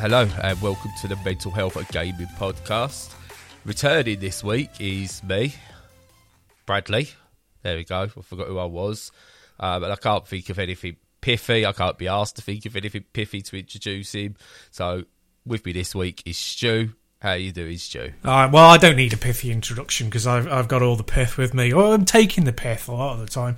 Hello 0.00 0.26
and 0.42 0.62
welcome 0.62 0.90
to 1.02 1.08
the 1.08 1.16
Mental 1.16 1.50
Health 1.50 1.76
and 1.76 1.86
Gaming 1.88 2.26
Podcast. 2.38 3.12
Returning 3.66 4.18
this 4.18 4.42
week 4.42 4.70
is 4.80 5.22
me, 5.22 5.54
Bradley. 6.64 7.10
There 7.62 7.76
we 7.76 7.84
go. 7.84 8.04
I 8.04 8.22
forgot 8.22 8.46
who 8.46 8.58
I 8.58 8.64
was. 8.64 9.12
Uh, 9.60 9.78
but 9.78 9.90
I 9.90 9.96
can't 9.96 10.26
think 10.26 10.48
of 10.48 10.58
anything 10.58 10.96
pithy. 11.20 11.66
I 11.66 11.72
can't 11.72 11.98
be 11.98 12.08
asked 12.08 12.36
to 12.36 12.42
think 12.42 12.64
of 12.64 12.76
anything 12.76 13.04
pithy 13.12 13.42
to 13.42 13.58
introduce 13.58 14.14
him. 14.14 14.36
So 14.70 15.04
with 15.44 15.66
me 15.66 15.72
this 15.72 15.94
week 15.94 16.22
is 16.24 16.38
Stu. 16.38 16.94
How 17.20 17.34
you 17.34 17.52
doing, 17.52 17.76
Stu? 17.76 18.14
Uh, 18.24 18.48
well, 18.50 18.70
I 18.70 18.78
don't 18.78 18.96
need 18.96 19.12
a 19.12 19.18
pithy 19.18 19.50
introduction 19.50 20.06
because 20.06 20.26
I've, 20.26 20.50
I've 20.50 20.68
got 20.68 20.80
all 20.80 20.96
the 20.96 21.04
pith 21.04 21.36
with 21.36 21.52
me. 21.52 21.74
Or 21.74 21.92
I'm 21.92 22.06
taking 22.06 22.44
the 22.44 22.54
pith 22.54 22.88
a 22.88 22.92
lot 22.92 23.12
of 23.12 23.20
the 23.20 23.26
time. 23.26 23.56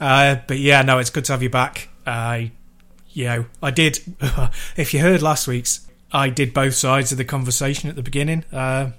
Uh, 0.00 0.38
but 0.48 0.58
yeah, 0.58 0.82
no, 0.82 0.98
it's 0.98 1.10
good 1.10 1.24
to 1.26 1.32
have 1.34 1.42
you 1.44 1.50
back. 1.50 1.88
Uh, 2.04 2.46
you 3.18 3.24
know, 3.24 3.46
I 3.60 3.72
did. 3.72 3.98
if 4.76 4.94
you 4.94 5.00
heard 5.00 5.22
last 5.22 5.48
week's, 5.48 5.84
I 6.12 6.28
did 6.30 6.54
both 6.54 6.74
sides 6.74 7.10
of 7.10 7.18
the 7.18 7.24
conversation 7.24 7.90
at 7.90 7.96
the 7.96 8.02
beginning, 8.02 8.44
uh, 8.52 8.92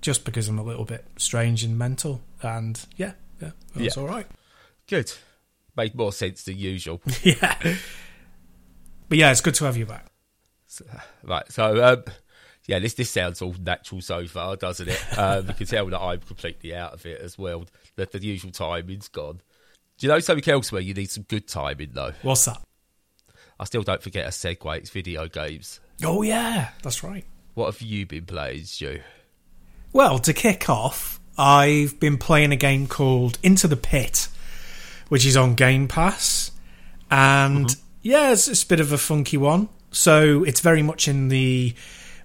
just 0.00 0.24
because 0.24 0.48
I'm 0.48 0.58
a 0.58 0.62
little 0.62 0.86
bit 0.86 1.04
strange 1.18 1.64
and 1.64 1.76
mental. 1.76 2.22
And 2.42 2.80
yeah, 2.96 3.12
yeah, 3.42 3.50
that's 3.76 3.94
Yeah. 3.94 4.02
all 4.02 4.08
right. 4.08 4.26
Good. 4.88 5.12
Made 5.76 5.94
more 5.94 6.12
sense 6.14 6.44
than 6.44 6.56
usual. 6.56 7.02
yeah. 7.22 7.58
But 9.10 9.18
yeah, 9.18 9.30
it's 9.32 9.42
good 9.42 9.54
to 9.56 9.66
have 9.66 9.76
you 9.76 9.84
back. 9.84 10.06
Right, 11.22 11.50
so 11.52 11.84
um, 11.84 12.04
yeah, 12.66 12.78
this 12.78 12.94
this 12.94 13.10
sounds 13.10 13.42
all 13.42 13.54
natural 13.60 14.00
so 14.00 14.26
far, 14.26 14.56
doesn't 14.56 14.88
it? 14.88 15.04
Um, 15.18 15.46
you 15.48 15.54
can 15.54 15.66
tell 15.66 15.86
that 15.86 16.00
I'm 16.00 16.20
completely 16.20 16.74
out 16.74 16.94
of 16.94 17.04
it 17.04 17.20
as 17.20 17.36
well. 17.36 17.66
That 17.96 18.12
the 18.12 18.18
usual 18.20 18.50
timing's 18.50 19.08
gone. 19.08 19.42
Do 19.98 20.06
you 20.06 20.12
know 20.12 20.20
something 20.20 20.50
else 20.52 20.72
where 20.72 20.80
you 20.80 20.94
need 20.94 21.10
some 21.10 21.24
good 21.24 21.48
timing 21.48 21.90
though? 21.92 22.12
What's 22.22 22.46
that? 22.46 22.62
I 23.60 23.64
still 23.64 23.82
don't 23.82 24.02
forget 24.02 24.26
a 24.26 24.30
segue. 24.30 24.76
It's 24.76 24.90
video 24.90 25.28
games. 25.28 25.80
Oh 26.04 26.22
yeah, 26.22 26.70
that's 26.82 27.02
right. 27.02 27.24
What 27.54 27.72
have 27.72 27.82
you 27.82 28.06
been 28.06 28.24
playing, 28.24 28.64
Stu? 28.64 29.00
Well, 29.92 30.18
to 30.20 30.32
kick 30.32 30.68
off, 30.68 31.18
I've 31.36 31.98
been 31.98 32.18
playing 32.18 32.52
a 32.52 32.56
game 32.56 32.86
called 32.86 33.38
Into 33.42 33.66
the 33.66 33.76
Pit, 33.76 34.28
which 35.08 35.26
is 35.26 35.36
on 35.36 35.54
Game 35.54 35.88
Pass. 35.88 36.52
And 37.10 37.66
mm-hmm. 37.66 37.80
yeah, 38.02 38.32
it's, 38.32 38.48
it's 38.48 38.62
a 38.62 38.66
bit 38.66 38.80
of 38.80 38.92
a 38.92 38.98
funky 38.98 39.36
one. 39.36 39.68
So 39.90 40.44
it's 40.44 40.60
very 40.60 40.82
much 40.82 41.08
in 41.08 41.28
the 41.28 41.74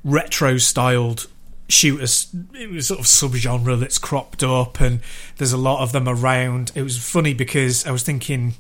retro 0.04 0.58
styled 0.58 1.28
shooters 1.70 2.28
it 2.54 2.84
sort 2.84 3.00
of 3.00 3.06
subgenre 3.06 3.80
that's 3.80 3.98
cropped 3.98 4.44
up 4.44 4.82
and 4.82 5.00
there's 5.38 5.54
a 5.54 5.58
lot 5.58 5.82
of 5.82 5.92
them 5.92 6.08
around. 6.08 6.72
It 6.76 6.84
was 6.84 6.98
funny 6.98 7.34
because 7.34 7.88
I 7.88 7.92
was 7.92 8.04
thinking 8.04 8.56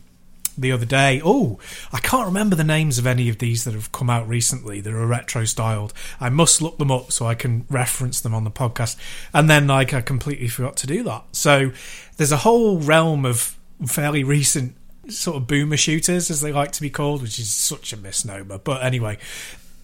the 0.57 0.71
other 0.71 0.85
day. 0.85 1.21
Oh, 1.23 1.59
I 1.91 1.99
can't 1.99 2.25
remember 2.25 2.55
the 2.55 2.63
names 2.63 2.97
of 2.97 3.07
any 3.07 3.29
of 3.29 3.39
these 3.39 3.63
that 3.63 3.73
have 3.73 3.91
come 3.91 4.09
out 4.09 4.27
recently 4.27 4.81
that 4.81 4.93
are 4.93 5.05
retro 5.05 5.45
styled. 5.45 5.93
I 6.19 6.29
must 6.29 6.61
look 6.61 6.77
them 6.77 6.91
up 6.91 7.11
so 7.11 7.25
I 7.25 7.35
can 7.35 7.65
reference 7.69 8.21
them 8.21 8.33
on 8.33 8.43
the 8.43 8.51
podcast. 8.51 8.95
And 9.33 9.49
then, 9.49 9.67
like, 9.67 9.93
I 9.93 10.01
completely 10.01 10.47
forgot 10.47 10.77
to 10.77 10.87
do 10.87 11.03
that. 11.03 11.23
So 11.31 11.71
there's 12.17 12.31
a 12.31 12.37
whole 12.37 12.79
realm 12.79 13.25
of 13.25 13.57
fairly 13.85 14.23
recent 14.23 14.75
sort 15.09 15.37
of 15.37 15.47
boomer 15.47 15.77
shooters, 15.77 16.29
as 16.29 16.41
they 16.41 16.53
like 16.53 16.71
to 16.73 16.81
be 16.81 16.89
called, 16.89 17.21
which 17.21 17.39
is 17.39 17.53
such 17.53 17.93
a 17.93 17.97
misnomer. 17.97 18.57
But 18.57 18.83
anyway. 18.83 19.17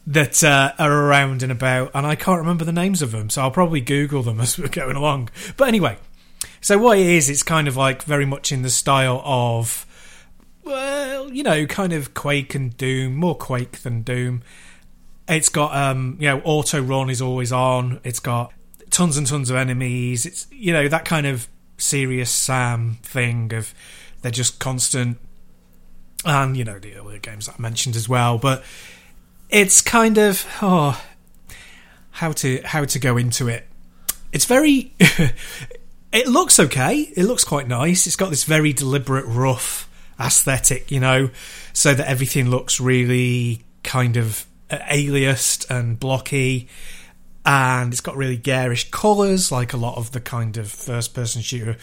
That 0.07 0.43
uh, 0.43 0.73
are 0.79 0.91
around 0.91 1.43
and 1.43 1.51
about, 1.51 1.91
and 1.93 2.07
I 2.07 2.15
can't 2.15 2.39
remember 2.39 2.65
the 2.65 2.71
names 2.71 3.03
of 3.03 3.11
them, 3.11 3.29
so 3.29 3.43
I'll 3.43 3.51
probably 3.51 3.81
Google 3.81 4.23
them 4.23 4.39
as 4.41 4.57
we're 4.57 4.67
going 4.67 4.95
along. 4.95 5.29
But 5.55 5.67
anyway, 5.67 5.97
so 6.61 6.77
what 6.77 6.97
it 6.97 7.05
is, 7.05 7.29
it's 7.29 7.43
kind 7.43 7.67
of 7.67 7.77
like 7.77 8.03
very 8.03 8.25
much 8.25 8.51
in 8.51 8.61
the 8.61 8.69
style 8.69 9.21
of 9.23 9.85
well, 10.69 11.33
you 11.33 11.43
know, 11.43 11.65
kind 11.65 11.91
of 11.93 12.13
Quake 12.13 12.55
and 12.55 12.75
Doom, 12.77 13.15
more 13.15 13.35
Quake 13.35 13.79
than 13.79 14.03
Doom. 14.03 14.43
It's 15.27 15.49
got 15.49 15.75
um, 15.75 16.17
you 16.19 16.27
know, 16.29 16.41
auto 16.45 16.81
run 16.81 17.09
is 17.09 17.21
always 17.21 17.51
on. 17.51 17.99
It's 18.03 18.19
got 18.19 18.53
tons 18.89 19.17
and 19.17 19.27
tons 19.27 19.49
of 19.49 19.55
enemies. 19.55 20.25
It's 20.25 20.47
you 20.51 20.71
know, 20.71 20.87
that 20.87 21.05
kind 21.05 21.27
of 21.27 21.47
serious 21.77 22.29
Sam 22.29 22.99
thing 23.01 23.53
of 23.53 23.73
they're 24.21 24.31
just 24.31 24.59
constant 24.59 25.17
and 26.23 26.55
you 26.55 26.63
know, 26.63 26.79
the 26.79 26.95
earlier 26.95 27.19
games 27.19 27.47
that 27.47 27.55
I 27.57 27.61
mentioned 27.61 27.95
as 27.95 28.07
well, 28.07 28.37
but 28.37 28.63
it's 29.49 29.81
kind 29.81 30.17
of 30.17 30.45
oh 30.61 31.03
how 32.11 32.31
to 32.33 32.61
how 32.63 32.85
to 32.85 32.99
go 32.99 33.17
into 33.17 33.47
it. 33.47 33.67
It's 34.31 34.45
very 34.45 34.93
it 36.11 36.27
looks 36.27 36.59
okay. 36.59 37.11
It 37.15 37.23
looks 37.23 37.43
quite 37.43 37.67
nice. 37.67 38.05
It's 38.05 38.15
got 38.15 38.29
this 38.29 38.43
very 38.43 38.71
deliberate 38.73 39.25
rough 39.25 39.88
aesthetic, 40.19 40.91
you 40.91 40.99
know, 40.99 41.29
so 41.73 41.93
that 41.93 42.07
everything 42.07 42.49
looks 42.49 42.79
really 42.79 43.63
kind 43.83 44.17
of 44.17 44.45
uh, 44.69 44.77
aliased 44.79 45.69
and 45.69 45.99
blocky. 45.99 46.67
And 47.45 47.93
it's 47.93 48.01
got 48.01 48.17
really 48.17 48.37
garish 48.37 48.91
colours, 48.91 49.51
like 49.51 49.73
a 49.73 49.77
lot 49.77 49.97
of 49.97 50.11
the 50.11 50.19
kind 50.19 50.57
of 50.57 50.69
first-person 50.69 51.41
shooter 51.41 51.77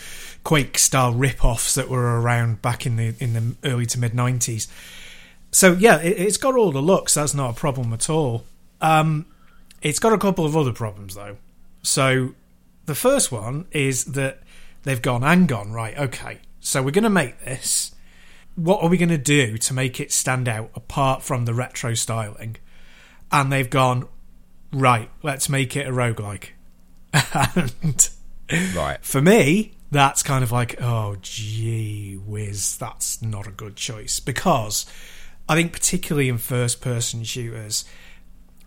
Quake 0.44 0.78
style 0.78 1.12
rip-offs 1.12 1.75
that 1.75 1.88
were 1.88 2.20
around 2.20 2.62
back 2.62 2.86
in 2.86 2.96
the 2.96 3.14
in 3.19 3.32
the 3.32 3.69
early 3.69 3.86
to 3.86 3.98
mid 3.98 4.12
'90s. 4.12 4.69
So 5.50 5.72
yeah, 5.72 6.00
it, 6.00 6.19
it's 6.19 6.36
got 6.36 6.54
all 6.54 6.70
the 6.70 6.82
looks. 6.82 7.14
That's 7.14 7.34
not 7.34 7.50
a 7.50 7.54
problem 7.54 7.92
at 7.92 8.08
all. 8.10 8.44
Um, 8.80 9.26
it's 9.82 9.98
got 9.98 10.12
a 10.12 10.19
couple 10.19 10.44
of 10.44 10.56
other 10.56 10.72
problems 10.72 11.14
though. 11.14 11.36
So 11.82 12.34
the 12.84 12.94
first 12.94 13.32
one 13.32 13.66
is 13.72 14.04
that 14.04 14.41
they've 14.82 15.02
gone 15.02 15.25
and 15.25 15.48
gone 15.48 15.72
right. 15.72 15.96
Okay, 15.96 16.38
so 16.60 16.82
we're 16.82 16.91
going 16.92 17.04
to 17.04 17.10
make 17.10 17.41
this. 17.44 17.94
What 18.56 18.83
are 18.83 18.89
we 18.89 18.97
going 18.97 19.11
to 19.11 19.19
do 19.19 19.56
to 19.59 19.75
make 19.75 20.00
it 20.00 20.11
stand 20.11 20.49
out 20.49 20.71
apart 20.75 21.22
from 21.22 21.44
the 21.44 21.55
retro 21.55 21.94
styling? 21.94 22.56
And 23.31 23.53
they've 23.53 23.69
gone 23.71 24.09
right. 24.72 25.11
Let's 25.22 25.49
make 25.49 25.77
it 25.77 25.87
a 25.87 25.93
roguelike. 25.93 26.49
and 27.55 28.09
Right. 28.75 29.05
for 29.05 29.21
me, 29.21 29.72
that's 29.91 30.22
kind 30.22 30.43
of 30.43 30.53
like, 30.53 30.81
oh, 30.81 31.17
gee 31.21 32.15
whiz, 32.15 32.77
that's 32.77 33.22
not 33.22 33.47
a 33.47 33.50
good 33.50 33.77
choice. 33.77 34.21
Because 34.21 34.87
I 35.49 35.55
think, 35.55 35.73
particularly 35.73 36.28
in 36.28 36.38
first 36.38 36.81
person 36.81 37.25
shooters, 37.25 37.84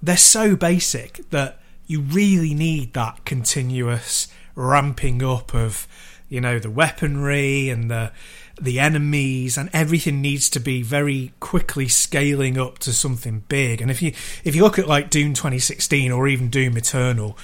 they're 0.01 0.17
so 0.17 0.55
basic 0.55 1.29
that 1.31 1.59
you 1.87 2.01
really 2.01 2.53
need 2.53 2.93
that 2.93 3.25
continuous 3.25 4.27
ramping 4.55 5.23
up 5.23 5.53
of, 5.53 5.87
you 6.29 6.39
know, 6.39 6.59
the 6.59 6.69
weaponry 6.69 7.69
and 7.69 7.89
the 7.89 8.11
the 8.63 8.79
enemies 8.79 9.57
and 9.57 9.69
everything 9.73 10.21
needs 10.21 10.49
to 10.51 10.59
be 10.59 10.81
very 10.81 11.33
quickly 11.39 11.87
scaling 11.87 12.57
up 12.57 12.79
to 12.79 12.93
something 12.93 13.43
big. 13.47 13.81
And 13.81 13.89
if 13.89 14.01
you 14.01 14.13
if 14.43 14.55
you 14.55 14.63
look 14.63 14.79
at 14.79 14.87
like 14.87 15.09
Doom 15.09 15.33
2016 15.33 16.11
or 16.11 16.27
even 16.27 16.49
Doom 16.49 16.77
Eternal, 16.77 17.37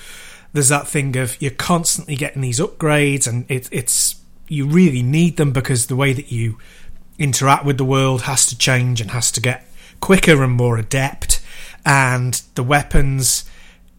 there's 0.53 0.69
that 0.69 0.87
thing 0.87 1.15
of 1.17 1.41
you're 1.41 1.51
constantly 1.51 2.15
getting 2.15 2.41
these 2.41 2.59
upgrades 2.59 3.27
and 3.27 3.49
it, 3.49 3.67
it's 3.71 4.15
you 4.47 4.67
really 4.67 5.01
need 5.01 5.37
them 5.37 5.51
because 5.51 5.87
the 5.87 5.95
way 5.95 6.13
that 6.13 6.31
you 6.31 6.57
interact 7.17 7.65
with 7.65 7.77
the 7.77 7.85
world 7.85 8.23
has 8.23 8.45
to 8.45 8.57
change 8.57 9.01
and 9.01 9.11
has 9.11 9.31
to 9.31 9.41
get 9.41 9.65
quicker 9.99 10.43
and 10.43 10.53
more 10.53 10.77
adept 10.77 11.41
and 11.85 12.41
the 12.55 12.63
weapons 12.63 13.49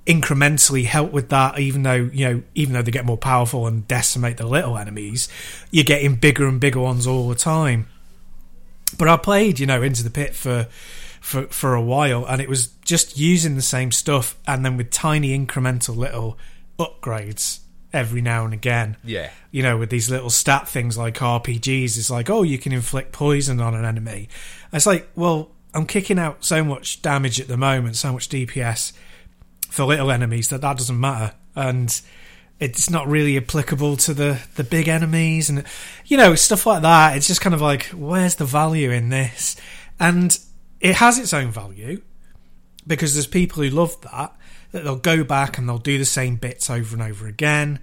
incrementally 0.07 0.85
help 0.85 1.11
with 1.13 1.29
that 1.31 1.59
even 1.59 1.83
though 1.83 2.09
you 2.13 2.25
know 2.29 2.43
even 2.55 2.73
though 2.75 2.83
they 2.83 2.93
get 2.93 3.05
more 3.05 3.17
powerful 3.17 3.67
and 3.67 3.89
decimate 3.89 4.37
the 4.37 4.47
little 4.47 4.79
enemies 4.79 5.29
you're 5.73 5.85
getting 5.85 6.15
bigger 6.15 6.47
and 6.47 6.61
bigger 6.61 6.81
ones 6.81 7.07
all 7.09 7.29
the 7.29 7.35
time 7.35 7.89
but 8.99 9.09
I 9.09 9.17
played 9.17 9.59
you 9.59 9.67
know 9.67 9.83
into 9.83 10.05
the 10.05 10.11
pit 10.11 10.35
for 10.35 10.69
for 11.21 11.43
for 11.49 11.75
a 11.75 11.83
while 11.83 12.25
and 12.25 12.41
it 12.41 12.49
was 12.49 12.69
just 12.85 13.19
using 13.19 13.57
the 13.57 13.63
same 13.63 13.91
stuff 13.91 14.37
and 14.47 14.65
then 14.65 14.77
with 14.77 14.91
tiny 14.91 15.37
incremental 15.37 15.97
little 15.97 16.39
upgrades 16.79 17.61
every 17.93 18.21
now 18.21 18.45
and 18.45 18.55
again 18.55 18.97
Yeah. 19.03 19.31
you 19.51 19.63
know, 19.63 19.77
with 19.79 19.91
these 19.91 20.11
little 20.11 20.29
stat 20.31 20.69
things 20.69 20.99
like 20.99 21.15
RPGs, 21.15 21.97
it's 21.97 22.11
like, 22.11 22.29
oh, 22.29 22.43
you 22.43 22.59
can 22.59 22.73
inflict 22.73 23.11
poison 23.13 23.59
on 23.59 23.75
an 23.75 23.87
enemy. 23.87 24.29
It's 24.71 24.85
like, 24.85 25.09
well, 25.17 25.51
I'm 25.73 25.87
kicking 25.87 26.19
out 26.19 26.45
so 26.45 26.63
much 26.63 27.01
damage 27.01 27.41
at 27.41 27.49
the 27.49 27.57
moment, 27.57 27.97
so 27.97 28.13
much 28.13 28.29
DPS 28.29 28.93
for 29.77 29.85
little 29.85 30.11
enemies 30.11 30.49
that 30.49 30.63
that 30.63 30.79
doesn't 30.79 30.99
matter, 30.99 31.35
and 31.55 32.01
it's 32.59 32.89
not 32.89 33.07
really 33.07 33.37
applicable 33.37 33.99
to 33.99 34.15
the 34.15 34.41
the 34.55 34.65
big 34.65 34.89
enemies, 34.89 35.51
and 35.51 35.65
you 36.07 36.17
know, 36.17 36.35
stuff 36.35 36.65
like 36.65 36.81
that. 36.81 37.15
It's 37.15 37.27
just 37.27 37.43
kind 37.43 37.55
of 37.55 37.61
like, 37.61 37.85
where's 37.89 38.37
the 38.37 38.47
value 38.47 38.91
in 38.91 39.11
this? 39.11 39.55
And 40.01 40.39
it 40.81 40.95
has 40.95 41.19
its 41.19 41.35
own 41.35 41.51
value 41.51 42.01
because 42.87 43.13
there's 43.15 43.27
people 43.27 43.63
who 43.63 43.69
love 43.69 44.01
that 44.01 44.35
that 44.73 44.85
they'll 44.85 44.97
go 44.97 45.23
back 45.23 45.59
and 45.59 45.69
they'll 45.69 45.77
do 45.77 45.99
the 45.99 46.07
same 46.07 46.37
bits 46.37 46.71
over 46.71 46.97
and 46.97 47.03
over 47.03 47.27
again 47.27 47.79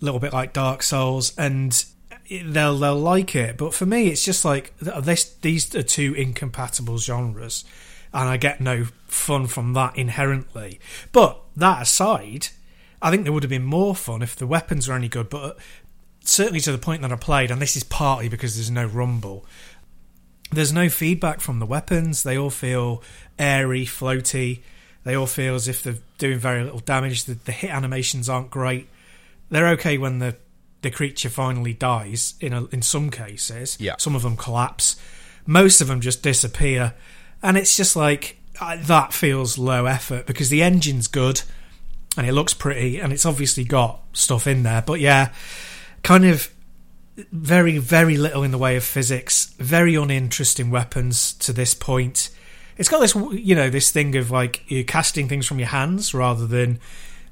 a 0.00 0.04
little 0.04 0.20
bit 0.20 0.32
like 0.32 0.52
Dark 0.52 0.82
Souls, 0.82 1.32
and 1.38 1.84
they'll 2.28 2.76
they'll 2.76 2.96
like 2.96 3.36
it. 3.36 3.56
But 3.56 3.72
for 3.72 3.86
me, 3.86 4.08
it's 4.08 4.24
just 4.24 4.44
like 4.44 4.76
this. 4.78 5.32
These 5.42 5.76
are 5.76 5.84
two 5.84 6.12
incompatible 6.14 6.98
genres, 6.98 7.64
and 8.12 8.28
I 8.28 8.36
get 8.36 8.60
no 8.60 8.86
fun 9.06 9.46
from 9.46 9.72
that 9.74 9.96
inherently. 9.96 10.80
But 11.12 11.40
that 11.56 11.82
aside, 11.82 12.48
I 13.02 13.10
think 13.10 13.24
there 13.24 13.32
would 13.32 13.42
have 13.42 13.50
been 13.50 13.64
more 13.64 13.94
fun 13.94 14.22
if 14.22 14.36
the 14.36 14.46
weapons 14.46 14.88
were 14.88 14.94
any 14.94 15.08
good. 15.08 15.28
But 15.28 15.58
certainly 16.24 16.60
to 16.60 16.72
the 16.72 16.78
point 16.78 17.02
that 17.02 17.12
I 17.12 17.16
played, 17.16 17.50
and 17.50 17.60
this 17.60 17.76
is 17.76 17.84
partly 17.84 18.28
because 18.28 18.56
there's 18.56 18.70
no 18.70 18.86
rumble. 18.86 19.44
There's 20.52 20.72
no 20.72 20.88
feedback 20.88 21.40
from 21.40 21.60
the 21.60 21.66
weapons. 21.66 22.22
They 22.22 22.36
all 22.36 22.50
feel 22.50 23.02
airy, 23.38 23.86
floaty. 23.86 24.60
They 25.04 25.14
all 25.14 25.26
feel 25.26 25.54
as 25.54 25.68
if 25.68 25.82
they're 25.82 25.98
doing 26.18 26.38
very 26.38 26.62
little 26.64 26.80
damage. 26.80 27.24
The, 27.24 27.34
the 27.34 27.52
hit 27.52 27.70
animations 27.70 28.28
aren't 28.28 28.50
great. 28.50 28.88
They're 29.48 29.68
okay 29.70 29.96
when 29.98 30.18
the 30.18 30.36
the 30.82 30.90
creature 30.90 31.28
finally 31.28 31.74
dies. 31.74 32.34
In 32.40 32.52
a, 32.52 32.64
in 32.66 32.82
some 32.82 33.10
cases, 33.10 33.76
Yeah. 33.78 33.96
Some 33.98 34.16
of 34.16 34.22
them 34.22 34.36
collapse. 34.36 34.96
Most 35.46 35.80
of 35.80 35.88
them 35.88 36.00
just 36.00 36.22
disappear, 36.22 36.94
and 37.42 37.56
it's 37.56 37.76
just 37.76 37.96
like 37.96 38.38
uh, 38.60 38.76
that 38.80 39.12
feels 39.12 39.58
low 39.58 39.86
effort 39.86 40.26
because 40.26 40.50
the 40.50 40.62
engine's 40.62 41.06
good 41.06 41.42
and 42.16 42.26
it 42.26 42.32
looks 42.32 42.54
pretty 42.54 43.00
and 43.00 43.12
it's 43.12 43.24
obviously 43.24 43.64
got 43.64 44.00
stuff 44.12 44.46
in 44.46 44.62
there. 44.62 44.82
But 44.82 45.00
yeah, 45.00 45.32
kind 46.02 46.24
of 46.24 46.52
very 47.32 47.78
very 47.78 48.16
little 48.16 48.42
in 48.42 48.50
the 48.50 48.58
way 48.58 48.76
of 48.76 48.84
physics. 48.84 49.54
Very 49.58 49.94
uninteresting 49.94 50.70
weapons 50.70 51.32
to 51.34 51.52
this 51.52 51.74
point. 51.74 52.30
It's 52.76 52.88
got 52.88 53.00
this 53.00 53.14
you 53.14 53.54
know 53.54 53.70
this 53.70 53.90
thing 53.90 54.16
of 54.16 54.30
like 54.30 54.64
you're 54.68 54.84
casting 54.84 55.28
things 55.28 55.46
from 55.46 55.58
your 55.58 55.68
hands 55.68 56.14
rather 56.14 56.46
than 56.46 56.80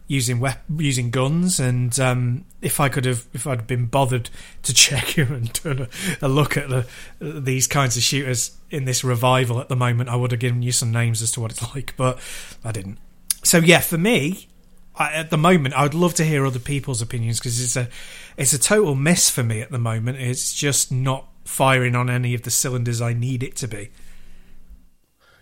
using 0.08 0.40
wep- 0.40 0.64
using 0.76 1.10
guns 1.10 1.60
and 1.60 2.00
um, 2.00 2.44
if 2.62 2.81
I 2.81 2.88
could 2.88 3.05
have 3.05 3.26
if 3.34 3.46
I'd 3.46 3.66
been 3.66 3.87
bothered 3.87 4.31
to 4.64 4.75
check 4.75 5.05
him 5.05 5.32
and 5.32 5.52
done 5.52 5.87
a, 6.22 6.26
a 6.26 6.28
look 6.28 6.56
at 6.56 6.69
the 6.69 6.87
these 7.20 7.66
kinds 7.66 7.96
of 7.96 8.02
shooters 8.02 8.56
in 8.70 8.87
this 8.87 9.05
revival 9.05 9.60
at 9.60 9.69
the 9.69 9.76
moment 9.76 10.08
I 10.08 10.16
would 10.16 10.32
have 10.32 10.40
given 10.40 10.62
you 10.62 10.72
some 10.72 10.90
names 10.90 11.22
as 11.22 11.31
to 11.32 11.40
what 11.40 11.52
it's 11.52 11.75
like 11.75 11.94
but 11.96 12.19
I 12.64 12.72
didn't. 12.72 12.99
So 13.44 13.58
yeah 13.58 13.81
for 13.81 13.99
me 13.99 14.49
I, 14.96 15.12
at 15.12 15.31
the 15.31 15.38
moment 15.38 15.75
I 15.75 15.82
would 15.82 15.94
love 15.94 16.14
to 16.14 16.25
hear 16.25 16.44
other 16.46 16.58
people's 16.58 17.02
opinions 17.02 17.38
because 17.38 17.61
it's 17.62 17.76
a 17.76 17.88
it's 18.37 18.52
a 18.52 18.58
total 18.58 18.94
miss 18.94 19.28
for 19.28 19.43
me 19.43 19.61
at 19.61 19.70
the 19.70 19.78
moment. 19.78 20.19
It's 20.19 20.54
just 20.54 20.90
not 20.90 21.28
firing 21.44 21.94
on 21.94 22.08
any 22.08 22.34
of 22.34 22.43
the 22.43 22.50
cylinders 22.50 23.00
I 23.00 23.12
need 23.12 23.43
it 23.43 23.56
to 23.56 23.69
be. 23.69 23.90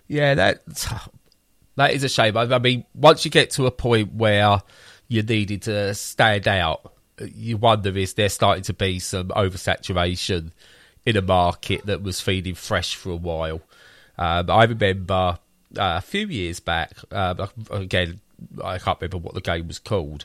Yeah, 0.08 0.34
that 0.34 0.62
that 1.76 1.92
is 1.92 2.04
a 2.04 2.08
shame. 2.08 2.36
I, 2.36 2.58
mean, 2.58 2.84
once 2.94 3.24
you 3.24 3.30
get 3.30 3.50
to 3.52 3.66
a 3.66 3.70
point 3.70 4.14
where 4.14 4.62
you 5.08 5.22
needed 5.22 5.62
to 5.62 5.94
stand 5.94 6.48
out, 6.48 6.92
you 7.20 7.56
wonder 7.56 7.96
is 7.96 8.14
there 8.14 8.28
starting 8.28 8.64
to 8.64 8.74
be 8.74 8.98
some 8.98 9.28
oversaturation 9.28 10.52
in 11.06 11.16
a 11.16 11.22
market 11.22 11.86
that 11.86 12.02
was 12.02 12.20
feeding 12.20 12.54
fresh 12.54 12.94
for 12.94 13.10
a 13.10 13.16
while. 13.16 13.60
Um, 14.18 14.50
I 14.50 14.64
remember 14.64 15.38
uh, 15.78 15.98
a 15.98 16.00
few 16.00 16.26
years 16.26 16.60
back. 16.60 16.92
Uh, 17.10 17.46
again, 17.70 18.20
I 18.62 18.78
can't 18.78 19.00
remember 19.00 19.18
what 19.18 19.34
the 19.34 19.40
game 19.40 19.68
was 19.68 19.78
called, 19.78 20.24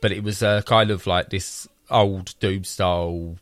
but 0.00 0.12
it 0.12 0.24
was 0.24 0.42
uh, 0.42 0.62
kind 0.62 0.90
of 0.90 1.06
like 1.06 1.30
this 1.30 1.68
old 1.90 2.34
Doom 2.40 2.64
style 2.64 3.36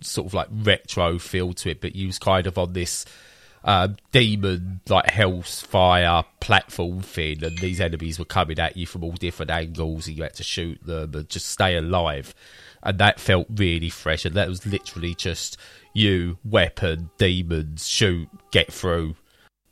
sort 0.00 0.26
of 0.26 0.34
like 0.34 0.48
retro 0.50 1.18
feel 1.18 1.52
to 1.52 1.70
it, 1.70 1.80
but 1.80 1.94
you 1.94 2.06
was 2.08 2.18
kind 2.18 2.46
of 2.46 2.58
on 2.58 2.72
this 2.72 3.04
uh, 3.64 3.88
demon 4.12 4.80
like 4.88 5.10
hellfire 5.10 6.24
platform 6.40 7.00
thing, 7.00 7.44
and 7.44 7.58
these 7.58 7.80
enemies 7.80 8.18
were 8.18 8.24
coming 8.24 8.58
at 8.58 8.76
you 8.76 8.86
from 8.86 9.04
all 9.04 9.12
different 9.12 9.50
angles, 9.50 10.06
and 10.06 10.16
you 10.16 10.22
had 10.22 10.34
to 10.34 10.42
shoot 10.42 10.84
them 10.84 11.14
and 11.14 11.28
just 11.28 11.46
stay 11.46 11.76
alive. 11.76 12.34
And 12.82 12.98
that 12.98 13.20
felt 13.20 13.46
really 13.54 13.90
fresh, 13.90 14.24
and 14.24 14.34
that 14.36 14.48
was 14.48 14.66
literally 14.66 15.14
just 15.14 15.56
you, 15.92 16.38
weapon, 16.44 17.10
demons, 17.18 17.86
shoot, 17.88 18.28
get 18.52 18.72
through. 18.72 19.16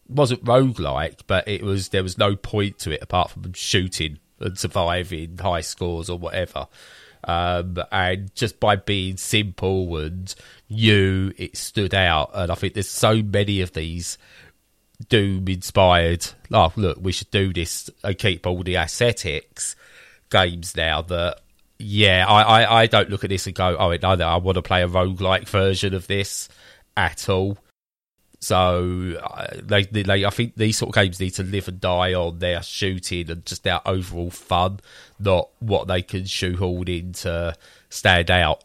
It 0.09 0.15
wasn't 0.15 0.44
roguelike, 0.44 1.21
but 1.27 1.47
it 1.47 1.62
was 1.62 1.91
there 1.91 2.03
was 2.03 2.19
no 2.19 2.37
point 2.37 2.79
to 2.81 2.93
it 2.93 3.03
apart 3.03 3.31
from 3.31 3.53
shooting 3.53 4.19
and 4.41 4.59
surviving 4.59 5.38
high 5.38 5.61
scores 5.61 6.11
or 6.11 6.19
whatever. 6.19 6.67
Um, 7.26 7.78
and 7.90 8.32
just 8.37 8.61
by 8.61 8.76
being 8.76 9.17
simple 9.17 9.96
and 9.96 10.32
you, 10.69 11.32
it 11.37 11.56
stood 11.56 11.93
out. 11.93 12.31
And 12.32 12.52
I 12.52 12.55
think 12.55 12.75
there's 12.75 12.88
so 12.88 13.20
many 13.20 13.61
of 13.61 13.73
these 13.73 14.17
Doom 15.08 15.46
inspired. 15.49 16.26
Oh, 16.52 16.73
look, 16.76 16.99
we 17.00 17.12
should 17.12 17.31
do 17.31 17.52
this 17.52 17.90
and 18.02 18.17
keep 18.17 18.46
all 18.46 18.62
the 18.62 18.76
aesthetics 18.76 19.76
games 20.31 20.75
now. 20.76 21.02
That 21.02 21.40
yeah, 21.78 22.25
I, 22.26 22.43
I, 22.43 22.81
I 22.82 22.87
don't 22.87 23.11
look 23.11 23.25
at 23.25 23.31
this 23.31 23.46
and 23.46 23.55
go, 23.55 23.76
oh, 23.76 23.94
no, 23.94 24.26
I 24.26 24.37
want 24.37 24.55
to 24.55 24.62
play 24.62 24.82
a 24.82 24.88
roguelike 24.88 25.49
version 25.49 25.93
of 25.93 26.06
this 26.06 26.49
at 26.96 27.28
all. 27.28 27.58
So 28.47 29.19
uh, 29.21 29.47
they, 29.61 29.83
they, 29.87 30.05
they, 30.05 30.25
I 30.25 30.31
think 30.31 30.55
these 30.55 30.79
sort 30.79 30.91
of 30.91 31.03
games 31.03 31.19
need 31.19 31.31
to 31.31 31.43
live 31.43 31.67
and 31.67 31.81
die 31.81 32.15
on 32.15 32.39
their 32.39 32.63
shooting 32.63 33.29
and 33.29 33.45
just 33.45 33.65
their 33.65 33.81
overall 33.85 34.31
fun, 34.31 34.79
not 35.19 35.49
what 35.59 35.89
they 35.89 36.01
can 36.01 36.27
shoehorn 36.27 36.87
in 36.87 37.13
to 37.15 37.57
stand 37.89 38.31
out. 38.31 38.63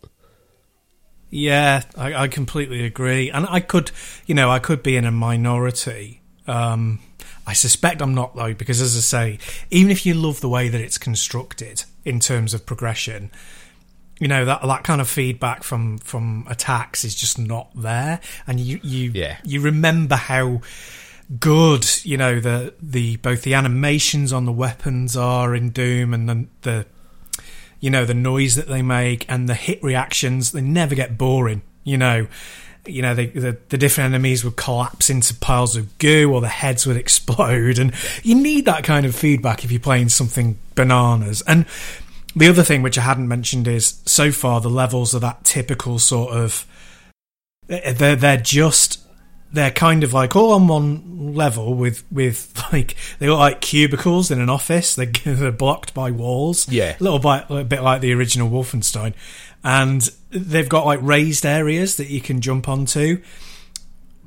Yeah, 1.32 1.82
I, 1.98 2.14
I 2.14 2.28
completely 2.28 2.86
agree, 2.86 3.32
and 3.32 3.48
I 3.50 3.60
could, 3.60 3.90
you 4.28 4.36
know, 4.36 4.52
I 4.52 4.60
could 4.60 4.84
be 4.84 4.98
in 4.98 5.06
a 5.06 5.12
minority. 5.12 6.22
Um, 6.46 7.00
I 7.48 7.54
suspect 7.54 8.04
I'm 8.04 8.14
not 8.14 8.36
though, 8.36 8.54
because 8.54 8.82
as 8.82 8.96
I 8.96 9.00
say, 9.00 9.40
even 9.72 9.90
if 9.90 10.06
you 10.06 10.14
love 10.14 10.42
the 10.42 10.50
way 10.50 10.70
that 10.70 10.80
it's 10.80 11.00
constructed 11.00 11.86
in 12.06 12.20
terms 12.20 12.54
of 12.54 12.68
progression, 12.68 13.32
you 14.22 14.28
know 14.28 14.46
that 14.46 14.62
that 14.62 14.84
kind 14.84 15.02
of 15.02 15.10
feedback 15.10 15.64
from 15.64 15.98
from 15.98 16.46
attacks 16.48 17.04
is 17.04 17.16
just 17.16 17.40
not 17.40 17.70
there, 17.76 18.20
and 18.46 18.60
you 18.60 18.80
you 18.84 19.12
Yeah. 19.14 19.38
you 19.44 19.60
remember 19.62 20.16
how 20.16 20.62
good 21.40 21.88
you 22.06 22.18
know 22.18 22.40
the 22.40 22.74
the 22.82 23.16
both 23.18 23.42
the 23.42 23.56
animations 23.56 24.32
on 24.32 24.46
the 24.46 24.52
weapons 24.52 25.18
are 25.18 25.56
in 25.56 25.72
Doom 25.72 26.14
and 26.14 26.30
the 26.30 26.46
the 26.62 26.86
you 27.80 27.90
know 27.90 28.06
the 28.06 28.14
noise 28.14 28.56
that 28.56 28.68
they 28.68 28.84
make 28.84 29.26
and 29.28 29.50
the 29.50 29.56
hit 29.56 29.82
reactions 29.84 30.52
they 30.52 30.62
never 30.62 30.94
get 30.96 31.18
boring 31.18 31.64
you 31.84 31.98
know. 31.98 32.28
You 32.84 33.04
know 33.04 33.14
they, 33.14 33.28
the 33.28 33.58
the 33.70 33.78
different 33.78 34.12
enemies 34.14 34.44
would 34.44 34.56
collapse 34.56 35.12
into 35.12 35.36
piles 35.36 35.76
of 35.76 35.96
goo 36.00 36.34
or 36.34 36.42
the 36.42 36.48
heads 36.48 36.88
would 36.88 36.98
explode. 37.06 37.78
And 37.78 37.94
you 38.24 38.34
need 38.34 38.66
that 38.66 38.84
kind 38.84 39.06
of 39.06 39.16
feedback 39.16 39.64
if 39.64 39.72
you're 39.72 39.80
playing 39.80 40.10
something 40.10 40.58
bananas. 40.74 41.44
And 41.46 41.68
the 42.36 42.48
other 42.48 42.64
thing 42.64 42.82
which 42.82 42.98
I 42.98 43.02
hadn't 43.02 43.28
mentioned 43.28 43.68
is 43.68 44.02
so 44.06 44.32
far 44.32 44.62
the 44.62 44.70
levels 44.70 45.14
are 45.16 45.20
that 45.20 45.44
typical 45.44 46.00
sort 46.00 46.34
of 46.34 46.66
they're 47.68 48.16
they're 48.16 48.38
just 48.38 49.02
they're 49.54 49.72
kind 49.72 50.04
of 50.04 50.14
like 50.14 50.36
all 50.36 50.54
on 50.54 50.68
one 50.68 51.34
level 51.36 51.74
with 51.74 52.04
with 52.12 52.54
like 52.74 52.96
they 53.20 53.28
look 53.28 53.40
like 53.40 53.62
cubicles 53.62 54.32
in 54.32 54.40
an 54.40 54.50
office. 54.50 54.96
They, 54.96 55.06
they're 55.26 55.52
blocked 55.52 55.94
by 55.94 56.12
walls. 56.12 56.70
Yeah. 56.70 56.96
a 57.00 57.04
little 57.04 57.20
bit, 57.20 57.46
a 57.50 57.64
bit 57.64 57.82
like 57.82 58.02
the 58.02 58.14
original 58.14 58.50
Wolfenstein, 58.50 59.14
and 59.64 60.10
they've 60.30 60.70
got 60.70 60.86
like 60.86 61.00
raised 61.02 61.46
areas 61.46 61.98
that 61.98 62.08
you 62.08 62.22
can 62.22 62.42
jump 62.42 62.68
onto. 62.70 63.22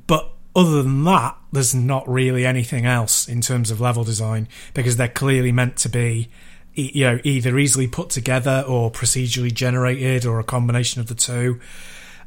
But 0.07 0.31
other 0.55 0.83
than 0.83 1.03
that, 1.05 1.37
there's 1.51 1.75
not 1.75 2.07
really 2.07 2.45
anything 2.45 2.85
else 2.85 3.27
in 3.27 3.41
terms 3.41 3.71
of 3.71 3.81
level 3.81 4.03
design 4.03 4.47
because 4.73 4.97
they're 4.97 5.07
clearly 5.07 5.51
meant 5.51 5.75
to 5.77 5.89
be, 5.89 6.29
you 6.75 7.05
know, 7.05 7.19
either 7.23 7.57
easily 7.57 7.87
put 7.87 8.09
together 8.09 8.63
or 8.67 8.91
procedurally 8.91 9.53
generated 9.53 10.25
or 10.25 10.39
a 10.39 10.43
combination 10.43 11.01
of 11.01 11.07
the 11.07 11.15
two. 11.15 11.59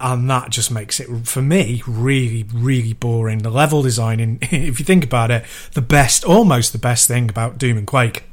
And 0.00 0.30
that 0.30 0.50
just 0.50 0.70
makes 0.70 1.00
it 1.00 1.08
for 1.26 1.42
me 1.42 1.82
really 1.86 2.44
really 2.52 2.92
boring. 2.92 3.38
The 3.38 3.50
level 3.50 3.82
design 3.82 4.20
in 4.20 4.38
if 4.42 4.78
you 4.78 4.84
think 4.84 5.04
about 5.04 5.30
it 5.30 5.44
the 5.72 5.82
best 5.82 6.24
almost 6.24 6.72
the 6.72 6.78
best 6.78 7.08
thing 7.08 7.28
about 7.28 7.58
doom 7.58 7.78
and 7.78 7.86
quake 7.86 8.24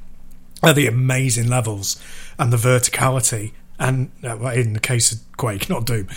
are 0.62 0.74
the 0.74 0.88
amazing 0.88 1.50
levels 1.50 2.02
and 2.38 2.54
the 2.54 2.58
verticality 2.58 3.52
and 3.80 4.12
uh, 4.24 4.38
in 4.50 4.74
the 4.74 4.80
case 4.80 5.12
of 5.12 5.20
quake 5.38 5.68
not 5.70 5.86
doom. 5.86 6.08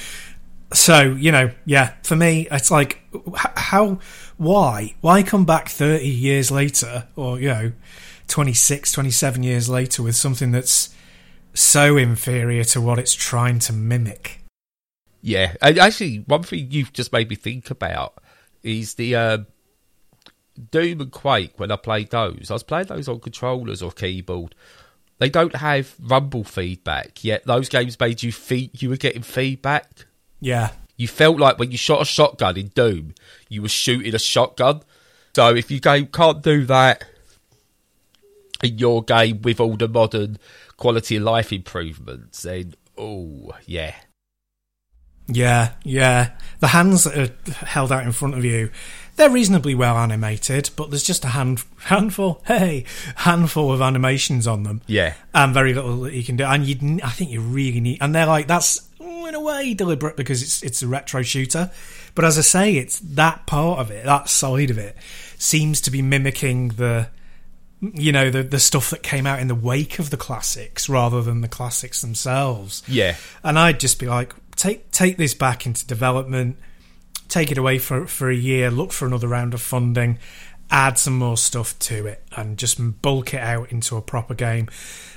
So 0.75 1.13
you 1.13 1.33
know 1.33 1.51
yeah 1.65 1.95
for 2.03 2.15
me 2.15 2.47
it's 2.51 2.71
like 2.71 3.01
how 3.35 4.01
why? 4.39 4.95
Why 5.01 5.23
come 5.25 5.45
back 5.45 5.69
30 5.69 6.07
years 6.07 6.51
later 6.51 7.09
or 7.17 7.41
you 7.41 7.49
know 7.49 7.73
26 8.29 8.93
27 8.93 9.43
years 9.43 9.69
later 9.69 10.03
with 10.03 10.15
something 10.15 10.53
that's 10.53 10.95
so 11.55 11.97
inferior 11.97 12.63
to 12.63 12.81
what 12.81 12.99
it's 12.99 13.15
trying 13.15 13.59
to 13.59 13.73
mimic 13.73 14.45
Yeah, 15.21 15.55
and 15.61 15.79
actually, 15.79 16.19
one 16.27 16.45
thing 16.45 16.71
you've 16.71 16.93
just 16.93 17.13
made 17.13 17.29
me 17.29 17.37
think 17.37 17.71
about 17.71 18.15
is 18.63 18.95
the 18.95 19.17
uh, 19.17 19.39
Doom 20.71 21.01
and 21.01 21.11
Quake. 21.11 21.59
When 21.59 21.73
I 21.73 21.77
played 21.77 22.11
those, 22.11 22.51
I 22.51 22.55
was 22.55 22.63
playing 22.63 22.87
those 22.87 23.09
on 23.09 23.21
controllers 23.21 23.83
or 23.83 23.91
keyboard. 23.91 24.55
They 25.19 25.29
don't 25.29 25.57
have 25.57 25.95
rumble 26.01 26.45
feedback 26.45 27.25
yet. 27.25 27.45
Those 27.45 27.69
games 27.69 27.99
made 27.99 28.23
you 28.23 28.31
think 28.31 28.81
you 28.81 28.91
were 28.91 28.97
getting 28.97 29.23
feedback. 29.23 30.07
yeah 30.41 30.71
You 30.97 31.09
felt 31.09 31.41
like 31.41 31.59
when 31.59 31.73
you 31.73 31.79
shot 31.79 32.03
a 32.03 32.05
shotgun 32.05 32.57
in 32.57 32.69
Doom, 32.69 33.15
you 33.49 33.63
were 33.63 33.69
shooting 33.69 34.15
a 34.15 34.19
shotgun. 34.19 34.83
So 35.35 35.55
if 35.55 35.71
you 35.71 35.81
game 35.81 36.07
can't 36.07 36.43
do 36.43 36.65
that 36.67 37.05
in 38.63 38.79
your 38.79 39.03
game 39.03 39.43
with 39.43 39.61
all 39.61 39.77
the 39.77 39.89
modern 39.89 40.39
quality 40.77 41.17
of 41.17 41.23
life 41.23 41.53
improvements, 41.53 42.43
then 42.43 42.75
oh 42.97 43.53
yeah, 43.67 43.95
Yeah, 45.29 45.73
yeah. 45.85 46.33
The 46.61 46.69
hands 46.69 47.05
that 47.05 47.19
are 47.19 47.55
held 47.67 47.93
out 47.93 48.05
in 48.05 48.13
front 48.13 48.35
of 48.35 48.45
you, 48.45 48.71
they're 49.17 49.29
reasonably 49.31 49.75
well 49.75 49.97
animated, 49.97 50.71
but 50.77 50.91
there's 50.91 51.03
just 51.03 51.25
a 51.25 51.29
hand 51.29 51.63
handful, 51.85 52.43
hey, 52.47 52.85
handful 53.17 53.73
of 53.73 53.83
animations 53.83 54.47
on 54.47 54.63
them, 54.63 54.81
yeah, 54.87 55.15
and 55.35 55.53
very 55.53 55.75
little 55.75 56.01
that 56.03 56.15
you 56.15 56.25
can 56.25 56.37
do. 56.37 56.45
And 56.45 56.65
you, 56.65 57.01
I 57.05 57.11
think 57.11 57.31
you 57.31 57.41
really 57.41 57.81
need, 57.81 57.99
and 58.01 58.15
they're 58.15 58.27
like 58.27 58.47
that's 58.47 58.89
mm, 59.01 59.29
in 59.29 59.35
a 59.35 59.41
way 59.41 59.75
deliberate 59.75 60.17
because 60.17 60.43
it's 60.43 60.63
it's 60.63 60.83
a 60.83 60.89
retro 60.89 61.23
shooter, 61.23 61.71
but 62.15 62.25
as 62.25 62.39
I 62.39 62.43
say, 62.43 62.77
it's 62.77 62.99
that 63.01 63.47
part 63.47 63.81
of 63.81 63.91
it, 63.91 64.05
that 64.07 64.29
side 64.29 64.71
of 64.71 64.79
it, 64.79 64.97
seems 65.37 65.81
to 65.83 65.91
be 65.91 66.01
mimicking 66.01 66.69
the 66.69 67.09
you 67.81 68.13
know 68.13 68.31
the 68.31 68.43
the 68.43 68.59
stuff 68.59 68.91
that 68.91 69.03
came 69.03 69.27
out 69.27 69.41
in 69.41 69.49
the 69.49 69.55
wake 69.55 69.99
of 69.99 70.11
the 70.11 70.17
classics 70.17 70.89
rather 70.89 71.23
than 71.23 71.41
the 71.41 71.49
classics 71.49 72.01
themselves. 72.01 72.83
Yeah. 72.89 73.17
And 73.45 73.59
I'd 73.59 73.81
just 73.81 73.99
be 73.99 74.07
like, 74.07 74.35
take 74.57 74.91
take 74.91 75.17
this 75.17 75.35
back 75.35 75.67
into 75.67 75.87
development, 75.87 76.59
take 77.29 77.51
it 77.51 77.59
away 77.59 77.79
for 77.79 78.07
for 78.07 78.31
a 78.31 78.37
year, 78.37 78.71
look 78.71 78.93
for 78.93 79.07
another 79.07 79.29
round 79.29 79.55
of 79.55 79.61
funding, 79.61 80.19
add 80.71 80.99
some 80.99 81.17
more 81.19 81.37
stuff 81.37 81.79
to 81.81 82.07
it, 82.07 82.25
and 82.37 82.59
just 82.59 82.79
bulk 83.03 83.35
it 83.35 83.41
out 83.41 83.71
into 83.71 83.97
a 83.97 84.03
proper 84.03 84.35
game. 84.35 84.69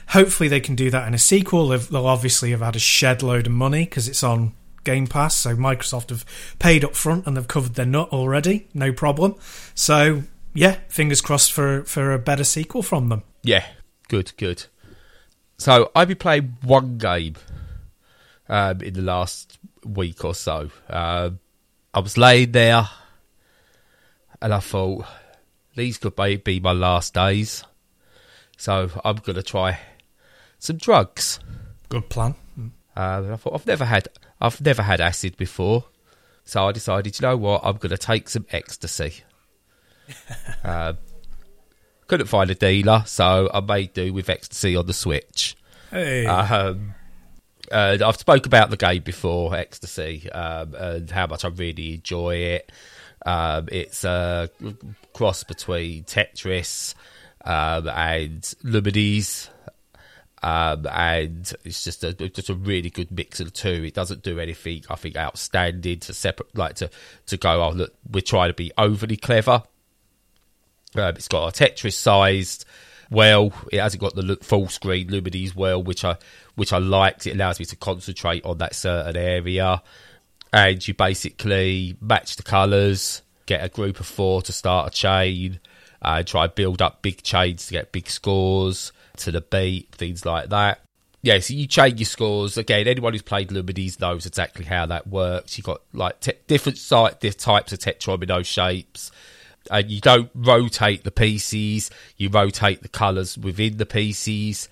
Hopefully, 0.10 0.50
they 0.50 0.60
can 0.60 0.75
do 0.75 0.89
that 0.91 1.08
in 1.08 1.13
a 1.13 1.20
sequel. 1.20 1.70
They've, 1.70 1.88
they'll 1.88 2.06
obviously 2.06 2.51
have 2.51 2.62
had 2.62 2.75
a 2.75 2.80
shed 2.80 3.24
load 3.24 3.48
of 3.48 3.53
money 3.53 3.86
because 3.86 4.08
it's 4.08 4.24
on 4.24 4.53
Game 4.84 5.08
Pass, 5.08 5.36
so 5.36 5.56
Microsoft 5.56 6.10
have 6.10 6.25
paid 6.60 6.84
up 6.84 6.96
front 6.96 7.25
and 7.25 7.38
they've 7.38 7.48
covered 7.48 7.75
their 7.75 7.86
nut 7.86 8.10
already, 8.10 8.68
no 8.74 8.91
problem. 8.91 9.36
So 9.74 10.24
yeah, 10.53 10.77
fingers 10.88 11.22
crossed 11.22 11.51
for 11.51 11.84
for 11.84 12.13
a 12.13 12.20
better 12.20 12.43
sequel 12.43 12.84
from 12.84 13.10
them. 13.10 13.24
Yeah, 13.43 13.65
good, 14.08 14.34
good. 14.38 14.65
So 15.58 15.91
I've 15.96 16.08
been 16.08 16.17
playing 16.17 16.58
one 16.63 16.98
game 16.98 17.36
um, 18.50 18.81
in 18.81 18.93
the 18.93 19.01
last 19.01 19.60
week 19.86 20.25
or 20.25 20.34
so. 20.34 20.70
Um, 20.89 21.39
I 21.93 22.00
was 22.00 22.17
laying 22.17 22.51
there, 22.51 22.88
and 24.41 24.53
I 24.53 24.60
thought 24.60 25.05
these 25.75 25.98
could 25.98 26.15
be 26.15 26.60
my 26.60 26.72
last 26.72 27.13
days. 27.13 27.63
So 28.58 28.89
I'm 29.03 29.17
gonna 29.17 29.43
try 29.43 29.79
some 30.60 30.77
drugs. 30.77 31.39
Good 31.89 32.10
plan. 32.10 32.36
Uh, 32.96 33.24
I 33.34 33.36
thought 33.38 33.53
I've 33.53 33.67
never 33.67 33.86
had 33.86 34.08
I've 34.39 34.60
never 34.62 34.84
had 34.84 35.00
acid 35.00 35.38
before, 35.38 35.86
so 36.43 36.67
I 36.67 36.72
decided, 36.72 37.20
you 37.20 37.27
know 37.27 37.38
what, 37.38 37.62
I'm 37.63 37.77
going 37.77 37.91
to 37.91 37.98
take 37.98 38.27
some 38.27 38.46
ecstasy. 38.51 39.24
uh, 40.63 40.93
couldn't 42.08 42.27
find 42.27 42.50
a 42.51 42.55
dealer, 42.55 43.03
so 43.05 43.50
I 43.53 43.62
made 43.62 43.93
do 43.93 44.13
with 44.13 44.29
ecstasy 44.29 44.75
on 44.75 44.86
the 44.86 44.93
Switch. 44.93 45.55
Hey. 45.89 46.25
Um, 46.25 46.96
uh, 47.72 47.98
I've 48.05 48.17
spoke 48.17 48.46
about 48.46 48.70
the 48.70 48.77
game 48.77 49.01
before, 49.03 49.55
ecstasy, 49.55 50.29
um, 50.31 50.75
and 50.75 51.10
how 51.10 51.27
much 51.27 51.46
I 51.46 51.50
really 51.50 51.96
enjoy 51.96 52.36
it. 52.36 52.72
Um, 53.25 53.70
it's 53.72 54.03
a 54.03 54.50
cross 55.13 55.43
between 55.43 56.03
Tetris 56.03 56.96
um, 57.46 57.88
and 57.88 58.41
Lumines. 58.63 59.50
Um, 60.43 60.88
and 60.88 61.53
it's 61.63 61.84
just 61.84 62.03
a 62.03 62.13
just 62.13 62.50
a 62.50 62.55
really 62.55 62.89
good 62.89 63.12
mix 63.12 63.39
of 63.39 63.46
the 63.46 63.51
two. 63.51 63.84
It 63.86 63.93
doesn't 63.93 64.24
do 64.24 64.39
anything 64.39 64.84
I 64.89 64.96
think 64.96 65.15
outstanding 65.15 66.00
to 66.00 66.13
separate 66.13 66.58
like 66.58 66.75
to 66.75 66.89
to 67.27 67.38
go. 67.38 67.63
Oh 67.63 67.70
look, 67.70 67.93
we're 68.10 68.22
trying 68.22 68.50
to 68.50 68.55
be 68.55 68.72
overly 68.75 69.17
clever. 69.17 69.63
Um, 70.95 71.15
it's 71.15 71.27
got 71.27 71.48
a 71.48 71.63
Tetris 71.63 71.93
sized 71.93 72.65
well. 73.10 73.53
It 73.71 73.79
hasn't 73.79 74.01
got 74.01 74.15
the 74.15 74.38
full 74.41 74.67
screen 74.67 75.10
Lumines 75.10 75.55
well, 75.55 75.81
which 75.81 76.03
I 76.03 76.17
which 76.55 76.74
I 76.74 76.79
liked. 76.79 77.27
It 77.27 77.36
allows 77.36 77.60
me 77.60 77.65
to 77.65 77.75
concentrate 77.75 78.45
on 78.45 78.57
that 78.60 78.75
certain 78.75 79.15
area, 79.15 79.81
and 80.51 80.88
you 80.88 80.93
basically 80.93 81.95
match 82.01 82.36
the 82.36 82.43
colours, 82.43 83.21
get 83.45 83.63
a 83.63 83.69
group 83.69 84.00
of 84.00 84.05
four 84.05 84.41
to 84.43 84.51
start 84.51 84.88
a 84.88 84.91
chain, 84.91 85.60
and 86.01 86.27
try 86.27 86.48
build 86.48 86.81
up 86.81 87.01
big 87.01 87.21
chains 87.21 87.67
to 87.67 87.74
get 87.74 87.91
big 87.91 88.10
scores 88.10 88.91
to 89.17 89.31
the 89.31 89.41
beat, 89.41 89.93
things 89.93 90.25
like 90.25 90.50
that. 90.50 90.81
Yeah, 91.24 91.38
so 91.39 91.53
you 91.53 91.67
chain 91.67 91.98
your 91.98 92.05
scores 92.05 92.57
again. 92.57 92.88
Anyone 92.88 93.13
who's 93.13 93.21
played 93.21 93.50
Lumines 93.50 94.00
knows 94.00 94.25
exactly 94.25 94.65
how 94.65 94.88
that 94.88 95.05
works. 95.07 95.55
You've 95.57 95.65
got 95.65 95.81
like 95.93 96.19
te- 96.19 96.33
different 96.48 96.79
site, 96.79 97.21
types 97.21 97.71
of 97.71 97.79
tetromino 97.79 98.43
shapes, 98.43 99.12
and 99.70 99.89
you 99.91 100.01
don't 100.01 100.32
rotate 100.34 101.03
the 101.03 101.12
pieces. 101.12 101.91
You 102.18 102.30
rotate 102.30 102.82
the 102.82 102.89
colours 102.89 103.38
within 103.38 103.77
the 103.77 103.86
pieces, 103.86 104.70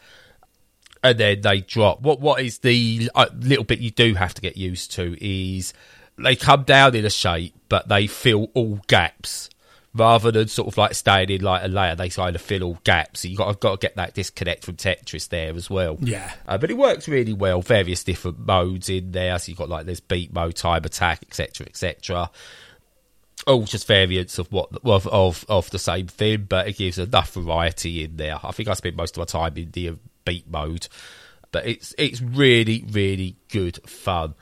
and 1.03 1.17
then 1.17 1.41
they 1.41 1.61
drop. 1.61 2.01
What 2.01 2.19
what 2.19 2.41
is 2.41 2.59
the 2.59 3.09
uh, 3.15 3.27
little 3.37 3.65
bit 3.65 3.79
you 3.79 3.91
do 3.91 4.15
have 4.15 4.33
to 4.33 4.41
get 4.41 4.57
used 4.57 4.91
to 4.93 5.15
is 5.23 5.73
they 6.17 6.35
come 6.35 6.63
down 6.63 6.95
in 6.95 7.05
a 7.05 7.09
shape, 7.09 7.53
but 7.69 7.87
they 7.87 8.07
fill 8.07 8.49
all 8.53 8.81
gaps 8.87 9.49
rather 9.93 10.31
than 10.31 10.47
sort 10.47 10.67
of 10.67 10.77
like 10.77 10.93
staying 10.93 11.29
in 11.29 11.41
like 11.41 11.63
a 11.63 11.67
layer, 11.67 11.95
they 11.95 12.09
kind 12.09 12.35
of 12.35 12.41
fill 12.41 12.63
all 12.63 12.79
gaps. 12.83 13.21
So 13.21 13.27
you 13.27 13.37
got 13.37 13.59
got 13.59 13.79
to 13.79 13.85
get 13.85 13.95
that 13.95 14.13
disconnect 14.13 14.63
from 14.63 14.75
Tetris 14.75 15.29
there 15.29 15.55
as 15.55 15.69
well. 15.69 15.97
Yeah, 15.99 16.31
uh, 16.47 16.57
but 16.57 16.71
it 16.71 16.77
works 16.77 17.07
really 17.07 17.33
well. 17.33 17.61
Various 17.61 18.03
different 18.03 18.39
modes 18.39 18.89
in 18.89 19.11
there. 19.11 19.37
So 19.39 19.49
you 19.49 19.53
have 19.53 19.59
got 19.59 19.69
like 19.69 19.85
this 19.85 19.99
beat 19.99 20.33
mode, 20.33 20.55
time 20.55 20.83
attack, 20.85 21.19
etc., 21.23 21.67
etc. 21.67 22.29
All 23.47 23.63
just 23.63 23.87
variants 23.87 24.37
of 24.37 24.51
what 24.51 24.69
of, 24.83 25.07
of 25.07 25.45
of 25.47 25.69
the 25.69 25.79
same 25.79 26.07
thing, 26.07 26.45
but 26.49 26.67
it 26.67 26.77
gives 26.77 26.99
enough 26.99 27.33
variety 27.33 28.03
in 28.03 28.17
there. 28.17 28.37
I 28.43 28.51
think 28.51 28.69
I 28.69 28.73
spent 28.73 28.95
most 28.95 29.17
of 29.17 29.21
my 29.21 29.25
time 29.25 29.57
in 29.57 29.71
the 29.71 29.97
beat 30.25 30.49
mode, 30.49 30.87
but 31.51 31.65
it's 31.65 31.95
it's 31.97 32.21
really 32.21 32.85
really 32.91 33.37
good 33.49 33.79
fun. 33.89 34.35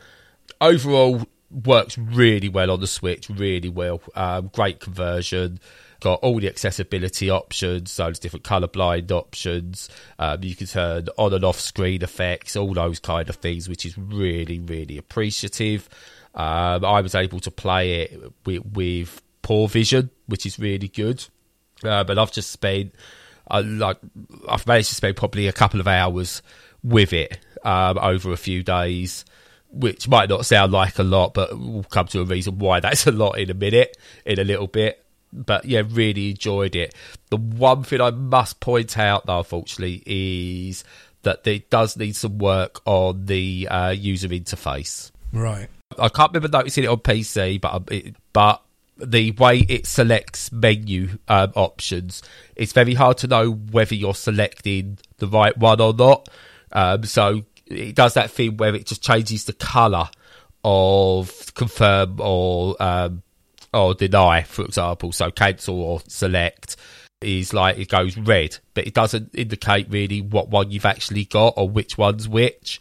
Overall, 0.59 1.27
works 1.51 1.97
really 1.97 2.49
well 2.49 2.71
on 2.71 2.79
the 2.79 2.87
Switch, 2.87 3.29
really 3.29 3.69
well. 3.69 4.01
Um, 4.15 4.49
great 4.53 4.79
conversion. 4.79 5.59
Got 5.99 6.19
all 6.21 6.39
the 6.39 6.47
accessibility 6.47 7.31
options, 7.31 7.91
so 7.91 8.05
there's 8.05 8.19
different 8.19 8.45
colorblind 8.45 9.11
options. 9.11 9.89
Um, 10.19 10.43
you 10.43 10.55
can 10.55 10.67
turn 10.67 11.07
on 11.17 11.33
and 11.33 11.43
off 11.43 11.59
screen 11.59 12.03
effects, 12.03 12.55
all 12.55 12.73
those 12.73 12.99
kind 12.99 13.27
of 13.29 13.37
things, 13.37 13.67
which 13.67 13.83
is 13.85 13.97
really, 13.97 14.59
really 14.59 14.97
appreciative. 14.97 15.89
Um, 16.37 16.85
I 16.85 17.01
was 17.01 17.15
able 17.15 17.39
to 17.41 17.51
play 17.51 18.03
it 18.03 18.33
with, 18.45 18.63
with 18.73 19.21
poor 19.41 19.67
vision, 19.67 20.09
which 20.27 20.45
is 20.45 20.57
really 20.57 20.87
good. 20.87 21.25
Uh, 21.83 22.03
but 22.03 22.17
I've 22.17 22.31
just 22.31 22.51
spent 22.51 22.93
uh, 23.51 23.63
like 23.65 23.97
I've 24.47 24.65
managed 24.65 24.89
to 24.89 24.95
spend 24.95 25.17
probably 25.17 25.47
a 25.47 25.53
couple 25.53 25.79
of 25.79 25.87
hours 25.87 26.41
with 26.83 27.11
it 27.11 27.39
um, 27.63 27.97
over 27.97 28.31
a 28.31 28.37
few 28.37 28.63
days 28.63 29.25
which 29.71 30.07
might 30.07 30.29
not 30.29 30.45
sound 30.45 30.71
like 30.71 30.97
a 30.99 31.03
lot, 31.03 31.33
but 31.33 31.57
we'll 31.57 31.83
come 31.83 32.07
to 32.07 32.21
a 32.21 32.25
reason 32.25 32.57
why 32.57 32.79
that's 32.79 33.05
a 33.07 33.11
lot 33.11 33.37
in 33.37 33.49
a 33.49 33.53
minute, 33.53 33.97
in 34.25 34.39
a 34.39 34.43
little 34.43 34.67
bit. 34.67 35.03
But 35.33 35.65
yeah, 35.65 35.83
really 35.85 36.31
enjoyed 36.31 36.75
it. 36.75 36.95
The 37.29 37.37
one 37.37 37.83
thing 37.83 37.99
I 37.99 38.11
must 38.11 38.59
point 38.59 38.97
out, 38.97 39.25
though, 39.25 39.39
unfortunately, 39.39 40.01
is 40.05 40.83
that 41.23 41.45
it 41.45 41.69
does 41.69 41.97
need 41.97 42.15
some 42.15 42.37
work 42.37 42.81
on 42.85 43.25
the 43.25 43.67
uh, 43.69 43.89
user 43.89 44.29
interface. 44.29 45.11
Right. 45.33 45.67
I 45.97 46.09
can't 46.09 46.33
remember 46.33 46.57
noticing 46.57 46.83
it 46.83 46.87
on 46.87 46.97
PC, 46.97 47.59
but 47.61 47.83
it, 47.91 48.15
but 48.33 48.61
the 48.97 49.31
way 49.31 49.59
it 49.59 49.85
selects 49.85 50.51
menu 50.51 51.17
um, 51.27 51.51
options, 51.55 52.21
it's 52.55 52.73
very 52.73 52.93
hard 52.93 53.17
to 53.19 53.27
know 53.27 53.51
whether 53.51 53.95
you're 53.95 54.15
selecting 54.15 54.97
the 55.17 55.27
right 55.27 55.57
one 55.57 55.79
or 55.81 55.93
not. 55.93 56.29
Um, 56.71 57.03
so 57.03 57.43
it 57.65 57.95
does 57.95 58.15
that 58.15 58.31
thing 58.31 58.57
where 58.57 58.75
it 58.75 58.85
just 58.85 59.03
changes 59.03 59.45
the 59.45 59.53
color 59.53 60.09
of 60.63 61.53
confirm 61.53 62.19
or 62.19 62.75
um, 62.81 63.23
or 63.73 63.93
deny, 63.93 64.43
for 64.43 64.65
example. 64.65 65.11
So 65.11 65.31
cancel 65.31 65.81
or 65.81 66.01
select 66.07 66.75
is 67.21 67.53
like 67.53 67.77
it 67.77 67.89
goes 67.89 68.17
red, 68.17 68.57
but 68.73 68.87
it 68.87 68.93
doesn't 68.93 69.33
indicate 69.33 69.89
really 69.89 70.21
what 70.21 70.49
one 70.49 70.71
you've 70.71 70.85
actually 70.85 71.25
got 71.25 71.53
or 71.57 71.69
which 71.69 71.97
one's 71.97 72.27
which. 72.27 72.79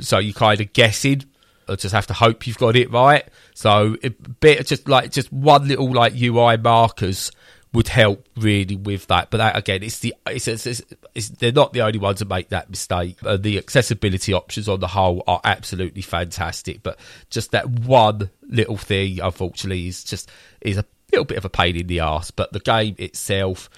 So 0.00 0.18
you're 0.18 0.34
kind 0.34 0.60
of 0.60 0.72
guessing. 0.72 1.24
Or 1.68 1.76
just 1.76 1.94
have 1.94 2.06
to 2.08 2.14
hope 2.14 2.46
you've 2.46 2.58
got 2.58 2.76
it 2.76 2.90
right. 2.90 3.26
So 3.54 3.96
a 4.02 4.10
bit 4.10 4.66
just 4.66 4.88
like 4.88 5.10
just 5.10 5.32
one 5.32 5.68
little 5.68 5.92
like 5.92 6.14
UI 6.20 6.56
markers 6.56 7.30
would 7.72 7.88
help 7.88 8.26
really 8.36 8.76
with 8.76 9.06
that. 9.08 9.30
But 9.30 9.38
that, 9.38 9.56
again, 9.56 9.82
it's 9.82 9.98
the 9.98 10.14
it's, 10.26 10.48
it's, 10.48 10.66
it's, 10.66 10.82
it's, 11.14 11.28
they're 11.30 11.52
not 11.52 11.72
the 11.72 11.82
only 11.82 11.98
ones 11.98 12.18
to 12.18 12.24
make 12.24 12.48
that 12.48 12.70
mistake. 12.70 13.18
Uh, 13.24 13.36
the 13.36 13.58
accessibility 13.58 14.32
options 14.32 14.68
on 14.68 14.80
the 14.80 14.88
whole 14.88 15.22
are 15.26 15.40
absolutely 15.44 16.02
fantastic, 16.02 16.82
but 16.82 16.98
just 17.30 17.52
that 17.52 17.68
one 17.68 18.30
little 18.42 18.76
thing, 18.76 19.20
unfortunately, 19.20 19.88
is 19.88 20.04
just 20.04 20.30
is 20.60 20.78
a 20.78 20.84
little 21.12 21.24
bit 21.24 21.38
of 21.38 21.44
a 21.44 21.50
pain 21.50 21.76
in 21.76 21.86
the 21.86 22.00
ass. 22.00 22.30
But 22.30 22.52
the 22.52 22.60
game 22.60 22.94
itself. 22.98 23.68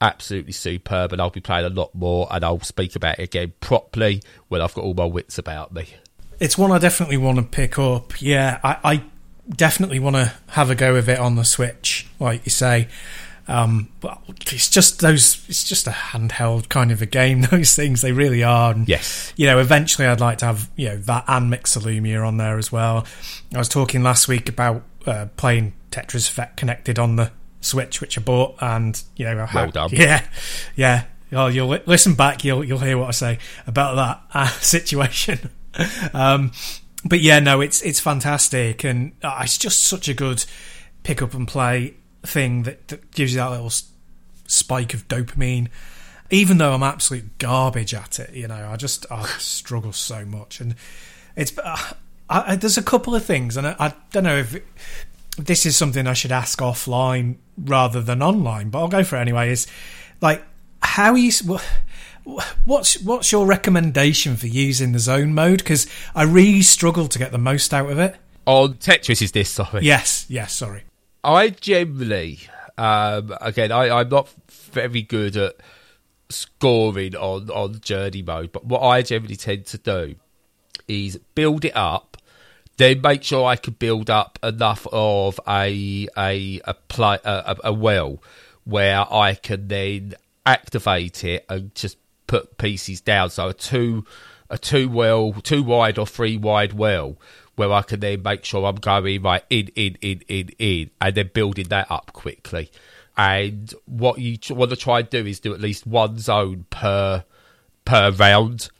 Absolutely 0.00 0.52
superb, 0.52 1.12
and 1.12 1.20
I'll 1.20 1.28
be 1.28 1.40
playing 1.40 1.66
a 1.66 1.70
lot 1.70 1.92
more, 1.92 2.28
and 2.30 2.44
I'll 2.44 2.60
speak 2.60 2.94
about 2.94 3.18
it 3.18 3.24
again 3.24 3.52
properly 3.58 4.22
when 4.46 4.60
I've 4.60 4.72
got 4.72 4.84
all 4.84 4.94
my 4.94 5.04
wits 5.04 5.38
about 5.38 5.72
me. 5.74 5.88
It's 6.40 6.56
one 6.56 6.70
I 6.70 6.78
definitely 6.78 7.16
want 7.16 7.38
to 7.38 7.42
pick 7.42 7.78
up. 7.78 8.20
Yeah, 8.20 8.60
I, 8.62 8.78
I 8.84 9.02
definitely 9.48 9.98
want 9.98 10.16
to 10.16 10.32
have 10.48 10.70
a 10.70 10.74
go 10.74 10.92
with 10.92 11.08
it 11.08 11.18
on 11.18 11.36
the 11.36 11.44
Switch, 11.44 12.06
like 12.20 12.44
you 12.44 12.50
say. 12.50 12.88
Um, 13.48 13.88
but 14.00 14.20
it's 14.52 14.68
just 14.68 15.00
those. 15.00 15.42
It's 15.48 15.64
just 15.64 15.86
a 15.86 15.90
handheld 15.90 16.68
kind 16.68 16.92
of 16.92 17.00
a 17.00 17.06
game. 17.06 17.40
Those 17.50 17.74
things 17.74 18.02
they 18.02 18.12
really 18.12 18.42
are. 18.44 18.72
And, 18.72 18.86
yes. 18.86 19.32
You 19.36 19.46
know, 19.46 19.58
eventually 19.58 20.06
I'd 20.06 20.20
like 20.20 20.38
to 20.38 20.46
have 20.46 20.70
you 20.76 20.90
know 20.90 20.96
that 20.98 21.24
and 21.26 21.50
Mixolumia 21.50 22.26
on 22.26 22.36
there 22.36 22.58
as 22.58 22.70
well. 22.70 23.06
I 23.54 23.58
was 23.58 23.70
talking 23.70 24.02
last 24.02 24.28
week 24.28 24.50
about 24.50 24.82
uh, 25.06 25.26
playing 25.38 25.72
Tetris 25.90 26.28
Effect 26.28 26.58
connected 26.58 26.98
on 26.98 27.16
the 27.16 27.32
Switch, 27.62 28.02
which 28.02 28.18
I 28.18 28.20
bought, 28.20 28.56
and 28.60 29.02
you 29.16 29.24
know, 29.24 29.46
how, 29.46 29.62
well 29.62 29.70
done. 29.70 29.90
Yeah, 29.92 30.24
yeah. 30.76 31.04
Oh, 31.32 31.46
you'll 31.46 31.68
listen 31.86 32.14
back. 32.14 32.44
You'll 32.44 32.62
you'll 32.62 32.78
hear 32.78 32.98
what 32.98 33.08
I 33.08 33.12
say 33.12 33.38
about 33.66 33.96
that 33.96 34.22
uh, 34.34 34.48
situation. 34.60 35.50
um, 36.12 36.52
but 37.04 37.20
yeah, 37.20 37.38
no, 37.38 37.60
it's 37.60 37.82
it's 37.82 38.00
fantastic, 38.00 38.84
and 38.84 39.12
uh, 39.22 39.40
it's 39.42 39.58
just 39.58 39.84
such 39.84 40.08
a 40.08 40.14
good 40.14 40.44
pick 41.02 41.22
up 41.22 41.34
and 41.34 41.46
play 41.46 41.94
thing 42.22 42.64
that, 42.64 42.88
that 42.88 43.10
gives 43.12 43.32
you 43.32 43.38
that 43.38 43.50
little 43.50 43.72
spike 44.46 44.94
of 44.94 45.06
dopamine. 45.08 45.68
Even 46.30 46.58
though 46.58 46.74
I'm 46.74 46.82
absolute 46.82 47.38
garbage 47.38 47.94
at 47.94 48.18
it, 48.18 48.34
you 48.34 48.48
know, 48.48 48.68
I 48.70 48.76
just 48.76 49.06
I 49.10 49.26
struggle 49.38 49.92
so 49.92 50.24
much, 50.24 50.60
and 50.60 50.74
it's 51.36 51.56
uh, 51.58 51.76
I, 52.28 52.52
I, 52.52 52.56
there's 52.56 52.78
a 52.78 52.82
couple 52.82 53.14
of 53.14 53.24
things, 53.24 53.56
and 53.56 53.66
I, 53.66 53.76
I 53.78 53.94
don't 54.10 54.24
know 54.24 54.36
if 54.36 54.60
this 55.36 55.64
is 55.64 55.76
something 55.76 56.06
I 56.06 56.14
should 56.14 56.32
ask 56.32 56.58
offline 56.58 57.36
rather 57.56 58.02
than 58.02 58.22
online, 58.22 58.70
but 58.70 58.80
I'll 58.80 58.88
go 58.88 59.04
for 59.04 59.16
it 59.16 59.20
anyway. 59.20 59.50
Is 59.50 59.66
like 60.20 60.42
how 60.82 61.14
you 61.14 61.30
what's 62.64 63.00
what's 63.02 63.32
your 63.32 63.46
recommendation 63.46 64.36
for 64.36 64.46
using 64.46 64.92
the 64.92 64.98
zone 64.98 65.34
mode? 65.34 65.58
Because 65.58 65.86
I 66.14 66.24
really 66.24 66.62
struggle 66.62 67.08
to 67.08 67.18
get 67.18 67.32
the 67.32 67.38
most 67.38 67.72
out 67.72 67.90
of 67.90 67.98
it. 67.98 68.16
On 68.46 68.74
Tetris, 68.74 69.22
is 69.22 69.32
this 69.32 69.50
sorry? 69.50 69.82
Yes, 69.82 70.26
yes. 70.28 70.52
Sorry. 70.52 70.84
I 71.24 71.50
generally, 71.50 72.40
um, 72.76 73.34
again, 73.40 73.72
I, 73.72 73.90
I'm 73.90 74.08
not 74.08 74.28
very 74.48 75.02
good 75.02 75.36
at 75.36 75.56
scoring 76.28 77.14
on 77.16 77.50
on 77.50 77.80
journey 77.80 78.22
mode, 78.22 78.52
but 78.52 78.64
what 78.64 78.82
I 78.82 79.02
generally 79.02 79.36
tend 79.36 79.66
to 79.66 79.78
do 79.78 80.14
is 80.86 81.18
build 81.34 81.64
it 81.64 81.76
up 81.76 82.16
then 82.78 83.00
make 83.00 83.24
sure 83.24 83.44
I 83.44 83.56
can 83.56 83.74
build 83.74 84.08
up 84.08 84.38
enough 84.42 84.86
of 84.92 85.38
a 85.46 86.08
a 86.16 86.60
a, 86.64 86.74
play, 86.74 87.18
a, 87.24 87.56
a 87.64 87.72
well 87.72 88.22
where 88.64 89.00
I 89.12 89.34
can 89.34 89.68
then 89.68 90.14
activate 90.46 91.24
it 91.24 91.44
and 91.48 91.74
just 91.74 91.98
put 92.28 92.56
pieces 92.58 93.00
down. 93.00 93.30
So 93.30 93.48
a 93.48 93.52
two 93.52 94.06
a 94.48 94.56
two 94.56 94.88
well, 94.88 95.32
two 95.32 95.64
wide 95.64 95.98
or 95.98 96.06
three 96.06 96.36
wide 96.36 96.72
well, 96.72 97.16
where 97.56 97.72
I 97.72 97.82
can 97.82 97.98
then 97.98 98.22
make 98.22 98.44
sure 98.44 98.64
I'm 98.64 98.76
going 98.76 99.22
right 99.22 99.42
in, 99.50 99.68
in, 99.74 99.98
in, 100.00 100.22
in, 100.28 100.50
in, 100.58 100.90
and 101.00 101.14
then 101.14 101.30
building 101.34 101.68
that 101.68 101.90
up 101.90 102.12
quickly. 102.12 102.70
And 103.16 103.74
what 103.84 104.20
you 104.20 104.38
want 104.50 104.70
to 104.70 104.76
try 104.76 105.00
and 105.00 105.10
do 105.10 105.26
is 105.26 105.40
do 105.40 105.52
at 105.52 105.60
least 105.60 105.86
one 105.86 106.18
zone 106.18 106.66
per 106.70 107.24
per 107.84 108.10
round. 108.12 108.70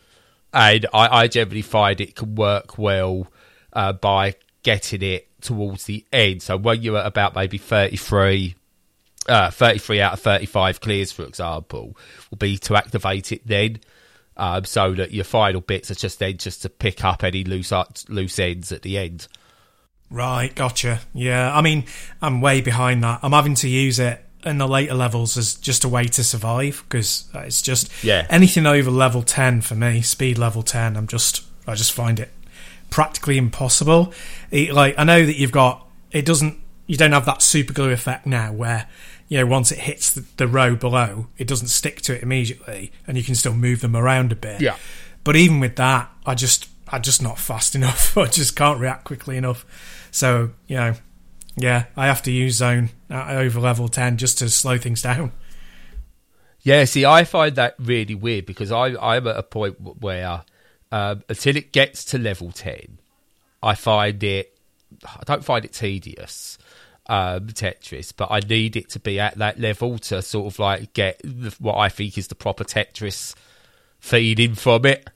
And 0.54 0.86
I, 0.94 1.22
I 1.22 1.26
generally 1.26 1.62
find 1.62 2.00
it 2.00 2.14
can 2.14 2.36
work 2.36 2.78
well 2.78 3.26
uh, 3.72 3.92
by 3.94 4.36
getting 4.62 5.02
it 5.02 5.28
towards 5.40 5.84
the 5.84 6.04
end. 6.12 6.42
So 6.42 6.56
when 6.56 6.82
you're 6.82 6.98
at 6.98 7.06
about 7.06 7.34
maybe 7.34 7.58
33, 7.58 8.54
uh, 9.28 9.50
33 9.50 10.00
out 10.00 10.14
of 10.14 10.20
35 10.20 10.80
clears, 10.80 11.12
for 11.12 11.24
example, 11.24 11.96
will 12.30 12.38
be 12.38 12.58
to 12.58 12.76
activate 12.76 13.32
it 13.32 13.46
then. 13.46 13.80
Um, 14.36 14.64
so 14.64 14.94
that 14.94 15.10
your 15.10 15.24
final 15.24 15.60
bits 15.60 15.90
are 15.90 15.96
just 15.96 16.20
then 16.20 16.36
just 16.36 16.62
to 16.62 16.68
pick 16.68 17.04
up 17.04 17.24
any 17.24 17.42
loose 17.42 17.72
loose 18.08 18.38
ends 18.38 18.70
at 18.70 18.82
the 18.82 18.96
end. 18.96 19.26
Right, 20.10 20.54
gotcha. 20.54 21.00
Yeah, 21.12 21.54
I 21.54 21.60
mean, 21.60 21.84
I'm 22.22 22.40
way 22.40 22.60
behind 22.60 23.02
that. 23.02 23.18
I'm 23.22 23.32
having 23.32 23.56
to 23.56 23.68
use 23.68 23.98
it 23.98 24.24
in 24.44 24.58
the 24.58 24.68
later 24.68 24.94
levels 24.94 25.36
as 25.36 25.56
just 25.56 25.84
a 25.84 25.88
way 25.88 26.04
to 26.04 26.22
survive 26.22 26.84
because 26.88 27.28
it's 27.34 27.60
just 27.60 27.90
yeah 28.04 28.24
anything 28.30 28.66
over 28.66 28.90
level 28.90 29.22
10 29.22 29.60
for 29.62 29.74
me, 29.74 30.00
speed 30.02 30.38
level 30.38 30.62
10. 30.62 30.96
I'm 30.96 31.06
just 31.06 31.44
I 31.66 31.74
just 31.74 31.92
find 31.92 32.20
it 32.20 32.30
practically 32.90 33.36
impossible. 33.36 34.12
It, 34.50 34.72
like 34.72 34.94
I 34.96 35.04
know 35.04 35.24
that 35.26 35.36
you've 35.36 35.52
got 35.52 35.86
it 36.10 36.24
doesn't 36.24 36.58
you 36.86 36.96
don't 36.96 37.12
have 37.12 37.26
that 37.26 37.42
super 37.42 37.72
glue 37.72 37.90
effect 37.90 38.26
now 38.26 38.52
where 38.52 38.88
you 39.28 39.38
know 39.38 39.46
once 39.46 39.70
it 39.70 39.78
hits 39.78 40.10
the, 40.10 40.24
the 40.36 40.46
row 40.46 40.74
below 40.74 41.26
it 41.36 41.46
doesn't 41.46 41.68
stick 41.68 42.00
to 42.02 42.16
it 42.16 42.22
immediately 42.22 42.92
and 43.06 43.16
you 43.16 43.22
can 43.22 43.34
still 43.34 43.54
move 43.54 43.80
them 43.80 43.96
around 43.96 44.32
a 44.32 44.36
bit. 44.36 44.60
Yeah. 44.60 44.76
But 45.24 45.36
even 45.36 45.60
with 45.60 45.76
that, 45.76 46.10
I 46.24 46.34
just 46.34 46.68
I'm 46.88 47.02
just 47.02 47.22
not 47.22 47.38
fast 47.38 47.74
enough. 47.74 48.16
I 48.16 48.26
just 48.26 48.56
can't 48.56 48.80
react 48.80 49.04
quickly 49.04 49.36
enough. 49.36 49.64
So 50.10 50.50
you 50.66 50.76
know, 50.76 50.94
yeah, 51.56 51.86
I 51.96 52.06
have 52.06 52.22
to 52.24 52.30
use 52.30 52.56
zone 52.56 52.90
over 53.10 53.60
level 53.60 53.88
ten 53.88 54.16
just 54.16 54.38
to 54.38 54.48
slow 54.48 54.78
things 54.78 55.02
down. 55.10 55.32
Yeah, 56.60 56.84
see, 56.84 57.04
I 57.04 57.24
find 57.24 57.54
that 57.56 57.76
really 57.78 58.14
weird 58.14 58.46
because 58.46 58.72
I 58.72 58.96
I'm 58.96 59.26
at 59.26 59.36
a 59.36 59.42
point 59.42 60.00
where 60.00 60.42
um, 60.90 61.22
until 61.28 61.56
it 61.56 61.72
gets 61.72 62.04
to 62.06 62.18
level 62.18 62.50
10, 62.50 62.98
I 63.62 63.74
find 63.74 64.22
it, 64.22 64.58
I 65.04 65.22
don't 65.26 65.44
find 65.44 65.64
it 65.64 65.72
tedious, 65.72 66.57
um, 67.08 67.46
Tetris, 67.46 68.12
but 68.16 68.30
I 68.30 68.40
need 68.40 68.76
it 68.76 68.90
to 68.90 69.00
be 69.00 69.18
at 69.18 69.38
that 69.38 69.58
level 69.58 69.98
to 69.98 70.20
sort 70.22 70.52
of 70.52 70.58
like 70.58 70.92
get 70.92 71.20
the, 71.24 71.54
what 71.58 71.76
I 71.76 71.88
think 71.88 72.18
is 72.18 72.28
the 72.28 72.34
proper 72.34 72.64
Tetris 72.64 73.34
feeding 73.98 74.54
from 74.54 74.84
it. 74.86 75.08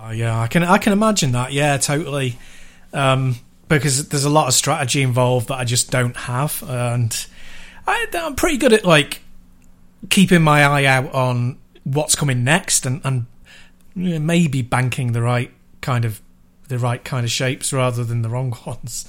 Oh 0.00 0.10
yeah, 0.10 0.38
I 0.38 0.46
can 0.46 0.62
I 0.62 0.78
can 0.78 0.92
imagine 0.92 1.32
that. 1.32 1.52
Yeah, 1.52 1.76
totally. 1.78 2.38
Um, 2.92 3.36
because 3.68 4.08
there's 4.08 4.24
a 4.24 4.30
lot 4.30 4.48
of 4.48 4.54
strategy 4.54 5.02
involved 5.02 5.48
that 5.48 5.58
I 5.58 5.64
just 5.64 5.90
don't 5.90 6.16
have, 6.16 6.62
and 6.66 7.26
I, 7.86 8.06
I'm 8.14 8.34
pretty 8.34 8.56
good 8.58 8.72
at 8.72 8.84
like 8.84 9.22
keeping 10.10 10.42
my 10.42 10.62
eye 10.62 10.84
out 10.84 11.12
on 11.12 11.58
what's 11.84 12.14
coming 12.14 12.44
next 12.44 12.86
and, 12.86 13.00
and 13.04 13.26
maybe 13.94 14.62
banking 14.62 15.12
the 15.12 15.22
right 15.22 15.50
kind 15.80 16.04
of 16.04 16.20
the 16.68 16.78
right 16.78 17.02
kind 17.02 17.24
of 17.24 17.30
shapes 17.30 17.72
rather 17.72 18.04
than 18.04 18.22
the 18.22 18.28
wrong 18.28 18.56
ones. 18.66 19.08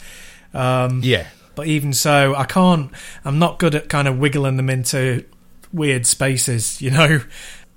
Um, 0.54 1.02
yeah. 1.04 1.28
But 1.60 1.67
even 1.67 1.91
so, 1.91 2.36
I 2.36 2.45
can't. 2.45 2.89
I'm 3.26 3.38
not 3.38 3.60
good 3.60 3.76
at 3.76 3.89
kind 3.89 4.08
of 4.08 4.17
wiggling 4.17 4.56
them 4.56 4.69
into 4.69 5.26
weird 5.74 6.06
spaces. 6.06 6.82
You 6.89 6.91
know, 6.91 7.22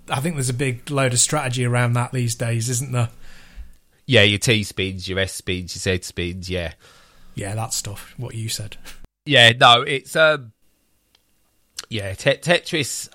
I 0.09 0.21
think 0.21 0.37
there's 0.37 0.49
a 0.49 0.55
big 0.55 0.89
load 0.89 1.13
of 1.13 1.19
strategy 1.19 1.65
around 1.65 1.95
that 1.95 2.13
these 2.13 2.37
days, 2.37 2.69
isn't 2.69 2.93
there? 2.93 3.09
Yeah, 4.07 4.23
your 4.23 4.39
T 4.39 4.63
spins, 4.63 5.09
your 5.09 5.19
S 5.19 5.33
spins, 5.33 5.75
your 5.75 5.97
Z 5.97 6.05
spins. 6.05 6.49
Yeah, 6.49 6.75
yeah, 7.35 7.57
that 7.57 7.75
stuff. 7.75 8.15
What 8.17 8.37
you 8.37 8.49
said. 8.49 8.77
Yeah, 9.25 9.53
no, 9.53 9.83
it's 9.83 10.17
um, 10.17 10.53
yeah, 11.89 12.15
te- 12.15 12.39
Tetris 12.39 13.09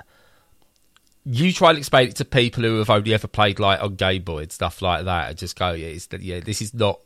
you 1.25 1.51
try 1.51 1.69
and 1.69 1.77
explain 1.77 2.07
it 2.07 2.15
to 2.17 2.25
people 2.25 2.63
who 2.63 2.77
have 2.77 2.89
only 2.89 3.13
ever 3.13 3.27
played 3.27 3.59
like 3.59 3.81
on 3.81 3.95
Game 3.95 4.23
Boy 4.23 4.43
and 4.43 4.51
stuff 4.51 4.81
like 4.81 5.03
that, 5.03 5.29
and 5.29 5.37
just 5.37 5.57
go, 5.57 5.73
yeah, 5.73 5.87
it's, 5.87 6.07
yeah, 6.19 6.39
this 6.39 6.61
is 6.61 6.73
not 6.73 7.01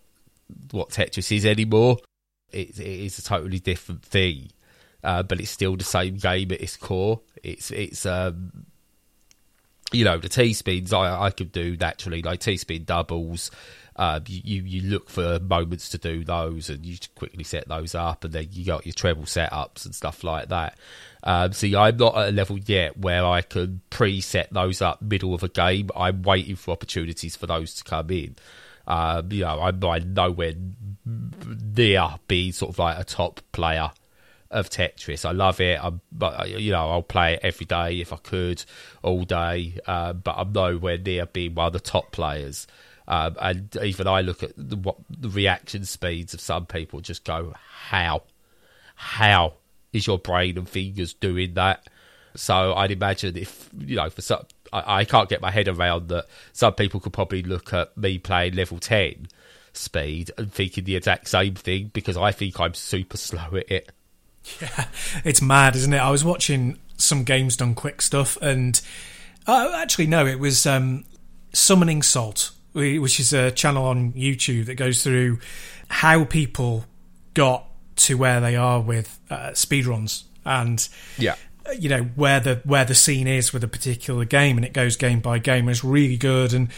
what 0.69 0.89
Tetris 0.89 1.35
is 1.35 1.45
anymore. 1.45 1.97
It, 2.51 2.79
it 2.79 3.05
is 3.05 3.19
a 3.19 3.23
totally 3.23 3.59
different 3.59 4.03
thing, 4.03 4.49
uh, 5.03 5.23
but 5.23 5.39
it's 5.39 5.51
still 5.51 5.75
the 5.75 5.83
same 5.83 6.17
game 6.17 6.51
at 6.51 6.61
its 6.61 6.77
core. 6.77 7.21
It's 7.43 7.71
it's 7.71 8.05
um, 8.05 8.65
you 9.91 10.05
know 10.05 10.17
the 10.17 10.29
T 10.29 10.53
spins 10.53 10.93
I 10.93 11.25
I 11.25 11.31
could 11.31 11.51
do 11.51 11.77
naturally 11.77 12.21
like 12.21 12.39
T 12.39 12.57
spin 12.57 12.83
doubles. 12.83 13.51
Uh, 13.93 14.21
you, 14.25 14.63
you 14.63 14.89
look 14.89 15.09
for 15.09 15.39
moments 15.41 15.89
to 15.89 15.97
do 15.97 16.23
those, 16.23 16.69
and 16.69 16.85
you 16.85 16.97
quickly 17.13 17.43
set 17.43 17.67
those 17.67 17.93
up, 17.93 18.23
and 18.23 18.33
then 18.33 18.47
you 18.51 18.65
got 18.65 18.85
your 18.85 18.93
treble 18.93 19.23
setups 19.23 19.85
and 19.85 19.93
stuff 19.93 20.23
like 20.23 20.47
that. 20.47 20.77
Um, 21.23 21.51
see, 21.51 21.75
I'm 21.75 21.97
not 21.97 22.17
at 22.17 22.29
a 22.29 22.31
level 22.31 22.57
yet 22.57 22.97
where 22.97 23.25
I 23.25 23.41
can 23.41 23.81
preset 23.91 24.49
those 24.49 24.81
up 24.81 25.01
middle 25.01 25.33
of 25.33 25.43
a 25.43 25.49
game. 25.49 25.89
I'm 25.95 26.23
waiting 26.23 26.55
for 26.55 26.71
opportunities 26.71 27.35
for 27.35 27.47
those 27.47 27.75
to 27.75 27.83
come 27.83 28.09
in. 28.11 28.37
Um, 28.87 29.31
you 29.31 29.41
know, 29.41 29.61
I'm, 29.61 29.83
I'm 29.83 30.13
nowhere 30.13 30.53
near 31.05 32.15
being 32.27 32.51
sort 32.51 32.71
of 32.71 32.79
like 32.79 32.99
a 32.99 33.03
top 33.03 33.41
player 33.51 33.91
of 34.49 34.69
Tetris. 34.69 35.25
I 35.25 35.31
love 35.31 35.59
it. 35.61 35.79
I'm, 35.81 36.01
but 36.11 36.49
you 36.49 36.71
know, 36.71 36.91
I'll 36.91 37.01
play 37.01 37.33
it 37.35 37.39
every 37.43 37.65
day 37.65 38.01
if 38.01 38.11
I 38.13 38.17
could, 38.17 38.63
all 39.01 39.23
day. 39.23 39.79
Uh, 39.87 40.13
but 40.13 40.35
I'm 40.37 40.51
nowhere 40.51 40.97
near 40.97 41.25
being 41.25 41.55
one 41.55 41.67
of 41.67 41.73
the 41.73 41.79
top 41.79 42.11
players. 42.11 42.67
Um, 43.07 43.35
and 43.41 43.75
even 43.81 44.07
I 44.07 44.21
look 44.21 44.43
at 44.43 44.53
the, 44.55 44.75
what 44.75 44.97
the 45.09 45.29
reaction 45.29 45.85
speeds 45.85 46.33
of 46.33 46.41
some 46.41 46.65
people, 46.65 47.01
just 47.01 47.23
go, 47.23 47.53
how, 47.87 48.23
how 48.95 49.55
is 49.91 50.07
your 50.07 50.19
brain 50.19 50.57
and 50.57 50.69
fingers 50.69 51.13
doing 51.13 51.55
that? 51.55 51.87
So 52.35 52.73
I'd 52.73 52.91
imagine 52.91 53.37
if 53.37 53.69
you 53.77 53.95
know, 53.95 54.09
for 54.09 54.21
some, 54.21 54.45
I, 54.71 54.99
I 54.99 55.05
can't 55.05 55.29
get 55.29 55.41
my 55.41 55.51
head 55.51 55.67
around 55.67 56.09
that. 56.09 56.25
Some 56.53 56.73
people 56.73 56.99
could 56.99 57.13
probably 57.13 57.43
look 57.43 57.73
at 57.73 57.95
me 57.97 58.17
playing 58.17 58.55
level 58.55 58.79
ten 58.79 59.27
speed 59.73 60.31
and 60.37 60.51
thinking 60.51 60.83
the 60.83 60.95
exact 60.95 61.27
same 61.27 61.55
thing 61.55 61.91
because 61.93 62.17
I 62.17 62.31
think 62.31 62.59
I'm 62.59 62.73
super 62.73 63.17
slow 63.17 63.55
at 63.55 63.71
it. 63.71 63.91
Yeah, 64.59 64.85
it's 65.23 65.41
mad, 65.41 65.75
isn't 65.75 65.93
it? 65.93 65.99
I 65.99 66.09
was 66.09 66.25
watching 66.25 66.79
some 66.97 67.23
games 67.23 67.57
done 67.57 67.75
quick 67.75 68.01
stuff, 68.01 68.37
and 68.41 68.79
uh, 69.47 69.71
actually, 69.75 70.07
no, 70.07 70.25
it 70.25 70.39
was 70.39 70.65
um, 70.65 71.05
Summoning 71.53 72.01
Salt, 72.01 72.51
which 72.73 73.19
is 73.19 73.33
a 73.33 73.51
channel 73.51 73.85
on 73.85 74.13
YouTube 74.13 74.65
that 74.65 74.75
goes 74.75 75.03
through 75.03 75.39
how 75.89 76.23
people 76.23 76.85
got 77.33 77.67
to 77.97 78.15
where 78.15 78.39
they 78.39 78.55
are 78.55 78.81
with 78.81 79.19
uh, 79.29 79.49
speedruns 79.49 80.23
and 80.45 80.89
yeah 81.17 81.35
Uh, 81.65 81.71
you 81.71 81.89
know 81.89 82.03
where 82.15 82.39
the 82.39 82.61
where 82.63 82.85
the 82.85 82.95
scene 82.95 83.27
is 83.27 83.53
with 83.53 83.63
a 83.63 83.67
particular 83.67 84.25
game 84.25 84.57
and 84.57 84.65
it 84.65 84.73
goes 84.73 84.95
game 84.95 85.19
by 85.19 85.37
game 85.37 85.69
it's 85.69 85.83
really 85.83 86.17
good 86.17 86.53
and 86.53 86.69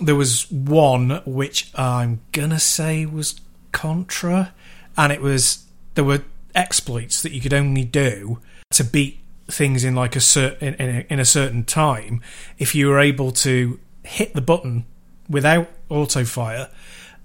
there 0.00 0.14
was 0.14 0.50
one 0.50 1.22
which 1.24 1.70
i'm 1.74 2.20
gonna 2.32 2.58
say 2.58 3.04
was 3.06 3.40
contra 3.72 4.52
and 4.96 5.12
it 5.12 5.20
was 5.20 5.64
there 5.94 6.04
were 6.04 6.22
exploits 6.54 7.22
that 7.22 7.32
you 7.32 7.40
could 7.40 7.54
only 7.54 7.84
do 7.84 8.38
to 8.70 8.84
beat 8.84 9.18
things 9.48 9.84
in 9.84 9.94
like 9.94 10.14
a 10.14 10.20
certain 10.20 10.74
in, 10.74 10.74
in, 10.74 11.06
in 11.10 11.18
a 11.18 11.24
certain 11.24 11.64
time 11.64 12.22
if 12.58 12.74
you 12.74 12.88
were 12.88 13.00
able 13.00 13.32
to 13.32 13.78
hit 14.04 14.34
the 14.34 14.40
button 14.40 14.84
without 15.28 15.68
auto 15.88 16.24
fire 16.24 16.70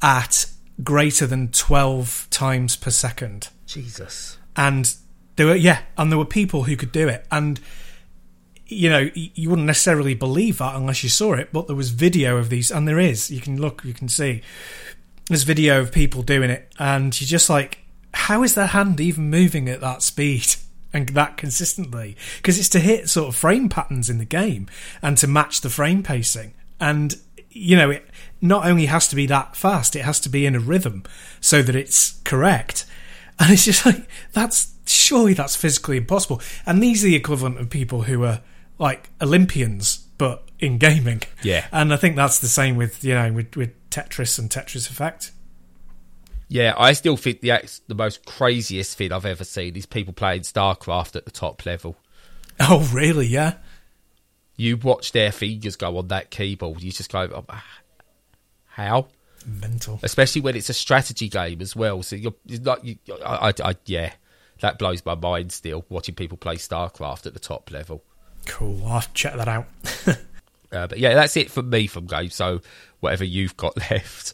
at 0.02 0.46
greater 0.84 1.28
than 1.28 1.50
12 1.50 2.28
times 2.30 2.76
per 2.76 2.92
second. 2.92 3.50
Jesus. 3.66 4.38
And 4.56 4.96
There 5.40 5.48
were 5.48 5.56
yeah, 5.56 5.84
and 5.98 6.12
there 6.12 6.20
were 6.20 6.26
people 6.26 6.64
who 6.64 6.76
could 6.76 6.92
do 6.92 7.08
it, 7.08 7.26
and 7.32 7.62
you 8.68 8.90
know 8.90 9.10
you 9.14 9.50
wouldn't 9.50 9.68
necessarily 9.68 10.14
believe 10.14 10.58
that 10.58 10.76
unless 10.76 11.02
you 11.02 11.08
saw 11.08 11.32
it. 11.32 11.54
But 11.54 11.68
there 11.68 11.78
was 11.78 11.92
video 11.92 12.36
of 12.36 12.50
these, 12.50 12.70
and 12.70 12.86
there 12.86 13.00
is. 13.00 13.32
You 13.32 13.40
can 13.40 13.62
look, 13.62 13.86
you 13.86 13.94
can 13.94 14.10
see. 14.10 14.42
There's 15.30 15.44
video 15.44 15.80
of 15.80 15.94
people 15.94 16.24
doing 16.24 16.50
it, 16.50 16.70
and 16.78 17.18
you're 17.22 17.26
just 17.26 17.50
like, 17.50 17.78
how 18.14 18.44
is 18.44 18.54
their 18.54 18.66
hand 18.66 19.00
even 19.00 19.30
moving 19.30 19.70
at 19.70 19.80
that 19.80 20.04
speed? 20.04 20.56
and 20.92 21.08
that 21.10 21.38
consistently 21.38 22.18
because 22.38 22.58
it's 22.58 22.68
to 22.68 22.80
hit 22.80 23.08
sort 23.08 23.30
of 23.30 23.36
frame 23.36 23.70
patterns 23.70 24.10
in 24.10 24.18
the 24.18 24.26
game 24.26 24.68
and 25.04 25.20
to 25.20 25.28
match 25.28 25.62
the 25.62 25.70
frame 25.70 26.02
pacing 26.02 26.52
and 26.80 27.18
you 27.52 27.78
know 27.78 27.92
it 27.92 28.10
not 28.42 28.66
only 28.66 28.88
has 28.88 29.08
to 29.08 29.16
be 29.16 29.28
that 29.28 29.56
fast 29.56 29.96
it 29.96 30.02
has 30.02 30.20
to 30.20 30.30
be 30.30 30.48
in 30.48 30.56
a 30.56 30.60
rhythm 30.60 31.04
so 31.40 31.62
that 31.62 31.76
it's 31.76 32.20
correct 32.24 32.88
and 33.38 33.52
it's 33.52 33.66
just 33.66 33.86
like 33.86 34.08
that's 34.34 34.74
surely 34.92 35.34
that's 35.34 35.56
physically 35.56 35.98
impossible 35.98 36.42
and 36.66 36.82
these 36.82 37.04
are 37.04 37.08
the 37.08 37.16
equivalent 37.16 37.60
of 37.60 37.70
people 37.70 38.04
who 38.04 38.24
are 38.24 38.42
like 38.78 39.10
olympians 39.22 39.98
but 40.18 40.44
in 40.60 40.78
gaming 40.78 41.22
Yeah. 41.44 41.68
and 41.72 41.94
i 41.94 41.98
think 41.98 42.16
that's 42.16 42.40
the 42.40 42.48
same 42.48 42.76
with 42.76 43.04
you 43.04 43.14
know 43.14 43.32
with, 43.34 43.56
with 43.56 43.90
tetris 43.90 44.38
and 44.40 44.50
tetris 44.50 44.90
effect 44.90 45.32
Yeah, 46.50 46.74
I 46.78 46.94
still 46.94 47.16
think 47.18 47.42
the 47.42 47.52
the 47.88 47.96
most 47.96 48.26
craziest 48.26 48.98
thing 48.98 49.12
I've 49.14 49.26
ever 49.26 49.44
seen 49.44 49.76
is 49.76 49.86
people 49.86 50.14
playing 50.14 50.42
StarCraft 50.42 51.16
at 51.16 51.26
the 51.26 51.32
top 51.32 51.64
level. 51.66 51.96
oh 52.60 52.90
really 52.92 53.28
yeah 53.28 53.54
You 54.58 54.76
watch 54.78 55.12
their 55.12 55.32
fingers 55.32 55.76
go 55.76 55.98
on 55.98 56.08
that 56.08 56.32
keyboard, 56.32 56.82
you 56.82 56.92
just 56.92 57.12
go, 57.12 57.22
oh, 57.34 57.46
ah, 57.50 57.64
how? 58.66 59.08
mental 59.46 60.00
Especially 60.04 60.42
when 60.42 60.56
it's 60.56 60.70
a 60.70 60.74
strategy 60.74 61.30
game 61.30 61.62
as 61.62 61.76
well. 61.76 62.04
So 62.04 62.16
you're, 62.16 62.36
you're 62.46 62.62
like, 62.62 62.84
you, 62.84 62.98
I, 63.26 63.50
I, 63.50 63.70
I, 63.70 63.76
yeah, 63.86 64.12
that 64.62 64.78
blows 64.80 65.06
my 65.06 65.16
mind 65.16 65.52
still 65.52 65.86
watching 65.90 66.16
people 66.16 66.38
play 66.38 66.56
StarCraft 66.56 67.26
at 67.26 67.34
the 67.34 67.40
top 67.40 67.72
level. 67.72 68.04
cool 68.46 68.86
i'll 68.88 69.04
check 69.14 69.36
that 69.36 69.48
out 69.48 69.66
Uh, 70.72 70.88
but 70.88 71.00
yeah, 71.00 71.16
that's 71.16 71.36
it 71.36 71.50
for 71.50 71.64
me 71.64 71.88
from 71.88 72.06
games. 72.06 72.36
So 72.36 72.62
whatever 73.00 73.24
you've 73.24 73.58
got 73.58 73.76
left. 73.92 74.34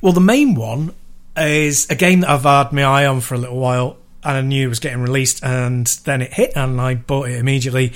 Well, 0.00 0.12
the 0.12 0.20
main 0.20 0.54
one 0.54 0.94
is 1.36 1.88
a 1.90 1.94
game 1.94 2.20
that 2.20 2.30
I've 2.30 2.42
had 2.42 2.72
my 2.72 2.84
eye 2.84 3.06
on 3.06 3.20
for 3.20 3.34
a 3.34 3.38
little 3.38 3.58
while, 3.58 3.96
and 4.22 4.36
I 4.36 4.40
knew 4.42 4.66
it 4.66 4.68
was 4.68 4.80
getting 4.80 5.02
released, 5.02 5.42
and 5.42 5.86
then 6.04 6.22
it 6.22 6.34
hit, 6.34 6.52
and 6.54 6.80
I 6.80 6.94
bought 6.94 7.28
it 7.28 7.38
immediately. 7.38 7.92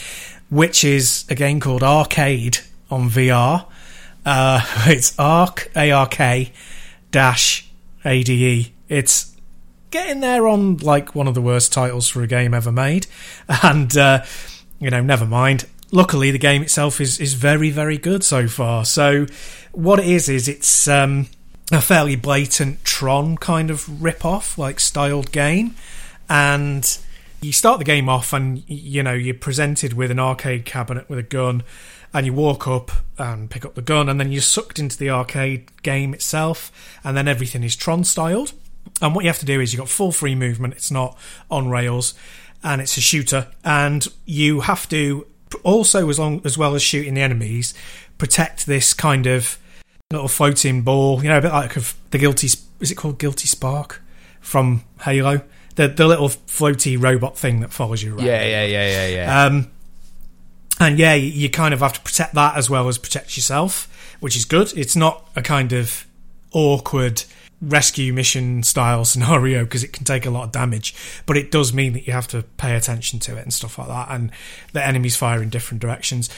Which 0.50 0.82
is 0.84 1.26
a 1.28 1.34
game 1.34 1.60
called 1.60 1.82
Arcade 1.82 2.58
on 2.90 3.10
VR. 3.10 3.66
Uh, 4.24 4.64
it's 4.86 5.18
Arc 5.18 5.70
A 5.76 5.90
R 5.90 6.06
K 6.06 6.52
dash 7.10 7.68
A 8.04 8.22
D 8.22 8.46
E. 8.46 8.72
It's 8.88 9.27
getting 9.90 10.20
there 10.20 10.46
on 10.46 10.78
like 10.78 11.14
one 11.14 11.28
of 11.28 11.34
the 11.34 11.42
worst 11.42 11.72
titles 11.72 12.08
for 12.08 12.22
a 12.22 12.26
game 12.26 12.54
ever 12.54 12.72
made, 12.72 13.06
and 13.62 13.96
uh, 13.96 14.24
you 14.80 14.90
know, 14.90 15.02
never 15.02 15.26
mind. 15.26 15.66
Luckily, 15.90 16.30
the 16.30 16.38
game 16.38 16.62
itself 16.62 17.00
is 17.00 17.18
is 17.18 17.34
very 17.34 17.70
very 17.70 17.98
good 17.98 18.22
so 18.22 18.46
far. 18.48 18.84
So, 18.84 19.26
what 19.72 19.98
it 19.98 20.06
is 20.06 20.28
is 20.28 20.48
it's 20.48 20.86
um, 20.86 21.28
a 21.72 21.80
fairly 21.80 22.16
blatant 22.16 22.84
Tron 22.84 23.36
kind 23.36 23.70
of 23.70 24.02
rip 24.02 24.24
off, 24.24 24.58
like 24.58 24.80
styled 24.80 25.32
game, 25.32 25.74
and 26.28 26.98
you 27.40 27.52
start 27.52 27.78
the 27.78 27.84
game 27.84 28.08
off 28.08 28.32
and 28.32 28.62
you 28.66 29.02
know 29.02 29.12
you're 29.12 29.34
presented 29.34 29.92
with 29.92 30.10
an 30.10 30.18
arcade 30.18 30.64
cabinet 30.64 31.08
with 31.08 31.18
a 31.18 31.22
gun 31.22 31.62
and 32.12 32.26
you 32.26 32.32
walk 32.32 32.66
up 32.66 32.90
and 33.16 33.50
pick 33.50 33.64
up 33.64 33.74
the 33.74 33.82
gun 33.82 34.08
and 34.08 34.18
then 34.18 34.32
you're 34.32 34.42
sucked 34.42 34.78
into 34.78 34.98
the 34.98 35.10
arcade 35.10 35.70
game 35.82 36.14
itself 36.14 36.98
and 37.04 37.16
then 37.16 37.28
everything 37.28 37.62
is 37.62 37.76
tron 37.76 38.02
styled 38.02 38.52
and 39.00 39.14
what 39.14 39.24
you 39.24 39.28
have 39.28 39.38
to 39.38 39.46
do 39.46 39.60
is 39.60 39.72
you've 39.72 39.78
got 39.80 39.88
full 39.88 40.12
free 40.12 40.34
movement 40.34 40.74
it's 40.74 40.90
not 40.90 41.16
on 41.50 41.68
rails 41.68 42.14
and 42.62 42.80
it's 42.80 42.96
a 42.96 43.00
shooter 43.00 43.46
and 43.64 44.08
you 44.24 44.60
have 44.60 44.88
to 44.88 45.26
also 45.62 46.08
as 46.08 46.18
long 46.18 46.40
as 46.44 46.58
well 46.58 46.74
as 46.74 46.82
shooting 46.82 47.14
the 47.14 47.20
enemies 47.20 47.74
protect 48.18 48.66
this 48.66 48.92
kind 48.94 49.26
of 49.26 49.58
little 50.10 50.28
floating 50.28 50.82
ball 50.82 51.22
you 51.22 51.28
know 51.28 51.38
a 51.38 51.42
bit 51.42 51.52
like 51.52 51.76
of 51.76 51.94
the 52.10 52.18
guilty 52.18 52.48
is 52.80 52.90
it 52.90 52.96
called 52.96 53.18
guilty 53.18 53.46
spark 53.46 54.02
from 54.40 54.82
halo 55.02 55.40
the 55.76 55.86
the 55.88 56.06
little 56.06 56.28
floaty 56.28 57.00
robot 57.00 57.38
thing 57.38 57.60
that 57.60 57.72
follows 57.72 58.02
you 58.02 58.16
around 58.16 58.26
Yeah, 58.26 58.44
yeah, 58.44 58.64
yeah, 58.64 58.88
yeah, 58.90 59.06
yeah. 59.08 59.44
um, 59.46 59.70
and 60.80 60.98
yeah, 60.98 61.14
you, 61.14 61.28
you 61.28 61.50
kind 61.50 61.74
of 61.74 61.80
have 61.80 61.92
to 61.94 62.00
protect 62.00 62.34
that 62.34 62.56
as 62.56 62.70
well 62.70 62.88
as 62.88 62.98
protect 62.98 63.36
yourself, 63.36 63.88
which 64.20 64.36
is 64.36 64.44
good. 64.44 64.72
It's 64.76 64.94
not 64.94 65.28
a 65.34 65.42
kind 65.42 65.72
of 65.72 66.06
awkward 66.52 67.24
rescue 67.60 68.12
mission 68.12 68.62
style 68.62 69.04
scenario 69.04 69.64
because 69.64 69.82
it 69.84 69.92
can 69.92 70.04
take 70.04 70.26
a 70.26 70.30
lot 70.30 70.44
of 70.44 70.52
damage, 70.52 70.94
but 71.26 71.36
it 71.36 71.50
does 71.50 71.72
mean 71.72 71.92
that 71.92 72.06
you 72.06 72.12
have 72.12 72.28
to 72.28 72.42
pay 72.56 72.74
attention 72.74 73.18
to 73.20 73.36
it 73.36 73.42
and 73.42 73.52
stuff 73.52 73.78
like 73.78 73.88
that. 73.88 74.08
And 74.10 74.30
the 74.72 74.86
enemies 74.86 75.16
fire 75.16 75.42
in 75.42 75.50
different 75.50 75.80
directions. 75.80 76.30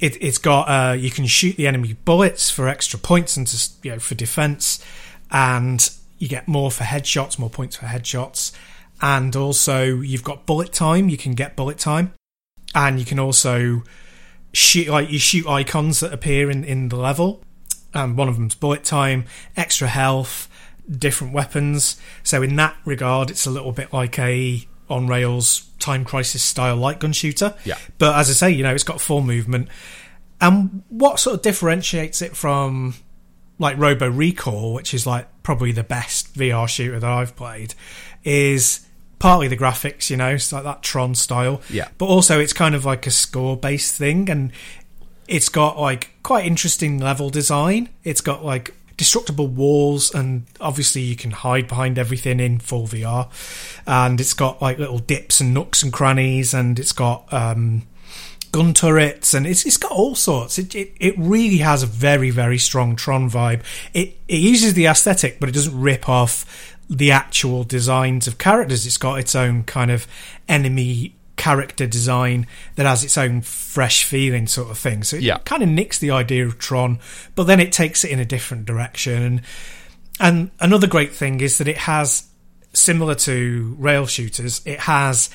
It, 0.00 0.16
it's 0.22 0.38
got 0.38 0.68
uh, 0.68 0.92
you 0.92 1.10
can 1.10 1.26
shoot 1.26 1.56
the 1.56 1.66
enemy 1.66 1.94
bullets 2.04 2.50
for 2.50 2.68
extra 2.68 2.98
points 2.98 3.36
and 3.36 3.46
to, 3.48 3.70
you 3.82 3.92
know 3.92 3.98
for 3.98 4.14
defense, 4.14 4.84
and 5.30 5.90
you 6.18 6.28
get 6.28 6.46
more 6.46 6.70
for 6.70 6.84
headshots, 6.84 7.38
more 7.38 7.50
points 7.50 7.76
for 7.76 7.86
headshots, 7.86 8.52
and 9.02 9.34
also 9.34 9.84
you've 9.84 10.22
got 10.22 10.46
bullet 10.46 10.72
time. 10.72 11.08
You 11.08 11.16
can 11.16 11.32
get 11.32 11.56
bullet 11.56 11.78
time 11.78 12.12
and 12.74 12.98
you 12.98 13.04
can 13.04 13.18
also 13.18 13.82
shoot 14.52 14.88
like 14.88 15.10
you 15.10 15.18
shoot 15.18 15.46
icons 15.46 16.00
that 16.00 16.12
appear 16.12 16.50
in 16.50 16.64
in 16.64 16.88
the 16.88 16.96
level 16.96 17.42
and 17.94 18.16
one 18.16 18.28
of 18.28 18.36
them's 18.36 18.54
bullet 18.54 18.84
time 18.84 19.24
extra 19.56 19.88
health 19.88 20.48
different 20.90 21.32
weapons 21.34 22.00
so 22.22 22.42
in 22.42 22.56
that 22.56 22.76
regard 22.84 23.30
it's 23.30 23.44
a 23.46 23.50
little 23.50 23.72
bit 23.72 23.92
like 23.92 24.18
a 24.18 24.66
on 24.88 25.06
rails 25.06 25.68
time 25.78 26.04
crisis 26.04 26.42
style 26.42 26.76
light 26.76 26.98
gun 26.98 27.12
shooter 27.12 27.54
Yeah. 27.64 27.76
but 27.98 28.16
as 28.18 28.30
i 28.30 28.32
say 28.32 28.50
you 28.50 28.62
know 28.62 28.72
it's 28.74 28.84
got 28.84 29.00
full 29.00 29.20
movement 29.20 29.68
and 30.40 30.82
what 30.88 31.18
sort 31.20 31.36
of 31.36 31.42
differentiates 31.42 32.22
it 32.22 32.36
from 32.36 32.94
like 33.60 33.76
Robo 33.76 34.08
Recall, 34.08 34.72
which 34.72 34.94
is 34.94 35.04
like 35.04 35.26
probably 35.42 35.72
the 35.72 35.82
best 35.82 36.32
VR 36.38 36.68
shooter 36.68 37.00
that 37.00 37.10
I've 37.10 37.34
played, 37.34 37.74
is 38.22 38.86
partly 39.18 39.48
the 39.48 39.56
graphics, 39.56 40.10
you 40.10 40.16
know, 40.16 40.28
it's 40.28 40.52
like 40.52 40.62
that 40.62 40.80
Tron 40.84 41.16
style. 41.16 41.60
Yeah. 41.68 41.88
But 41.98 42.06
also 42.06 42.38
it's 42.38 42.52
kind 42.52 42.76
of 42.76 42.84
like 42.84 43.04
a 43.08 43.10
score 43.10 43.56
based 43.56 43.96
thing 43.96 44.30
and 44.30 44.52
it's 45.26 45.48
got 45.48 45.76
like 45.76 46.10
quite 46.22 46.46
interesting 46.46 47.00
level 47.00 47.30
design. 47.30 47.88
It's 48.04 48.20
got 48.20 48.44
like 48.44 48.76
destructible 48.98 49.46
walls 49.46 50.12
and 50.14 50.44
obviously 50.60 51.00
you 51.00 51.16
can 51.16 51.30
hide 51.30 51.66
behind 51.68 51.98
everything 51.98 52.40
in 52.40 52.58
full 52.58 52.86
VR. 52.86 53.30
And 53.86 54.20
it's 54.20 54.34
got 54.34 54.60
like 54.60 54.78
little 54.78 54.98
dips 54.98 55.40
and 55.40 55.54
nooks 55.54 55.82
and 55.82 55.90
crannies 55.90 56.52
and 56.52 56.78
it's 56.78 56.92
got 56.92 57.32
um 57.32 57.84
gun 58.50 58.72
turrets 58.74 59.34
and 59.34 59.46
it's 59.46 59.64
it's 59.64 59.76
got 59.78 59.92
all 59.92 60.14
sorts. 60.14 60.58
It, 60.58 60.74
it 60.74 60.92
it 61.00 61.14
really 61.16 61.58
has 61.58 61.82
a 61.82 61.86
very 61.86 62.30
very 62.30 62.58
strong 62.58 62.96
Tron 62.96 63.30
vibe. 63.30 63.62
It 63.94 64.18
it 64.28 64.40
uses 64.40 64.74
the 64.74 64.86
aesthetic, 64.86 65.40
but 65.40 65.48
it 65.48 65.52
doesn't 65.52 65.80
rip 65.80 66.08
off 66.08 66.76
the 66.90 67.10
actual 67.10 67.64
designs 67.64 68.26
of 68.26 68.36
characters. 68.36 68.84
It's 68.84 68.96
got 68.96 69.20
its 69.20 69.34
own 69.34 69.62
kind 69.62 69.90
of 69.90 70.06
enemy 70.48 71.14
character 71.38 71.86
design 71.86 72.46
that 72.74 72.84
has 72.84 73.02
its 73.04 73.16
own 73.16 73.40
fresh 73.40 74.04
feeling 74.04 74.46
sort 74.46 74.70
of 74.70 74.76
thing. 74.76 75.02
So 75.04 75.16
it 75.16 75.22
Yeah. 75.22 75.38
kind 75.38 75.62
of 75.62 75.68
nicks 75.70 75.98
the 75.98 76.10
idea 76.10 76.44
of 76.46 76.58
Tron, 76.58 76.98
but 77.34 77.44
then 77.44 77.60
it 77.60 77.72
takes 77.72 78.04
it 78.04 78.10
in 78.10 78.18
a 78.18 78.24
different 78.26 78.66
direction. 78.66 79.22
And 79.22 79.40
and 80.20 80.50
another 80.58 80.88
great 80.88 81.14
thing 81.14 81.40
is 81.40 81.58
that 81.58 81.68
it 81.68 81.78
has 81.78 82.24
similar 82.72 83.14
to 83.14 83.76
rail 83.78 84.04
shooters, 84.06 84.60
it 84.64 84.80
has 84.80 85.30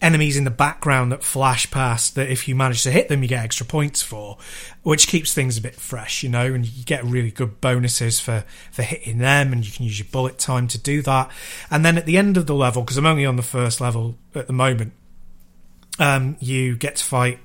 enemies 0.00 0.36
in 0.36 0.44
the 0.44 0.50
background 0.50 1.10
that 1.10 1.24
flash 1.24 1.68
past 1.72 2.14
that 2.14 2.30
if 2.30 2.46
you 2.46 2.54
manage 2.54 2.84
to 2.84 2.90
hit 2.92 3.08
them 3.08 3.20
you 3.20 3.28
get 3.28 3.42
extra 3.42 3.66
points 3.66 4.00
for 4.00 4.38
which 4.84 5.08
keeps 5.08 5.34
things 5.34 5.58
a 5.58 5.60
bit 5.60 5.74
fresh 5.74 6.22
you 6.22 6.28
know 6.28 6.54
and 6.54 6.64
you 6.66 6.84
get 6.84 7.02
really 7.02 7.32
good 7.32 7.60
bonuses 7.60 8.20
for 8.20 8.44
for 8.70 8.82
hitting 8.82 9.18
them 9.18 9.52
and 9.52 9.66
you 9.66 9.72
can 9.72 9.84
use 9.84 9.98
your 9.98 10.06
bullet 10.12 10.38
time 10.38 10.68
to 10.68 10.78
do 10.78 11.02
that 11.02 11.28
and 11.68 11.84
then 11.84 11.98
at 11.98 12.06
the 12.06 12.16
end 12.16 12.36
of 12.36 12.46
the 12.46 12.54
level 12.54 12.82
because 12.82 12.96
i'm 12.96 13.06
only 13.06 13.26
on 13.26 13.34
the 13.34 13.42
first 13.42 13.80
level 13.80 14.16
at 14.36 14.46
the 14.46 14.52
moment 14.52 14.92
um 15.98 16.36
you 16.40 16.76
get 16.76 16.96
to 16.96 17.04
fight 17.04 17.38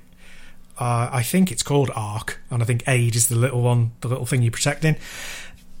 uh, 0.78 1.08
I 1.12 1.22
think 1.22 1.52
it's 1.52 1.62
called 1.62 1.90
Ark, 1.94 2.40
and 2.50 2.62
I 2.62 2.66
think 2.66 2.82
Ade 2.88 3.14
is 3.14 3.28
the 3.28 3.36
little 3.36 3.62
one, 3.62 3.92
the 4.00 4.08
little 4.08 4.26
thing 4.26 4.42
you're 4.42 4.50
protecting. 4.50 4.96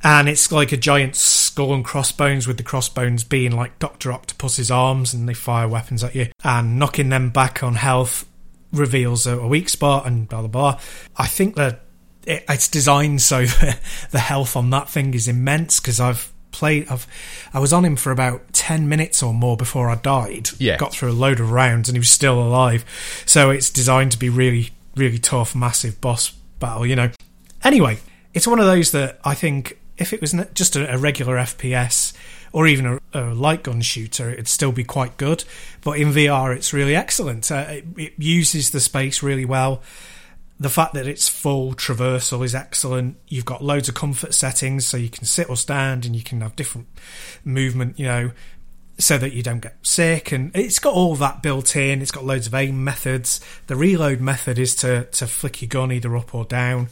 And 0.02 0.28
it's 0.28 0.52
like 0.52 0.70
a 0.70 0.76
giant 0.76 1.16
skull 1.16 1.74
and 1.74 1.84
crossbones, 1.84 2.46
with 2.46 2.58
the 2.58 2.62
crossbones 2.62 3.24
being 3.24 3.52
like 3.52 3.78
Doctor 3.78 4.12
Octopus's 4.12 4.70
arms, 4.70 5.14
and 5.14 5.28
they 5.28 5.34
fire 5.34 5.66
weapons 5.66 6.04
at 6.04 6.14
you. 6.14 6.28
And 6.44 6.78
knocking 6.78 7.08
them 7.08 7.30
back 7.30 7.62
on 7.62 7.74
health 7.74 8.28
reveals 8.72 9.26
a, 9.26 9.38
a 9.38 9.48
weak 9.48 9.68
spot, 9.68 10.06
and 10.06 10.28
blah 10.28 10.40
blah 10.40 10.48
blah. 10.48 10.80
I 11.16 11.26
think 11.26 11.56
that 11.56 11.80
it, 12.26 12.44
it's 12.48 12.68
designed 12.68 13.22
so 13.22 13.44
the 14.10 14.18
health 14.18 14.56
on 14.56 14.70
that 14.70 14.88
thing 14.88 15.14
is 15.14 15.26
immense 15.26 15.80
because 15.80 15.98
I've 16.00 16.32
played. 16.54 16.86
I've 16.88 17.06
I 17.52 17.58
was 17.58 17.72
on 17.72 17.84
him 17.84 17.96
for 17.96 18.12
about 18.12 18.52
ten 18.52 18.88
minutes 18.88 19.22
or 19.22 19.34
more 19.34 19.56
before 19.56 19.90
I 19.90 19.96
died. 19.96 20.50
Yeah. 20.58 20.76
got 20.76 20.92
through 20.92 21.10
a 21.10 21.12
load 21.12 21.40
of 21.40 21.50
rounds, 21.50 21.88
and 21.88 21.96
he 21.96 21.98
was 21.98 22.10
still 22.10 22.40
alive. 22.40 22.84
So 23.26 23.50
it's 23.50 23.70
designed 23.70 24.12
to 24.12 24.18
be 24.18 24.28
really 24.28 24.70
really 24.96 25.18
tough, 25.18 25.54
massive 25.54 26.00
boss 26.00 26.30
battle, 26.60 26.86
you 26.86 26.94
know. 26.96 27.10
Anyway, 27.64 27.98
it's 28.32 28.46
one 28.46 28.60
of 28.60 28.66
those 28.66 28.92
that 28.92 29.18
I 29.24 29.34
think 29.34 29.78
if 29.96 30.12
it 30.12 30.20
was 30.20 30.34
just 30.54 30.76
a, 30.76 30.94
a 30.94 30.98
regular 30.98 31.36
FPS 31.36 32.12
or 32.52 32.68
even 32.68 32.86
a, 32.86 33.00
a 33.12 33.34
light 33.34 33.64
gun 33.64 33.80
shooter, 33.80 34.30
it'd 34.30 34.46
still 34.46 34.70
be 34.70 34.84
quite 34.84 35.16
good. 35.16 35.44
But 35.82 35.98
in 35.98 36.12
VR, 36.12 36.54
it's 36.54 36.72
really 36.72 36.94
excellent. 36.94 37.50
Uh, 37.50 37.66
it, 37.68 37.84
it 37.96 38.12
uses 38.16 38.70
the 38.70 38.80
space 38.80 39.22
really 39.22 39.44
well. 39.44 39.82
The 40.58 40.70
fact 40.70 40.94
that 40.94 41.06
it's 41.06 41.28
full 41.28 41.74
traversal 41.74 42.44
is 42.44 42.54
excellent. 42.54 43.16
You've 43.26 43.44
got 43.44 43.62
loads 43.62 43.88
of 43.88 43.94
comfort 43.94 44.34
settings, 44.34 44.86
so 44.86 44.96
you 44.96 45.08
can 45.08 45.24
sit 45.24 45.50
or 45.50 45.56
stand, 45.56 46.06
and 46.06 46.14
you 46.14 46.22
can 46.22 46.40
have 46.42 46.54
different 46.54 46.86
movement. 47.44 47.98
You 47.98 48.06
know, 48.06 48.30
so 48.98 49.18
that 49.18 49.32
you 49.32 49.42
don't 49.42 49.60
get 49.60 49.76
sick. 49.82 50.32
And 50.32 50.54
it's 50.54 50.78
got 50.78 50.94
all 50.94 51.16
that 51.16 51.42
built 51.42 51.76
in. 51.76 52.00
It's 52.00 52.10
got 52.10 52.24
loads 52.24 52.46
of 52.46 52.54
aim 52.54 52.84
methods. 52.84 53.40
The 53.66 53.76
reload 53.76 54.20
method 54.20 54.58
is 54.58 54.74
to 54.76 55.04
to 55.04 55.26
flick 55.26 55.62
your 55.62 55.68
gun 55.68 55.92
either 55.92 56.16
up 56.16 56.34
or 56.34 56.44
down. 56.44 56.88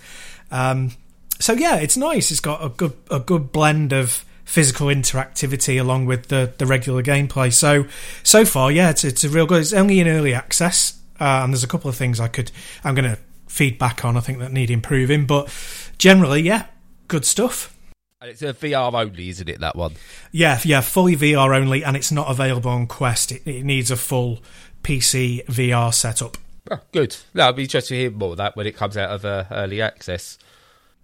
Um, 0.50 0.92
so 1.38 1.52
yeah, 1.52 1.76
it's 1.76 1.96
nice. 1.96 2.30
It's 2.30 2.40
got 2.40 2.64
a 2.64 2.68
good 2.68 2.94
a 3.10 3.20
good 3.20 3.52
blend 3.52 3.92
of 3.92 4.24
physical 4.44 4.88
interactivity 4.88 5.80
along 5.80 6.04
with 6.06 6.28
the, 6.28 6.52
the 6.58 6.66
regular 6.66 7.02
gameplay. 7.02 7.52
So 7.52 7.86
so 8.22 8.44
far, 8.44 8.70
yeah, 8.70 8.90
it's 8.90 9.04
it's 9.04 9.24
a 9.24 9.28
real 9.28 9.46
good. 9.46 9.60
It's 9.60 9.72
only 9.72 10.00
in 10.00 10.08
early 10.08 10.34
access, 10.34 10.98
uh, 11.20 11.42
and 11.42 11.52
there's 11.52 11.64
a 11.64 11.68
couple 11.68 11.88
of 11.88 11.96
things 11.96 12.20
I 12.20 12.28
could 12.28 12.50
I'm 12.84 12.94
going 12.94 13.10
to 13.10 13.18
feedback 13.52 14.04
on. 14.04 14.16
I 14.16 14.20
think 14.20 14.38
that 14.38 14.50
need 14.50 14.70
improving, 14.70 15.26
but 15.26 15.52
generally, 15.98 16.40
yeah, 16.40 16.66
good 17.06 17.24
stuff. 17.24 17.76
And 18.20 18.30
it's 18.30 18.42
a 18.42 18.54
VR 18.54 18.94
only, 18.94 19.28
isn't 19.28 19.48
it? 19.48 19.60
That 19.60 19.76
one. 19.76 19.94
Yeah, 20.30 20.58
yeah, 20.64 20.80
fully 20.80 21.16
VR 21.16 21.54
only, 21.54 21.84
and 21.84 21.96
it's 21.96 22.10
not 22.10 22.30
available 22.30 22.70
on 22.70 22.86
Quest. 22.86 23.32
It, 23.32 23.42
it 23.46 23.64
needs 23.64 23.90
a 23.90 23.96
full 23.96 24.40
PC 24.82 25.44
VR 25.46 25.92
setup. 25.92 26.38
Oh, 26.70 26.78
good. 26.92 27.16
No, 27.34 27.46
I'll 27.46 27.52
be 27.52 27.64
interested 27.64 27.94
to 27.94 28.00
hear 28.00 28.10
more 28.10 28.30
of 28.30 28.36
that 28.38 28.56
when 28.56 28.66
it 28.66 28.76
comes 28.76 28.96
out 28.96 29.10
of 29.10 29.24
uh, 29.24 29.44
early 29.50 29.82
access. 29.82 30.38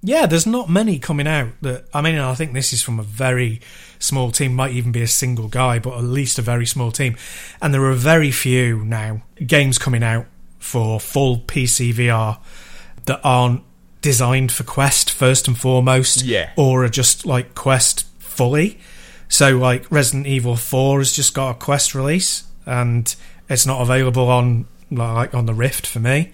Yeah, 0.00 0.26
there's 0.26 0.46
not 0.46 0.70
many 0.70 1.00
coming 1.00 1.26
out 1.26 1.48
that 1.62 1.86
I 1.92 2.00
mean 2.02 2.16
I 2.16 2.32
think 2.34 2.52
this 2.52 2.72
is 2.72 2.82
from 2.82 3.00
a 3.00 3.02
very 3.02 3.60
small 3.98 4.30
team, 4.30 4.54
might 4.54 4.72
even 4.72 4.92
be 4.92 5.02
a 5.02 5.08
single 5.08 5.48
guy, 5.48 5.80
but 5.80 5.98
at 5.98 6.04
least 6.04 6.38
a 6.38 6.42
very 6.42 6.66
small 6.66 6.92
team. 6.92 7.16
And 7.60 7.74
there 7.74 7.84
are 7.84 7.94
very 7.94 8.30
few 8.30 8.84
now 8.84 9.22
games 9.44 9.76
coming 9.76 10.04
out 10.04 10.26
for 10.68 11.00
full 11.00 11.38
PC 11.38 11.92
VR 11.94 12.38
that 13.06 13.20
aren't 13.24 13.62
designed 14.02 14.52
for 14.52 14.64
Quest 14.64 15.10
first 15.10 15.48
and 15.48 15.58
foremost. 15.58 16.22
Yeah. 16.22 16.52
Or 16.56 16.84
are 16.84 16.88
just 16.88 17.26
like 17.26 17.54
Quest 17.54 18.06
fully. 18.18 18.78
So 19.28 19.56
like 19.56 19.90
Resident 19.90 20.26
Evil 20.26 20.56
4 20.56 20.98
has 20.98 21.12
just 21.12 21.34
got 21.34 21.50
a 21.50 21.54
Quest 21.54 21.94
release 21.94 22.44
and 22.64 23.14
it's 23.48 23.66
not 23.66 23.80
available 23.80 24.28
on 24.28 24.66
like 24.90 25.34
on 25.34 25.46
the 25.46 25.54
Rift 25.54 25.86
for 25.86 26.00
me 26.00 26.32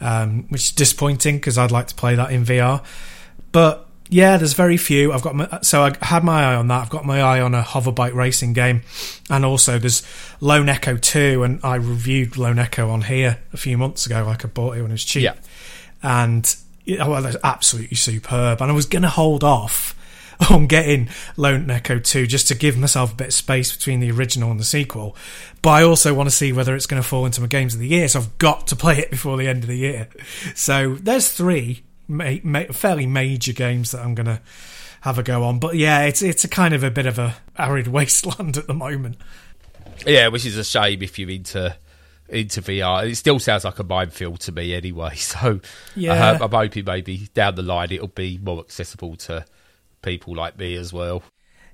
um, 0.00 0.46
which 0.48 0.62
is 0.62 0.72
disappointing 0.72 1.36
because 1.36 1.58
I'd 1.58 1.70
like 1.70 1.86
to 1.88 1.94
play 1.94 2.14
that 2.14 2.32
in 2.32 2.44
VR. 2.44 2.82
But 3.52 3.86
yeah, 4.10 4.36
there's 4.36 4.52
very 4.54 4.76
few. 4.76 5.12
I've 5.12 5.22
got 5.22 5.34
my, 5.36 5.48
so 5.62 5.82
I 5.82 5.92
had 6.02 6.24
my 6.24 6.42
eye 6.44 6.54
on 6.56 6.68
that. 6.68 6.82
I've 6.82 6.90
got 6.90 7.04
my 7.06 7.20
eye 7.22 7.40
on 7.40 7.54
a 7.54 7.62
hoverbike 7.62 8.14
racing 8.14 8.52
game, 8.52 8.82
and 9.30 9.44
also 9.44 9.78
there's 9.78 10.02
Lone 10.40 10.68
Echo 10.68 10.96
Two, 10.96 11.42
and 11.44 11.60
I 11.62 11.76
reviewed 11.76 12.36
Lone 12.36 12.58
Echo 12.58 12.90
on 12.90 13.02
here 13.02 13.38
a 13.52 13.56
few 13.56 13.78
months 13.78 14.06
ago. 14.06 14.24
Like 14.24 14.44
I 14.44 14.48
bought 14.48 14.76
it 14.76 14.82
when 14.82 14.90
it 14.90 14.94
was 14.94 15.04
cheap, 15.04 15.22
Yeah. 15.22 15.34
and 16.02 16.54
it, 16.86 16.98
well, 16.98 17.24
it's 17.24 17.36
absolutely 17.44 17.96
superb. 17.96 18.60
And 18.60 18.70
I 18.70 18.74
was 18.74 18.86
going 18.86 19.02
to 19.02 19.08
hold 19.08 19.44
off 19.44 19.94
on 20.50 20.66
getting 20.66 21.08
Lone 21.36 21.70
Echo 21.70 21.98
2 21.98 22.26
just 22.26 22.48
to 22.48 22.54
give 22.54 22.76
myself 22.76 23.12
a 23.12 23.14
bit 23.16 23.26
of 23.28 23.34
space 23.34 23.76
between 23.76 24.00
the 24.00 24.10
original 24.10 24.50
and 24.50 24.58
the 24.58 24.64
sequel. 24.64 25.14
But 25.62 25.70
I 25.70 25.82
also 25.82 26.14
want 26.14 26.28
to 26.30 26.34
see 26.34 26.52
whether 26.52 26.74
it's 26.74 26.86
going 26.86 27.00
to 27.02 27.06
fall 27.06 27.26
into 27.26 27.42
my 27.42 27.46
games 27.46 27.74
of 27.74 27.80
the 27.80 27.86
year, 27.88 28.08
so 28.08 28.20
I've 28.20 28.38
got 28.38 28.66
to 28.68 28.76
play 28.84 28.98
it 28.98 29.10
before 29.10 29.36
the 29.36 29.46
end 29.46 29.62
of 29.62 29.68
the 29.68 29.76
year. 29.76 30.08
So 30.54 30.94
there's 30.96 31.30
three 31.30 31.84
ma- 32.10 32.36
ma- 32.42 32.72
fairly 32.72 33.06
major 33.06 33.52
games 33.52 33.92
that 33.92 34.00
I'm 34.04 34.14
going 34.14 34.26
to 34.26 34.40
have 35.02 35.18
a 35.18 35.22
go 35.22 35.44
on. 35.44 35.58
But 35.58 35.76
yeah, 35.76 36.02
it's 36.02 36.20
it's 36.22 36.44
a 36.44 36.48
kind 36.48 36.74
of 36.74 36.82
a 36.82 36.90
bit 36.90 37.06
of 37.06 37.18
a 37.18 37.36
arid 37.56 37.86
wasteland 37.96 38.56
at 38.58 38.66
the 38.66 38.74
moment. 38.74 39.16
Yeah, 40.06 40.28
which 40.28 40.44
is 40.46 40.56
a 40.56 40.64
shame 40.64 41.02
if 41.02 41.18
you're 41.18 41.30
into 41.30 41.76
into 42.28 42.62
VR. 42.62 43.10
It 43.10 43.16
still 43.16 43.38
sounds 43.38 43.64
like 43.64 43.78
a 43.78 43.84
minefield 43.84 44.40
to 44.40 44.52
me 44.52 44.74
anyway. 44.74 45.14
So 45.16 45.60
Yeah. 45.96 46.32
uh, 46.32 46.38
I'm 46.44 46.50
hoping 46.50 46.84
maybe 46.84 47.28
down 47.34 47.54
the 47.56 47.62
line 47.62 47.88
it'll 47.90 48.06
be 48.08 48.38
more 48.42 48.60
accessible 48.60 49.16
to 49.16 49.44
people 50.02 50.34
like 50.36 50.58
me 50.58 50.74
as 50.76 50.92
well. 50.92 51.22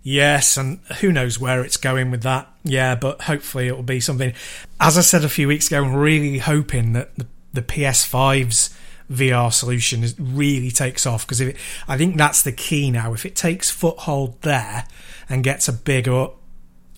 Yes, 0.03 0.57
and 0.57 0.79
who 1.01 1.11
knows 1.12 1.38
where 1.40 1.62
it's 1.64 1.77
going 1.77 2.12
with 2.12 2.22
that. 2.22 2.49
Yeah, 2.62 2.94
but 2.94 3.22
hopefully 3.22 3.66
it 3.66 3.75
will 3.77 3.83
be 3.83 3.99
something. 3.99 4.33
As 4.79 4.96
I 4.96 5.01
said 5.01 5.25
a 5.25 5.29
few 5.29 5.49
weeks 5.49 5.66
ago, 5.66 5.83
I'm 5.85 5.94
really 5.96 6.38
hoping 6.38 6.92
that 6.92 7.14
the, 7.16 7.27
the 7.53 7.62
PS5's 7.62 8.70
VR 9.10 9.52
solution 9.52 10.02
is, 10.02 10.18
really 10.18 10.70
takes 10.70 11.06
off 11.06 11.26
because 11.26 11.40
if 11.40 11.54
it, 11.54 11.56
I 11.86 11.96
think 11.96 12.16
that's 12.16 12.42
the 12.42 12.52
key 12.52 12.90
now. 12.90 13.14
If 13.14 13.24
it 13.24 13.36
takes 13.36 13.70
foothold 13.70 14.40
there 14.42 14.86
and 15.28 15.44
gets 15.44 15.68
a 15.68 15.72
bigger 15.72 16.28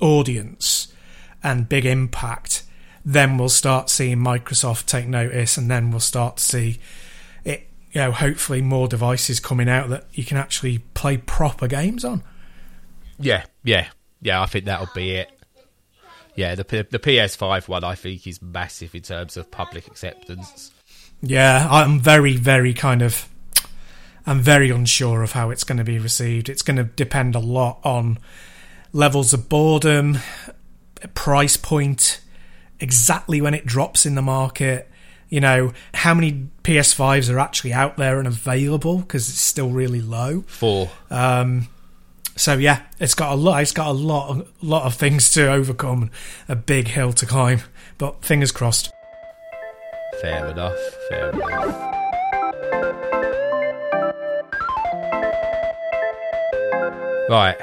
audience 0.01 0.93
and 1.43 1.69
big 1.69 1.85
impact, 1.85 2.65
then 3.05 3.39
we'll 3.39 3.49
start 3.49 3.91
seeing 3.91 4.19
Microsoft 4.19 4.87
take 4.87 5.07
notice, 5.07 5.57
and 5.57 5.71
then 5.71 5.91
we'll 5.91 6.01
start 6.01 6.39
to 6.39 6.43
see 6.43 6.79
it. 7.45 7.69
You 7.93 8.03
know, 8.03 8.13
hopefully 8.13 8.61
more 8.63 8.89
devices 8.89 9.41
coming 9.41 9.69
out 9.69 9.89
that 9.91 10.07
you 10.13 10.25
can 10.25 10.37
actually 10.37 10.79
play 10.95 11.17
proper 11.17 11.67
games 11.67 12.05
on. 12.05 12.23
Yeah, 13.19 13.45
yeah, 13.65 13.89
yeah. 14.21 14.43
I 14.43 14.47
think 14.47 14.67
that'll 14.67 14.91
be 14.95 15.13
it. 15.13 15.31
Yeah, 16.37 16.55
the 16.55 16.65
the 16.89 16.99
PS5 16.99 17.67
one 17.67 17.83
I 17.83 17.95
think 17.95 18.27
is 18.27 18.41
massive 18.41 18.95
in 18.95 19.03
terms 19.03 19.37
of 19.37 19.51
public 19.51 19.87
acceptance. 19.87 20.71
Yeah, 21.21 21.67
I'm 21.71 22.01
very, 22.01 22.37
very 22.37 22.75
kind 22.75 23.03
of. 23.03 23.29
I'm 24.27 24.41
very 24.41 24.71
unsure 24.71 25.23
of 25.23 25.33
how 25.33 25.51
it's 25.51 25.65
going 25.65 25.79
to 25.79 25.85
be 25.85 25.99
received. 25.99 26.51
It's 26.51 26.61
going 26.61 26.77
to 26.77 26.85
depend 26.85 27.35
a 27.35 27.39
lot 27.39 27.81
on 27.83 28.19
levels 28.93 29.33
of 29.33 29.49
boredom, 29.49 30.19
price 31.15 31.57
point, 31.57 32.21
exactly 32.79 33.41
when 33.41 33.55
it 33.55 33.65
drops 33.65 34.05
in 34.05 34.15
the 34.17 34.23
market. 34.23 34.91
You 35.31 35.41
know, 35.41 35.73
how 35.95 36.15
many 36.15 36.49
PS5s 36.63 37.33
are 37.33 37.39
actually 37.39 37.73
out 37.73 37.97
there 37.97 38.19
and 38.19 38.27
available 38.27 38.99
because 38.99 39.29
it's 39.29 39.41
still 39.41 39.71
really 39.71 40.03
low. 40.03 40.43
Four. 40.47 40.91
Um, 41.11 41.69
so 42.37 42.55
yeah, 42.55 42.83
it's 43.01 43.15
got 43.15 43.33
a 43.33 43.35
lot. 43.35 43.63
It's 43.63 43.73
got 43.73 43.89
a 43.89 43.93
lot, 43.93 44.37
a 44.37 44.47
lot 44.63 44.85
of 44.85 44.95
things 44.95 45.31
to 45.33 45.51
overcome, 45.51 46.11
a 46.49 46.57
big 46.57 46.89
hill 46.89 47.13
to 47.15 47.27
climb. 47.27 47.61
But 47.97 48.25
fingers 48.25 48.53
crossed. 48.53 48.91
Fair 50.21 50.47
enough. 50.47 50.79
Fair 51.09 51.31
enough. 51.31 51.95
Right, 57.31 57.59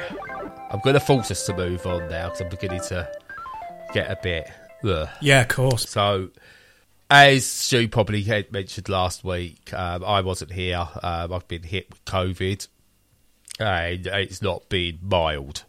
I'm 0.69 0.79
going 0.81 0.93
to 0.93 0.99
force 0.99 1.31
us 1.31 1.43
to 1.47 1.55
move 1.55 1.87
on 1.87 2.07
now 2.07 2.25
because 2.25 2.41
I'm 2.41 2.49
beginning 2.49 2.81
to 2.81 3.11
get 3.93 4.11
a 4.11 4.17
bit. 4.21 4.51
Ugh. 4.83 5.09
Yeah, 5.21 5.41
of 5.41 5.47
course. 5.47 5.89
So, 5.89 6.29
as 7.09 7.47
Stu 7.47 7.87
probably 7.87 8.21
had 8.21 8.51
mentioned 8.51 8.89
last 8.89 9.23
week, 9.23 9.73
um, 9.73 10.03
I 10.03 10.21
wasn't 10.21 10.51
here. 10.51 10.87
Um, 11.01 11.33
I've 11.33 11.47
been 11.47 11.63
hit 11.63 11.89
with 11.89 12.05
COVID, 12.05 12.67
and 13.59 14.05
it's 14.05 14.41
not 14.43 14.69
been 14.69 14.99
mild. 15.01 15.63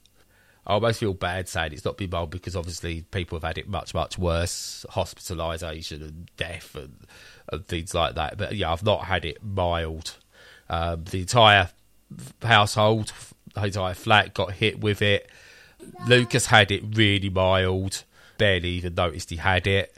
I 0.67 0.73
almost 0.73 0.99
feel 1.01 1.15
bad 1.15 1.49
saying 1.49 1.73
it's 1.73 1.85
not 1.85 1.97
been 1.97 2.11
mild 2.11 2.31
because 2.31 2.57
obviously 2.57 3.03
people 3.03 3.37
have 3.37 3.45
had 3.45 3.59
it 3.59 3.69
much, 3.69 3.95
much 3.95 4.19
worse 4.19 4.85
hospitalisation 4.91 6.01
and 6.03 6.29
death 6.37 6.75
and, 6.75 7.07
and 7.53 7.67
things 7.69 7.95
like 7.95 8.17
that. 8.17 8.37
But 8.37 8.57
yeah, 8.57 8.73
I've 8.73 8.83
not 8.83 9.05
had 9.05 9.25
it 9.25 9.43
mild. 9.45 10.17
Um, 10.69 11.05
the 11.05 11.21
entire 11.21 11.71
household, 12.43 13.13
the 13.55 13.65
entire 13.65 13.95
flat 13.95 14.35
got 14.35 14.53
hit 14.53 14.81
with 14.81 15.03
it. 15.03 15.31
Lucas 16.09 16.47
had 16.47 16.73
it 16.73 16.83
really 16.97 17.31
mild, 17.31 18.03
barely 18.37 18.71
even 18.71 18.95
noticed 18.95 19.31
he 19.31 19.37
had 19.37 19.69
it. 19.69 19.97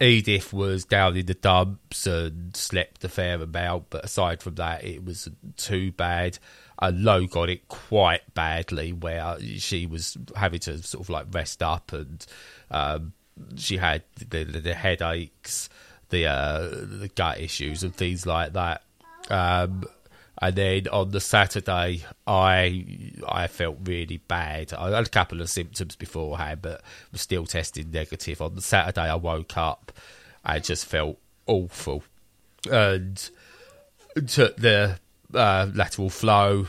Edith 0.00 0.52
was 0.52 0.84
down 0.84 1.16
in 1.16 1.26
the 1.26 1.34
dumps 1.34 2.06
and 2.06 2.56
slept 2.56 3.04
a 3.04 3.08
fair 3.08 3.40
amount, 3.40 3.90
but 3.90 4.04
aside 4.04 4.42
from 4.42 4.54
that, 4.54 4.82
it 4.82 5.04
was 5.04 5.28
too 5.56 5.92
bad. 5.92 6.38
And 6.80 7.04
Lo 7.04 7.26
got 7.26 7.50
it 7.50 7.68
quite 7.68 8.34
badly, 8.34 8.92
where 8.92 9.36
she 9.58 9.86
was 9.86 10.16
having 10.34 10.60
to 10.60 10.82
sort 10.82 11.04
of 11.04 11.10
like 11.10 11.26
rest 11.30 11.62
up, 11.62 11.92
and 11.92 12.24
um, 12.70 13.12
she 13.56 13.76
had 13.76 14.02
the, 14.16 14.44
the, 14.44 14.60
the 14.60 14.74
headaches, 14.74 15.68
the 16.08 16.26
uh, 16.26 16.68
the 16.70 17.10
gut 17.14 17.38
issues, 17.38 17.82
and 17.82 17.94
things 17.94 18.24
like 18.24 18.54
that. 18.54 18.82
Um, 19.28 19.84
and 20.42 20.56
then 20.56 20.88
on 20.88 21.10
the 21.10 21.20
Saturday, 21.20 22.02
I 22.26 22.86
I 23.28 23.46
felt 23.46 23.76
really 23.84 24.16
bad. 24.16 24.72
I 24.72 24.90
had 24.90 25.06
a 25.06 25.10
couple 25.10 25.42
of 25.42 25.50
symptoms 25.50 25.96
beforehand, 25.96 26.62
but 26.62 26.82
was 27.12 27.20
still 27.20 27.44
testing 27.44 27.90
negative. 27.90 28.40
On 28.40 28.54
the 28.54 28.62
Saturday, 28.62 29.02
I 29.02 29.16
woke 29.16 29.58
up, 29.58 29.92
I 30.42 30.58
just 30.58 30.86
felt 30.86 31.18
awful, 31.46 32.04
and 32.70 33.30
took 34.26 34.56
the 34.56 34.98
uh, 35.34 35.68
lateral 35.74 36.10
flow, 36.10 36.66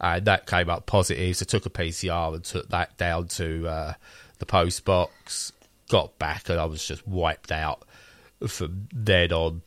and 0.00 0.24
that 0.24 0.46
came 0.46 0.68
up 0.68 0.86
positive. 0.86 1.36
So 1.36 1.44
took 1.44 1.66
a 1.66 1.70
PCR 1.70 2.34
and 2.34 2.44
took 2.44 2.68
that 2.70 2.96
down 2.96 3.28
to 3.28 3.68
uh, 3.68 3.94
the 4.38 4.46
post 4.46 4.84
box. 4.84 5.52
Got 5.88 6.18
back, 6.18 6.48
and 6.48 6.58
I 6.58 6.64
was 6.64 6.86
just 6.86 7.06
wiped 7.06 7.52
out 7.52 7.84
from 8.46 8.88
then 8.92 9.32
on. 9.32 9.62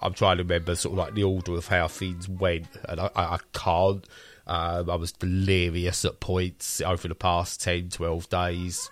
I'm 0.00 0.12
trying 0.12 0.36
to 0.36 0.42
remember 0.42 0.74
sort 0.74 0.92
of 0.92 0.98
like 0.98 1.14
the 1.14 1.24
order 1.24 1.54
of 1.54 1.68
how 1.68 1.88
things 1.88 2.28
went, 2.28 2.66
and 2.88 3.00
I, 3.00 3.10
I, 3.16 3.22
I 3.22 3.38
can't. 3.52 4.06
Um, 4.46 4.88
I 4.90 4.94
was 4.94 5.10
delirious 5.12 6.04
at 6.04 6.20
points 6.20 6.80
over 6.80 7.08
the 7.08 7.16
past 7.16 7.60
10, 7.62 7.88
12 7.88 8.28
days. 8.28 8.90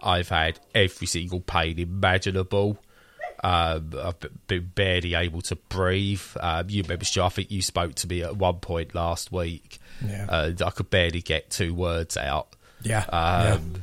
I've 0.00 0.28
had 0.28 0.60
every 0.74 1.06
single 1.06 1.40
pain 1.40 1.78
imaginable. 1.78 2.78
I've 3.42 4.16
been 4.46 4.70
barely 4.74 5.14
able 5.14 5.42
to 5.42 5.56
breathe. 5.56 6.22
Um, 6.40 6.70
you 6.70 6.82
remember, 6.82 7.04
I 7.22 7.28
think 7.28 7.50
you 7.50 7.62
spoke 7.62 7.94
to 7.96 8.06
me 8.08 8.22
at 8.22 8.36
one 8.36 8.56
point 8.60 8.94
last 8.94 9.32
week, 9.32 9.78
Yeah. 10.06 10.26
and 10.28 10.62
I 10.62 10.70
could 10.70 10.90
barely 10.90 11.20
get 11.22 11.50
two 11.50 11.74
words 11.74 12.16
out, 12.16 12.54
Yeah. 12.82 13.04
um, 13.06 13.74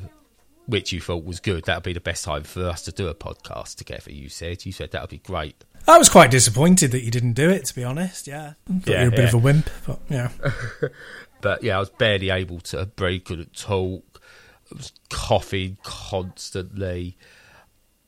which 0.65 0.91
you 0.93 1.01
thought 1.01 1.25
was 1.25 1.39
good. 1.39 1.65
That 1.65 1.77
would 1.77 1.83
be 1.83 1.93
the 1.93 1.99
best 1.99 2.23
time 2.23 2.43
for 2.43 2.67
us 2.69 2.83
to 2.83 2.91
do 2.91 3.07
a 3.09 3.13
podcast 3.15 3.75
together. 3.75 4.11
You 4.11 4.29
said 4.29 4.65
you 4.65 4.71
said 4.71 4.91
that 4.91 5.01
would 5.01 5.09
be 5.09 5.17
great. 5.17 5.63
I 5.87 5.97
was 5.97 6.09
quite 6.09 6.29
disappointed 6.29 6.91
that 6.91 7.03
you 7.03 7.09
didn't 7.11 7.33
do 7.33 7.49
it, 7.49 7.65
to 7.65 7.75
be 7.75 7.83
honest. 7.83 8.27
Yeah. 8.27 8.53
Thought 8.67 8.87
Yeah, 8.87 8.99
you 9.03 9.05
were 9.05 9.07
a 9.07 9.11
bit 9.11 9.19
yeah. 9.19 9.27
of 9.27 9.33
a 9.33 9.37
wimp, 9.39 9.69
but 9.85 9.99
yeah. 10.09 10.29
But 11.41 11.63
yeah, 11.63 11.77
I 11.77 11.79
was 11.79 11.89
barely 11.89 12.29
able 12.31 12.59
to 12.61 12.85
breathe, 12.85 13.23
couldn't 13.23 13.55
talk. 13.55 14.21
I 14.71 14.75
was 14.75 14.91
coughing 15.09 15.77
constantly. 15.83 17.17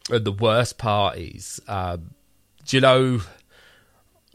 And 0.10 0.26
the 0.26 0.32
worst 0.32 0.78
part 0.78 1.18
is, 1.18 1.62
um, 1.68 2.12
do 2.66 2.78
you 2.78 2.82
know, 2.82 3.18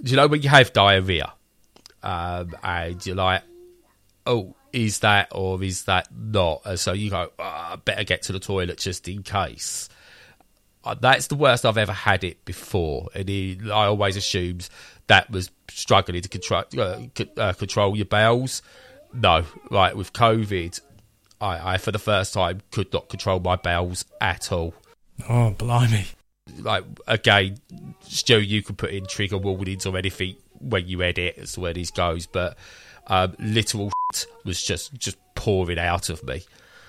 do 0.02 0.10
you 0.10 0.16
know 0.16 0.26
when 0.26 0.42
you 0.42 0.48
have 0.48 0.72
diarrhea, 0.72 1.32
um, 2.02 2.54
and 2.62 3.04
you're 3.04 3.16
like, 3.16 3.42
oh, 4.26 4.54
is 4.72 5.00
that 5.00 5.28
or 5.32 5.62
is 5.62 5.84
that 5.84 6.08
not? 6.14 6.62
And 6.64 6.78
so 6.78 6.92
you 6.92 7.10
go, 7.10 7.30
oh, 7.38 7.42
I 7.42 7.76
better 7.84 8.04
get 8.04 8.22
to 8.22 8.32
the 8.32 8.40
toilet 8.40 8.78
just 8.78 9.08
in 9.08 9.22
case. 9.22 9.88
Uh, 10.84 10.94
that's 10.94 11.26
the 11.26 11.34
worst 11.34 11.66
I've 11.66 11.78
ever 11.78 11.92
had 11.92 12.22
it 12.22 12.44
before, 12.44 13.08
and 13.12 13.28
it, 13.28 13.62
I 13.64 13.86
always 13.86 14.16
assumed 14.16 14.68
that 15.08 15.28
was 15.30 15.50
struggling 15.68 16.22
to 16.22 16.28
control 16.28 16.64
uh, 16.78 17.00
c- 17.16 17.30
uh, 17.36 17.52
control 17.54 17.96
your 17.96 18.06
bowels. 18.06 18.62
No, 19.12 19.44
right 19.70 19.96
with 19.96 20.12
COVID, 20.12 20.80
I, 21.40 21.74
I 21.74 21.78
for 21.78 21.90
the 21.90 21.98
first 21.98 22.34
time 22.34 22.60
could 22.70 22.92
not 22.92 23.08
control 23.08 23.40
my 23.40 23.56
bowels 23.56 24.04
at 24.20 24.52
all. 24.52 24.74
Oh, 25.28 25.50
blimey. 25.50 26.06
Like 26.60 26.84
again, 27.06 27.58
Stu, 28.02 28.40
you 28.40 28.62
could 28.62 28.78
put 28.78 28.90
in 28.90 29.06
trigger 29.06 29.38
warnings 29.38 29.86
or 29.86 29.96
anything 29.96 30.36
when 30.60 30.86
you 30.86 31.02
edit 31.02 31.44
to 31.44 31.60
where 31.60 31.74
this 31.74 31.90
goes, 31.90 32.26
but 32.26 32.56
um, 33.08 33.34
literal 33.38 33.90
was 34.44 34.62
just 34.62 34.94
just 34.94 35.16
pouring 35.34 35.78
out 35.78 36.08
of 36.08 36.22
me. 36.24 36.42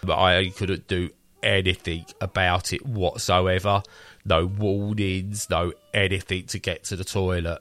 But 0.03 0.19
I 0.19 0.49
couldn't 0.49 0.87
do 0.87 1.09
anything 1.41 2.05
about 2.21 2.73
it 2.73 2.85
whatsoever. 2.85 3.81
No 4.25 4.45
warnings, 4.45 5.49
no 5.49 5.73
anything 5.93 6.45
to 6.47 6.59
get 6.59 6.83
to 6.85 6.95
the 6.95 7.03
toilet. 7.03 7.59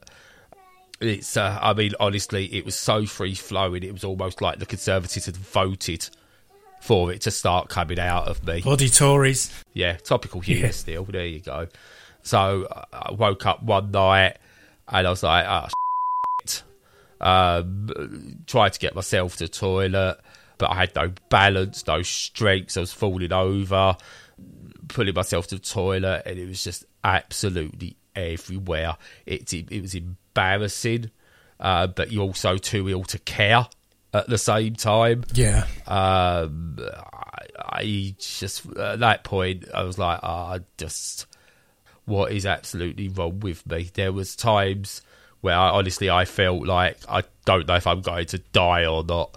It's, 1.00 1.37
uh, 1.37 1.59
I 1.61 1.74
mean, 1.74 1.92
honestly, 2.00 2.46
it 2.46 2.64
was 2.64 2.74
so 2.74 3.05
free 3.05 3.35
flowing. 3.35 3.83
It 3.83 3.92
was 3.92 4.05
almost 4.05 4.40
like 4.40 4.59
the 4.59 4.66
Conservatives 4.66 5.26
had 5.26 5.37
voted 5.37 6.09
for 6.87 7.12
it 7.12 7.22
to 7.22 7.31
start 7.33 7.68
coming 7.68 7.99
out 7.99 8.29
of 8.29 8.46
me. 8.46 8.61
Bloody 8.62 8.88
Tories. 8.88 9.53
Yeah, 9.72 9.96
topical 9.96 10.40
humour 10.40 10.66
Yeah. 10.66 10.70
still. 10.70 11.05
There 11.05 11.27
you 11.27 11.40
go. 11.40 11.66
So 12.22 12.66
I 12.92 13.12
woke 13.12 13.44
up 13.44 13.62
one 13.62 13.90
night 13.90 14.37
and 14.88 15.07
I 15.07 15.11
was 15.11 15.22
like, 15.22 15.44
oh, 15.49 15.68
shit. 16.42 16.62
Um, 17.20 17.88
tried 18.46 18.72
to 18.75 18.79
get 18.79 18.94
myself 18.94 19.37
to 19.38 19.44
the 19.44 19.49
toilet, 19.49 20.18
but 20.59 20.70
I 20.70 20.75
had 20.77 20.94
no 20.94 21.12
balance, 21.29 21.87
no 21.87 22.03
strength. 22.03 22.77
I 22.77 22.81
was 22.81 22.92
falling 22.92 23.33
over, 23.33 23.96
pulling 24.88 25.14
myself 25.14 25.46
to 25.49 25.57
the 25.57 25.61
toilet, 25.62 26.22
and 26.27 26.38
it 26.38 26.46
was 26.46 26.62
just 26.62 26.85
absolutely 27.03 27.96
everywhere. 28.14 28.96
It, 29.25 29.53
it, 29.53 29.72
it 29.72 29.81
was 29.83 29.94
embarrassing, 29.94 31.11
uh, 31.59 31.87
but 31.88 32.12
you're 32.12 32.22
also 32.25 32.59
too 32.59 32.88
ill 32.88 33.05
to 33.05 33.18
care 33.18 33.66
at 34.18 34.29
the 34.29 34.38
same 34.38 34.74
time. 34.74 35.24
Yeah. 35.35 35.66
Um, 35.87 36.79
I, 36.81 37.46
I 37.59 38.14
just 38.18 38.66
at 38.76 39.00
that 39.00 39.24
point 39.24 39.64
I 39.74 39.83
was 39.83 39.98
like, 39.98 40.20
ah, 40.22 40.59
just 40.79 41.26
what 42.05 42.33
is 42.33 42.46
absolutely 42.46 43.09
wrong 43.09 43.40
with 43.40 43.66
me? 43.66 43.90
There 43.94 44.12
was 44.12 44.37
times 44.37 45.02
where 45.40 45.57
I, 45.57 45.70
honestly 45.70 46.09
I 46.11 46.24
felt 46.24 46.66
like 46.66 46.98
I 47.09 47.24
don't 47.44 47.66
know 47.66 47.76
if 47.76 47.87
I'm 47.87 48.00
going 48.00 48.26
to 48.26 48.38
die 48.38 48.87
or 48.87 49.05
not. 49.05 49.37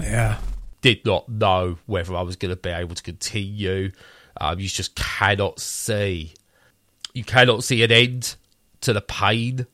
Yeah. 0.00 0.38
Did 0.82 1.04
not 1.04 1.28
know 1.28 1.78
whether 1.86 2.14
I 2.14 2.22
was 2.22 2.36
going 2.36 2.50
to 2.50 2.56
be 2.56 2.70
able 2.70 2.94
to 2.94 3.02
continue. 3.02 3.92
Um, 4.40 4.58
you 4.58 4.68
just 4.68 4.94
cannot 4.94 5.60
see. 5.60 6.32
You 7.12 7.24
cannot 7.24 7.64
see 7.64 7.82
an 7.82 7.92
end 7.92 8.36
to 8.82 8.92
the 8.92 9.00
pain. 9.00 9.66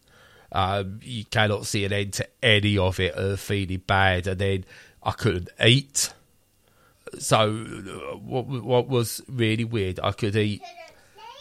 Um, 0.53 1.01
you 1.03 1.25
cannot 1.25 1.67
see 1.67 1.85
an 1.85 1.93
end 1.93 2.15
to 2.15 2.29
any 2.43 2.79
of 2.79 3.01
it 3.01 3.15
of 3.15 3.41
feeling 3.41 3.83
bad, 3.87 4.27
and 4.27 4.39
then 4.39 4.65
I 5.03 5.13
couldn't 5.13 5.51
eat. 5.65 6.13
So, 7.19 7.51
uh, 7.51 8.17
what 8.17 8.47
what 8.47 8.89
was 8.89 9.21
really 9.29 9.65
weird? 9.65 10.01
I 10.03 10.13
could 10.13 10.37
eat, 10.37 10.63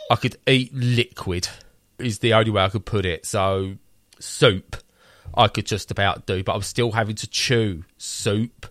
I 0.10 0.16
could 0.16 0.38
eat 0.48 0.74
liquid. 0.74 1.48
Is 1.98 2.20
the 2.20 2.34
only 2.34 2.52
way 2.52 2.64
I 2.64 2.70
could 2.70 2.86
put 2.86 3.06
it. 3.06 3.26
So, 3.26 3.76
soup, 4.20 4.76
I 5.34 5.48
could 5.48 5.66
just 5.66 5.92
about 5.92 6.26
do, 6.26 6.44
but 6.44 6.54
I'm 6.54 6.62
still 6.62 6.92
having 6.92 7.16
to 7.16 7.28
chew 7.28 7.86
soup 7.98 8.68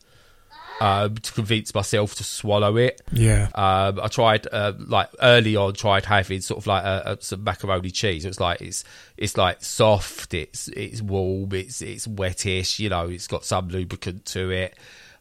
um, 0.80 1.16
to 1.16 1.32
convince 1.32 1.74
myself 1.74 2.14
to 2.16 2.24
swallow 2.24 2.76
it. 2.76 3.00
Yeah. 3.12 3.48
Um, 3.54 4.00
I 4.00 4.08
tried 4.08 4.46
uh, 4.50 4.72
like 4.78 5.08
early 5.20 5.56
on, 5.56 5.74
tried 5.74 6.04
having 6.04 6.40
sort 6.40 6.58
of 6.58 6.66
like 6.66 6.84
a, 6.84 7.02
a, 7.18 7.22
some 7.22 7.44
macaroni 7.44 7.90
cheese. 7.90 8.24
It's 8.24 8.40
like 8.40 8.60
it's 8.60 8.84
it's 9.16 9.36
like 9.36 9.62
soft, 9.62 10.34
it's 10.34 10.68
it's 10.68 11.00
warm, 11.00 11.52
it's 11.52 11.82
it's 11.82 12.06
wettish. 12.06 12.78
You 12.78 12.88
know, 12.90 13.08
it's 13.08 13.26
got 13.26 13.44
some 13.44 13.68
lubricant 13.68 14.26
to 14.26 14.50
it, 14.50 14.76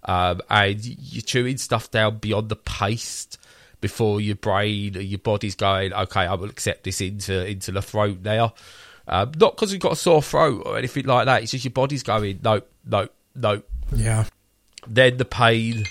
um, 0.06 0.42
and 0.50 0.84
you're 0.84 1.22
chewing 1.22 1.58
stuff 1.58 1.92
down 1.92 2.18
beyond 2.18 2.50
the 2.50 2.56
paste 2.56 3.38
before 3.82 4.22
your 4.22 4.36
brain, 4.36 4.96
or 4.96 5.02
your 5.02 5.20
body's 5.20 5.56
going, 5.56 5.94
okay, 5.94 6.22
I 6.22 6.34
will 6.36 6.50
accept 6.50 6.84
this 6.84 7.02
into 7.02 7.46
into 7.46 7.72
the 7.72 7.82
throat 7.82 8.20
now. 8.24 8.54
Um, 9.06 9.34
not 9.38 9.56
because 9.56 9.74
you've 9.74 9.82
got 9.82 9.92
a 9.92 9.98
sore 9.98 10.22
throat 10.22 10.64
or 10.66 10.78
anything 10.78 11.06
like 11.06 11.26
that. 11.26 11.44
It's 11.44 11.52
just 11.52 11.66
your 11.66 11.74
body's 11.74 12.04
going, 12.04 12.40
nope, 12.42 12.70
nope, 12.86 13.14
nope 13.36 13.70
Yeah. 13.94 14.26
Then 14.88 15.18
the 15.18 15.26
pain 15.26 15.84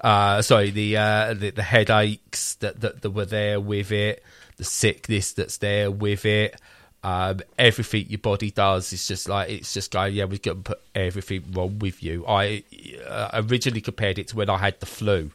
uh 0.00 0.40
sorry 0.42 0.70
the 0.70 0.96
uh 0.96 1.34
the, 1.34 1.50
the 1.50 1.62
headaches 1.62 2.54
that, 2.56 2.80
that 2.80 3.02
that 3.02 3.10
were 3.10 3.24
there 3.24 3.60
with 3.60 3.90
it 3.90 4.22
the 4.58 4.64
sickness 4.64 5.32
that's 5.32 5.56
there 5.58 5.90
with 5.90 6.26
it. 6.26 6.60
Um 7.02 7.40
everything 7.58 8.06
your 8.08 8.18
body 8.18 8.50
does 8.50 8.92
is 8.92 9.06
just 9.06 9.28
like 9.28 9.48
it's 9.48 9.72
just 9.72 9.92
going 9.92 10.14
yeah 10.14 10.24
we're 10.24 10.38
to 10.38 10.56
put 10.56 10.80
everything 10.94 11.44
wrong 11.52 11.78
with 11.78 12.02
you. 12.02 12.26
I 12.26 12.64
uh, 13.06 13.30
originally 13.34 13.80
compared 13.80 14.18
it 14.18 14.28
to 14.28 14.36
when 14.36 14.50
i 14.50 14.58
had 14.58 14.78
the 14.80 14.86
flu 14.86 15.30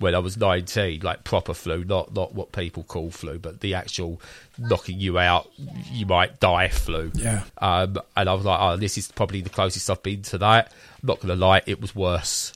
when 0.00 0.14
i 0.14 0.18
was 0.18 0.36
19 0.36 1.00
like 1.02 1.22
proper 1.22 1.54
flu 1.54 1.84
not 1.84 2.12
not 2.12 2.34
what 2.34 2.50
people 2.52 2.82
call 2.82 3.10
flu 3.10 3.38
but 3.38 3.60
the 3.60 3.74
actual 3.74 4.20
knocking 4.58 4.98
you 4.98 5.18
out 5.18 5.48
you 5.92 6.04
might 6.06 6.40
die 6.40 6.64
of 6.64 6.72
flu 6.72 7.12
Yeah. 7.14 7.44
um, 7.58 7.96
and 8.16 8.28
I 8.28 8.34
was 8.34 8.44
like, 8.44 8.58
oh, 8.60 8.76
this 8.76 8.98
is 8.98 9.12
probably 9.12 9.40
the 9.40 9.50
closest 9.50 9.88
I've 9.88 10.02
been 10.02 10.22
to 10.22 10.38
that. 10.38 10.72
I'm 11.02 11.06
not 11.06 11.16
going 11.20 11.28
to 11.28 11.36
lie, 11.36 11.62
it 11.66 11.80
was 11.80 11.94
worse. 11.94 12.52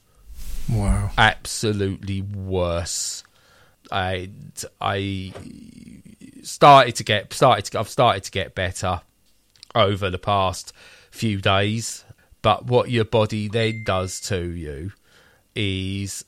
Wow. 0.69 1.11
Absolutely 1.17 2.21
worse. 2.23 3.23
And 3.93 4.65
I 4.81 5.33
started 6.43 6.97
to 6.97 7.05
get, 7.05 7.33
started 7.33 7.65
to, 7.67 7.79
I've 7.81 7.89
started 7.89 8.25
to 8.25 8.31
get 8.31 8.55
better 8.55 9.01
over 9.75 10.11
the 10.11 10.19
past 10.19 10.73
few 11.11 11.41
days. 11.41 12.05
But 12.43 12.67
what 12.67 12.91
your 12.91 13.05
body 13.05 13.49
then 13.49 13.85
does 13.85 14.21
to 14.29 14.41
you 14.51 14.93
is 15.55 16.25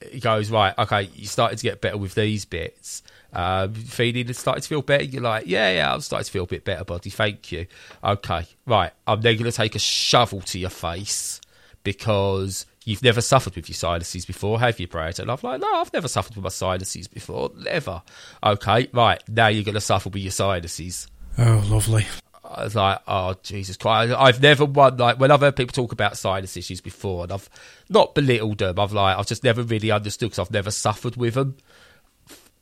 it 0.00 0.22
goes, 0.22 0.50
right, 0.50 0.76
okay, 0.78 1.10
you 1.14 1.26
started 1.26 1.58
to 1.58 1.62
get 1.62 1.80
better 1.80 1.96
with 1.96 2.14
these 2.14 2.44
bits. 2.44 3.02
Um, 3.32 3.74
feeling 3.74 4.32
started 4.32 4.62
to 4.62 4.68
feel 4.68 4.82
better. 4.82 5.04
You're 5.04 5.22
like, 5.22 5.46
yeah, 5.46 5.70
yeah, 5.72 5.92
I'm 5.92 6.00
starting 6.00 6.24
to 6.24 6.30
feel 6.30 6.44
a 6.44 6.46
bit 6.46 6.64
better, 6.64 6.84
buddy. 6.84 7.10
Thank 7.10 7.52
you. 7.52 7.66
Okay, 8.02 8.46
right. 8.66 8.92
I'm 9.06 9.20
then 9.20 9.36
going 9.36 9.50
to 9.50 9.56
take 9.56 9.74
a 9.74 9.78
shovel 9.78 10.40
to 10.42 10.58
your 10.58 10.70
face 10.70 11.40
because 11.84 12.64
you've 12.84 13.02
never 13.02 13.20
suffered 13.20 13.54
with 13.54 13.68
your 13.68 13.74
sinuses 13.74 14.24
before, 14.24 14.60
have 14.60 14.80
you, 14.80 14.88
Brad? 14.88 15.18
And 15.18 15.30
I'm 15.30 15.38
like, 15.42 15.60
no, 15.60 15.74
I've 15.74 15.92
never 15.92 16.08
suffered 16.08 16.36
with 16.36 16.42
my 16.42 16.48
sinuses 16.48 17.06
before, 17.06 17.50
never. 17.56 18.02
Okay, 18.42 18.88
right. 18.92 19.22
Now 19.28 19.48
you're 19.48 19.64
going 19.64 19.74
to 19.74 19.80
suffer 19.80 20.08
with 20.08 20.22
your 20.22 20.32
sinuses. 20.32 21.06
Oh, 21.36 21.66
lovely. 21.68 22.06
I 22.50 22.64
was 22.64 22.74
like, 22.74 23.00
oh 23.06 23.34
Jesus 23.42 23.76
Christ! 23.76 24.14
I've 24.16 24.40
never 24.40 24.64
won 24.64 24.96
like 24.96 25.20
when 25.20 25.30
I've 25.30 25.40
heard 25.40 25.56
people 25.56 25.72
talk 25.72 25.92
about 25.92 26.16
sinus 26.16 26.56
issues 26.56 26.80
before, 26.80 27.24
and 27.24 27.32
I've 27.32 27.50
not 27.88 28.14
belittled 28.14 28.58
them. 28.58 28.78
I've 28.78 28.92
like 28.92 29.18
I've 29.18 29.26
just 29.26 29.44
never 29.44 29.62
really 29.62 29.90
understood 29.90 30.30
because 30.30 30.38
I've 30.38 30.50
never 30.50 30.70
suffered 30.70 31.16
with 31.16 31.34
them. 31.34 31.56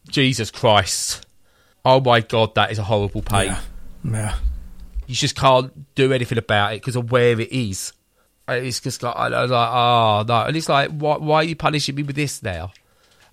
Jesus 0.09 0.51
Christ! 0.51 1.24
Oh 1.84 2.01
my 2.01 2.20
God, 2.20 2.55
that 2.57 2.72
is 2.72 2.78
a 2.78 2.84
horrible 2.84 3.22
pain. 3.22 3.47
Yeah. 3.47 3.61
Yeah. 4.05 4.34
You 5.07 5.14
just 5.14 5.37
can't 5.37 5.95
do 5.95 6.12
anything 6.12 6.39
about 6.39 6.72
it 6.72 6.82
because 6.82 6.97
of 6.97 7.12
where 7.12 7.41
it 7.41 7.53
is. 7.53 7.93
It's 8.49 8.80
just 8.80 9.03
like 9.03 9.14
I 9.14 9.28
was 9.43 9.51
like, 9.51 9.70
oh 9.72 10.24
no, 10.26 10.47
and 10.47 10.57
it's 10.57 10.68
like, 10.68 10.91
why, 10.91 11.16
why 11.16 11.37
are 11.37 11.45
you 11.45 11.57
punishing 11.57 11.95
me 11.95 12.03
with 12.03 12.16
this 12.16 12.43
now? 12.43 12.72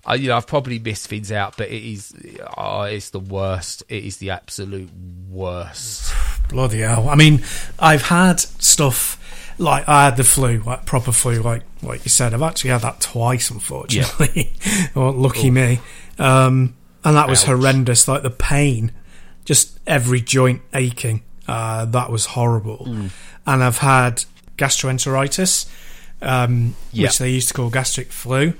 I, 0.06 0.16
you 0.16 0.28
know, 0.28 0.36
I've 0.36 0.46
probably 0.46 0.78
missed 0.78 1.08
things 1.08 1.32
out, 1.32 1.56
but 1.56 1.68
it 1.70 1.82
is, 1.82 2.14
oh, 2.56 2.82
it's 2.82 3.10
the 3.10 3.20
worst. 3.20 3.82
It 3.88 4.04
is 4.04 4.18
the 4.18 4.30
absolute 4.30 4.90
worst. 5.30 6.12
Bloody 6.54 6.80
hell. 6.80 7.08
I 7.08 7.16
mean, 7.16 7.42
I've 7.80 8.02
had 8.02 8.38
stuff 8.40 9.20
like 9.58 9.88
I 9.88 10.04
had 10.04 10.16
the 10.16 10.22
flu, 10.24 10.62
like 10.64 10.86
proper 10.86 11.10
flu, 11.10 11.42
like 11.42 11.62
like 11.82 12.04
you 12.04 12.10
said. 12.10 12.32
I've 12.32 12.42
actually 12.42 12.70
had 12.70 12.82
that 12.82 13.00
twice, 13.00 13.50
unfortunately. 13.50 14.52
well, 14.94 15.10
lucky 15.12 15.50
me. 15.50 15.80
Um, 16.18 16.76
and 17.04 17.16
that 17.16 17.28
was 17.28 17.42
Ouch. 17.42 17.48
horrendous. 17.48 18.06
Like 18.06 18.22
the 18.22 18.30
pain, 18.30 18.92
just 19.44 19.78
every 19.86 20.20
joint 20.20 20.62
aching. 20.72 21.22
Uh, 21.48 21.84
that 21.86 22.08
was 22.10 22.26
horrible. 22.26 22.86
Mm. 22.88 23.10
And 23.46 23.62
I've 23.64 23.78
had 23.78 24.24
gastroenteritis, 24.56 25.68
um, 26.22 26.74
Yeah. 26.92 27.08
which 27.08 27.18
they 27.18 27.30
used 27.30 27.48
to 27.48 27.54
call 27.54 27.68
gastric 27.68 28.12
flu, 28.12 28.54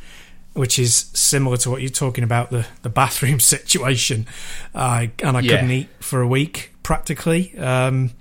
which 0.53 0.79
is 0.79 1.07
similar 1.15 1.57
to 1.59 1.71
what 1.71 1.81
you're 1.81 1.91
talking 1.91 2.25
about 2.25 2.51
the 2.51 2.67
the 2.83 2.91
bathroom 2.91 3.39
situation. 3.55 4.27
Uh, 4.75 5.07
and 5.23 5.37
I 5.37 5.41
Yeah. 5.41 5.53
couldn't 5.53 5.71
eat 5.71 5.89
for 6.01 6.21
a 6.21 6.27
week 6.29 6.74
practically. 6.85 7.59
Um, 7.59 8.13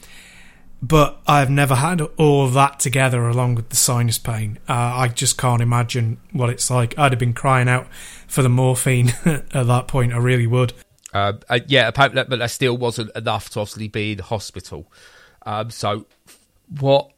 but 0.81 1.21
I've 1.27 1.49
never 1.49 1.75
had 1.75 2.01
all 2.01 2.45
of 2.45 2.53
that 2.55 2.79
together 2.79 3.27
along 3.29 3.55
with 3.55 3.69
the 3.69 3.75
sinus 3.75 4.17
pain. 4.17 4.59
Uh, 4.67 4.73
I 4.73 5.07
just 5.07 5.37
can't 5.37 5.61
imagine 5.61 6.19
what 6.31 6.49
it's 6.49 6.69
like. 6.69 6.97
I'd 6.97 7.11
have 7.11 7.19
been 7.19 7.33
crying 7.33 7.69
out 7.69 7.87
for 8.27 8.41
the 8.41 8.49
morphine 8.49 9.13
at 9.25 9.51
that 9.51 9.87
point. 9.87 10.11
I 10.11 10.17
really 10.17 10.47
would. 10.47 10.73
Um, 11.13 11.39
uh, 11.47 11.59
yeah, 11.67 11.87
apparently, 11.87 12.23
but 12.27 12.39
that 12.39 12.51
still 12.51 12.75
wasn't 12.75 13.15
enough 13.15 13.51
to 13.51 13.61
obviously 13.61 13.87
be 13.87 14.13
in 14.13 14.19
hospital. 14.19 14.91
Um, 15.45 15.69
so, 15.69 16.05
what 16.79 17.11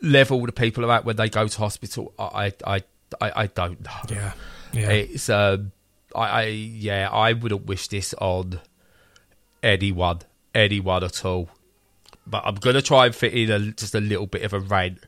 level 0.00 0.44
the 0.46 0.52
people 0.52 0.84
are 0.84 0.92
at 0.92 1.04
when 1.04 1.16
they 1.16 1.28
go 1.28 1.48
to 1.48 1.58
hospital, 1.58 2.12
I, 2.18 2.52
I, 2.64 2.82
I, 3.20 3.32
I 3.34 3.46
don't 3.46 3.82
know. 3.82 4.00
Yeah, 4.10 4.32
yeah. 4.72 4.90
It's, 4.90 5.28
um, 5.28 5.72
I, 6.14 6.20
I, 6.20 6.44
yeah, 6.44 7.08
I 7.10 7.32
wouldn't 7.32 7.66
wish 7.66 7.88
this 7.88 8.14
on 8.14 8.60
anyone, 9.62 10.20
anyone 10.54 11.04
at 11.04 11.24
all. 11.24 11.50
But 12.26 12.42
I'm 12.44 12.56
gonna 12.56 12.82
try 12.82 13.06
and 13.06 13.14
fit 13.14 13.32
in 13.34 13.50
a, 13.50 13.58
just 13.72 13.94
a 13.94 14.00
little 14.00 14.26
bit 14.26 14.42
of 14.42 14.52
a 14.52 14.60
rant, 14.60 14.98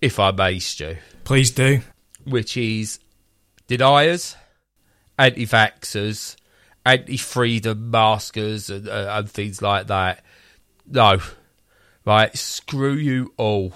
if 0.00 0.20
I 0.20 0.30
may, 0.30 0.58
Stu, 0.58 0.96
Please 1.24 1.50
do. 1.50 1.80
which 2.24 2.56
is 2.56 3.00
deniers, 3.66 4.36
anti-vaxxers, 5.18 6.36
anti-freedom 6.84 7.90
maskers, 7.90 8.70
and, 8.70 8.88
uh, 8.88 9.16
and 9.18 9.30
things 9.30 9.60
like 9.60 9.88
that. 9.88 10.22
No, 10.88 11.18
right? 12.04 12.36
Screw 12.36 12.94
you 12.94 13.32
all. 13.36 13.74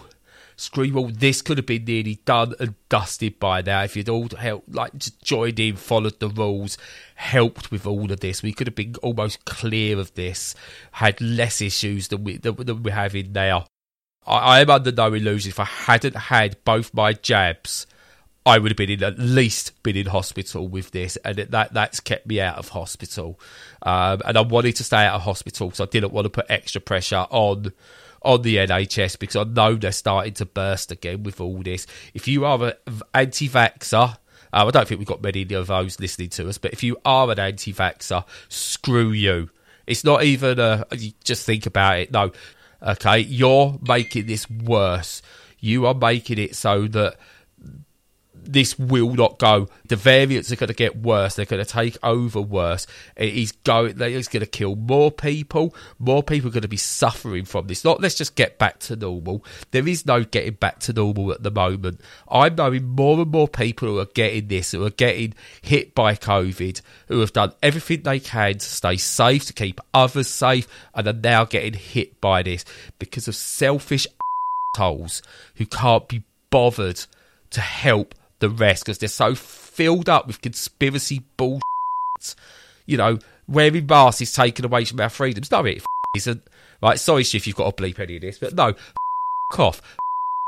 Screw 0.61 0.85
you 0.85 0.99
all. 0.99 1.09
This 1.09 1.41
could 1.41 1.57
have 1.57 1.65
been 1.65 1.87
nearly 1.87 2.21
done 2.27 2.55
and 2.61 2.75
dusted 2.91 3.39
by 3.39 3.63
now 3.63 3.83
if 3.83 3.97
you'd 3.97 4.11
all 4.11 4.29
helped, 4.29 4.75
like, 4.75 4.95
just 4.95 5.23
joined 5.23 5.59
in, 5.59 5.77
followed 5.77 6.21
the 6.21 6.29
rules, 6.29 6.77
helped 7.15 7.71
with 7.71 7.87
all 7.87 8.13
of 8.13 8.21
this. 8.21 8.43
We 8.43 8.53
could 8.53 8.67
have 8.67 8.75
been 8.75 8.95
almost 9.03 9.47
clear 9.47 9.99
of 9.99 10.13
this, 10.17 10.55
had 10.93 11.19
less 11.23 11.63
issues 11.63 12.09
than 12.09 12.25
we 12.25 12.37
than, 12.37 12.57
than 12.57 12.83
we're 12.83 12.93
having 12.93 13.33
now. 13.33 13.69
I, 14.27 14.37
I 14.37 14.61
am 14.61 14.69
under 14.69 14.93
no 14.93 15.15
illusion. 15.15 15.49
If 15.49 15.61
I 15.61 15.65
hadn't 15.65 16.17
had 16.17 16.63
both 16.63 16.93
my 16.93 17.15
jabs, 17.15 17.87
I 18.45 18.59
would 18.59 18.71
have 18.71 18.77
been 18.77 18.91
in 18.91 19.03
at 19.03 19.19
least 19.19 19.83
been 19.83 19.97
in 19.97 20.09
hospital 20.09 20.69
with 20.69 20.91
this, 20.91 21.17
and 21.25 21.39
it, 21.39 21.53
that 21.53 21.73
that's 21.73 22.01
kept 22.01 22.27
me 22.27 22.39
out 22.39 22.59
of 22.59 22.69
hospital. 22.69 23.41
Um, 23.81 24.21
and 24.27 24.37
I 24.37 24.43
wanted 24.43 24.77
to 24.77 24.85
stay 24.85 25.07
out 25.07 25.15
of 25.15 25.23
hospital 25.23 25.69
because 25.69 25.81
I 25.81 25.87
didn't 25.87 26.13
want 26.13 26.27
to 26.27 26.31
put 26.31 26.51
extra 26.51 26.83
pressure 26.83 27.27
on 27.31 27.73
on 28.23 28.43
the 28.43 28.57
NHS 28.57 29.19
because 29.19 29.37
I 29.37 29.45
know 29.45 29.75
they're 29.75 29.93
starting 29.93 30.35
to 30.35 30.47
burst 30.47 30.93
again 30.93 31.23
with 31.23 31.41
all 31.41 31.63
this. 31.63 31.87
If 32.15 32.29
you 32.29 32.45
are 32.45 32.63
an 32.63 33.03
anti-vaxxer. 33.15 34.17
Um, 34.53 34.67
I 34.67 34.71
don't 34.73 34.89
think 34.89 34.99
we've 34.99 35.07
got 35.07 35.23
many 35.23 35.43
of 35.55 35.69
those 35.69 36.01
listening 36.01 36.31
to 36.31 36.49
us, 36.49 36.59
but 36.59 36.73
if 36.73 36.83
you 36.83 36.97
are 37.05 37.31
an 37.31 37.39
anti-vaxxer, 37.39 38.25
screw 38.49 39.13
you. 39.13 39.49
It's 39.87 40.05
not 40.05 40.25
even 40.25 40.59
a. 40.59 40.87
Just 41.23 41.47
think 41.47 41.67
about 41.67 41.99
it. 41.99 42.13
No, 42.13 42.33
okay, 42.83 43.21
you're 43.21 43.79
making 43.87 44.27
this 44.27 44.51
worse. 44.51 45.23
You 45.61 45.87
are 45.87 45.95
making 45.95 46.39
it 46.39 46.57
so 46.57 46.89
that 46.89 47.17
this 48.53 48.79
will 48.79 49.15
not 49.15 49.39
go. 49.39 49.69
The 49.87 49.97
variants 49.97 50.51
are 50.51 50.57
going 50.57 50.69
to 50.69 50.75
get 50.75 50.97
worse. 50.97 51.37
They're 51.37 51.45
going 51.45 51.65
to 51.65 51.71
take 51.71 51.97
over 52.03 52.41
worse. 52.41 52.87
It 53.17 53.35
is 53.35 53.53
going. 53.53 54.01
It's 54.01 54.29
going 54.29 54.41
to 54.41 54.47
kill 54.47 54.77
more 54.77 55.11
people. 55.11 55.75
More 55.99 56.23
people 56.23 56.49
are 56.49 56.53
going 56.53 56.63
to 56.63 56.69
be 56.69 56.77
suffering 56.77 57.45
from 57.45 57.67
this. 57.67 57.85
Not 57.85 58.01
let's 58.01 58.17
just 58.17 58.35
get 58.35 58.59
back 58.59 58.79
to 58.81 58.97
normal. 58.97 59.45
There 59.71 59.87
is 59.87 60.05
no 60.05 60.25
getting 60.25 60.55
back 60.55 60.81
to 60.81 60.93
normal 60.93 61.33
at 61.33 61.43
the 61.43 61.51
moment. 61.51 62.01
I'm 62.29 62.55
knowing 62.57 62.89
more 62.89 63.21
and 63.21 63.31
more 63.31 63.49
people 63.49 63.89
who 63.89 63.99
are 63.99 64.07
getting 64.07 64.49
this, 64.49 64.73
who 64.73 64.85
are 64.85 64.91
getting 64.91 65.35
hit 65.63 65.95
by 65.95 66.15
COVID, 66.15 66.81
who 67.09 67.21
have 67.21 67.33
done 67.33 67.53
everything 67.63 68.03
they 68.03 68.21
can 68.21 68.55
to 68.55 68.61
stay 68.61 68.97
safe, 68.97 69.47
to 69.47 69.53
keep 69.53 69.81
others 69.95 70.29
safe, 70.29 70.67
and 70.95 71.07
are 71.07 71.13
now 71.13 71.45
getting 71.45 71.75
hit 71.75 72.21
by 72.21 72.43
this 72.43 72.65
because 72.99 73.29
of 73.29 73.35
selfish 73.35 74.07
assholes 74.77 75.23
who 75.57 75.67
can't 75.67 76.09
be 76.09 76.23
bothered 76.51 77.05
to 77.51 77.61
help 77.61 78.15
the 78.41 78.51
rest 78.51 78.85
because 78.85 78.99
they're 78.99 79.09
so 79.09 79.35
filled 79.35 80.09
up 80.09 80.27
with 80.27 80.43
conspiracy 80.43 81.23
bullshit. 81.37 81.63
You 82.87 82.97
know, 82.97 83.19
wearing 83.47 83.87
masks 83.87 84.21
is 84.23 84.33
taken 84.33 84.65
away 84.65 84.85
from 84.85 85.01
our 85.01 85.09
freedoms. 85.09 85.51
No, 85.51 85.65
it 85.65 85.79
f- 85.79 85.85
isn't. 86.17 86.43
Right, 86.83 86.99
sorry, 86.99 87.23
if 87.23 87.47
you've 87.47 87.57
got 87.57 87.77
to 87.77 87.83
bleep 87.83 87.99
any 88.01 88.17
of 88.17 88.23
this, 88.23 88.39
but 88.39 88.55
no, 88.55 88.69
f- 88.69 88.95
off. 89.59 89.83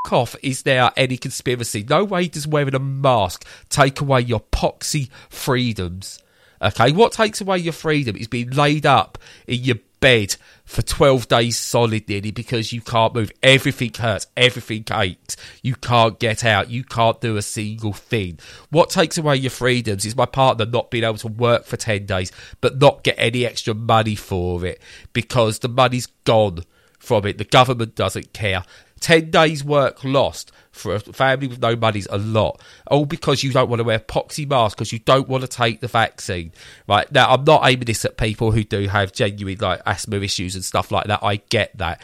F- 0.06 0.12
off. 0.12 0.36
Is 0.42 0.62
there 0.62 0.90
any 0.96 1.16
conspiracy? 1.16 1.84
No 1.88 2.04
way 2.04 2.26
does 2.26 2.46
wearing 2.46 2.74
a 2.74 2.80
mask 2.80 3.46
take 3.68 4.00
away 4.00 4.22
your 4.22 4.40
poxy 4.40 5.08
freedoms. 5.28 6.18
Okay, 6.62 6.92
what 6.92 7.12
takes 7.12 7.40
away 7.40 7.58
your 7.58 7.72
freedom 7.72 8.16
is 8.16 8.28
being 8.28 8.50
laid 8.50 8.86
up 8.86 9.18
in 9.48 9.64
your 9.64 9.76
bed 9.98 10.36
for 10.64 10.82
12 10.82 11.28
days 11.28 11.58
solid 11.58 12.08
nearly 12.08 12.30
because 12.30 12.72
you 12.72 12.80
can't 12.80 13.14
move. 13.14 13.32
Everything 13.42 13.92
hurts, 13.92 14.26
everything 14.36 14.84
aches. 14.92 15.36
You 15.62 15.74
can't 15.74 16.18
get 16.18 16.44
out, 16.44 16.70
you 16.70 16.84
can't 16.84 17.20
do 17.20 17.36
a 17.36 17.42
single 17.42 17.92
thing. 17.92 18.38
What 18.70 18.90
takes 18.90 19.18
away 19.18 19.36
your 19.36 19.50
freedoms 19.50 20.04
is 20.04 20.16
my 20.16 20.26
partner 20.26 20.66
not 20.66 20.90
being 20.90 21.04
able 21.04 21.18
to 21.18 21.28
work 21.28 21.64
for 21.64 21.76
10 21.76 22.06
days 22.06 22.30
but 22.60 22.78
not 22.78 23.02
get 23.02 23.16
any 23.18 23.44
extra 23.44 23.74
money 23.74 24.14
for 24.14 24.64
it 24.64 24.80
because 25.12 25.60
the 25.60 25.68
money's 25.68 26.06
gone 26.24 26.64
from 26.98 27.26
it. 27.26 27.38
The 27.38 27.44
government 27.44 27.96
doesn't 27.96 28.32
care. 28.32 28.64
10 29.02 29.30
days 29.30 29.64
work 29.64 30.04
lost 30.04 30.52
for 30.70 30.94
a 30.94 31.00
family 31.00 31.48
with 31.48 31.60
no 31.60 31.76
money 31.76 31.98
is 31.98 32.08
a 32.10 32.18
lot. 32.18 32.60
All 32.86 33.04
because 33.04 33.42
you 33.42 33.52
don't 33.52 33.68
want 33.68 33.80
to 33.80 33.84
wear 33.84 33.98
poxy 33.98 34.48
masks 34.48 34.76
because 34.76 34.92
you 34.92 35.00
don't 35.00 35.28
want 35.28 35.42
to 35.42 35.48
take 35.48 35.80
the 35.80 35.88
vaccine. 35.88 36.52
Right 36.88 37.10
now, 37.12 37.30
I'm 37.30 37.44
not 37.44 37.62
aiming 37.64 37.84
this 37.84 38.04
at 38.04 38.16
people 38.16 38.52
who 38.52 38.64
do 38.64 38.88
have 38.88 39.12
genuine 39.12 39.58
like 39.60 39.82
asthma 39.84 40.16
issues 40.16 40.54
and 40.54 40.64
stuff 40.64 40.90
like 40.90 41.06
that. 41.08 41.22
I 41.22 41.36
get 41.36 41.76
that. 41.78 42.00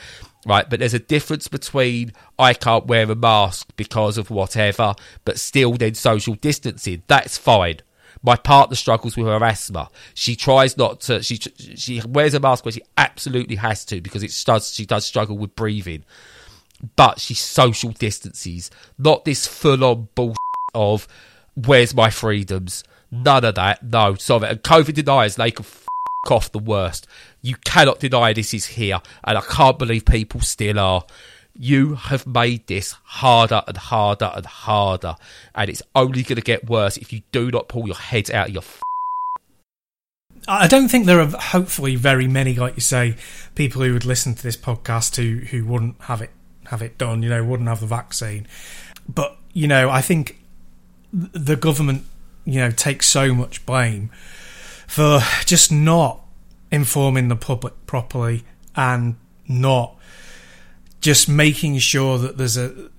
Right, 0.47 0.69
but 0.69 0.79
there's 0.79 0.95
a 0.95 0.99
difference 0.99 1.49
between 1.49 2.13
I 2.39 2.55
can't 2.55 2.87
wear 2.87 3.11
a 3.11 3.15
mask 3.15 3.71
because 3.77 4.19
of 4.19 4.31
whatever, 4.31 4.95
but 5.25 5.39
still 5.39 5.73
then 5.73 5.95
social 5.95 6.35
distancing. 6.35 7.03
That's 7.07 7.37
fine. 7.37 7.81
My 8.23 8.37
partner 8.37 8.75
struggles 8.75 9.17
with 9.17 9.27
her 9.27 9.45
asthma. 9.45 9.91
She 10.15 10.37
tries 10.37 10.77
not 10.77 11.01
to. 11.03 11.23
She 11.23 11.37
she 11.37 12.03
wears 12.07 12.35
a 12.35 12.41
mask 12.41 12.65
when 12.65 12.75
she 12.75 12.83
absolutely 12.97 13.57
has 13.57 13.85
to 13.87 14.01
because 14.01 14.23
it 14.23 14.35
does. 14.45 14.73
She 14.73 14.87
does 14.87 15.07
struggle 15.07 15.39
with 15.39 15.55
breathing 15.55 16.05
but 16.97 17.21
she 17.21 17.35
social 17.35 17.91
distances, 17.91 18.71
not 18.99 19.25
this 19.25 19.47
full 19.47 19.85
on 19.85 20.09
bullshit 20.15 20.37
of 20.75 21.09
where's 21.55 21.95
my 21.95 22.11
freedoms. 22.11 22.85
None 23.11 23.45
of 23.45 23.55
that. 23.57 23.83
No, 23.83 24.15
sorry. 24.15 24.49
And 24.49 24.63
COVID 24.63 24.95
deniers, 24.95 25.37
they 25.37 25.51
can 25.51 25.65
f- 25.65 25.87
off 26.31 26.53
the 26.53 26.59
worst. 26.59 27.07
You 27.43 27.57
cannot 27.65 28.01
deny 28.01 28.33
this 28.33 28.53
is 28.53 28.67
here, 28.67 29.01
and 29.25 29.39
I 29.39 29.41
can't 29.41 29.79
believe 29.79 30.05
people 30.05 30.41
still 30.41 30.79
are. 30.79 31.05
You 31.61 31.95
have 31.95 32.27
made 32.27 32.67
this 32.67 32.93
harder 33.03 33.63
and 33.67 33.77
harder 33.77 34.31
and 34.35 34.47
harder, 34.47 35.17
and 35.55 35.71
it's 35.71 35.83
only 35.95 36.23
going 36.23 36.37
to 36.37 36.43
get 36.43 36.69
worse 36.69 36.97
if 36.97 37.13
you 37.13 37.23
do 37.33 37.51
not 37.51 37.69
pull 37.69 37.87
your 37.87 37.97
heads 37.97 38.31
out 38.31 38.49
of 38.49 38.55
your 38.55 38.63
f- 38.63 38.83
I 40.47 40.69
don't 40.69 40.89
think 40.89 41.07
there 41.07 41.21
are 41.21 41.27
hopefully 41.27 41.97
very 41.97 42.29
many, 42.29 42.55
like 42.55 42.77
you 42.77 42.81
say, 42.81 43.17
people 43.55 43.83
who 43.83 43.93
would 43.93 44.05
listen 44.05 44.35
to 44.35 44.43
this 44.43 44.57
podcast 44.57 45.17
who 45.17 45.45
who 45.47 45.65
wouldn't 45.65 46.01
have 46.03 46.23
it 46.23 46.31
have 46.69 46.83
it 46.83 46.99
done. 46.99 47.23
You 47.23 47.31
know, 47.31 47.45
wouldn't 47.45 47.69
have 47.69 47.81
the 47.81 47.87
vaccine. 47.87 48.47
But 49.09 49.37
you 49.53 49.67
know, 49.67 49.91
I 49.91 50.01
think 50.01 50.39
the 51.13 51.57
government, 51.57 52.05
you 52.45 52.61
know, 52.61 52.71
takes 52.71 53.07
so 53.07 53.35
much 53.35 53.65
blame 53.67 54.11
for 54.87 55.21
just 55.45 55.71
not 55.71 56.21
informing 56.71 57.29
the 57.29 57.37
public 57.37 57.75
properly 57.87 58.45
and 58.77 59.17
not 59.47 59.97
just 61.01 61.29
making 61.29 61.79
sure 61.79 62.19
that 62.19 62.37
there's 62.37 62.57
a 62.57 62.91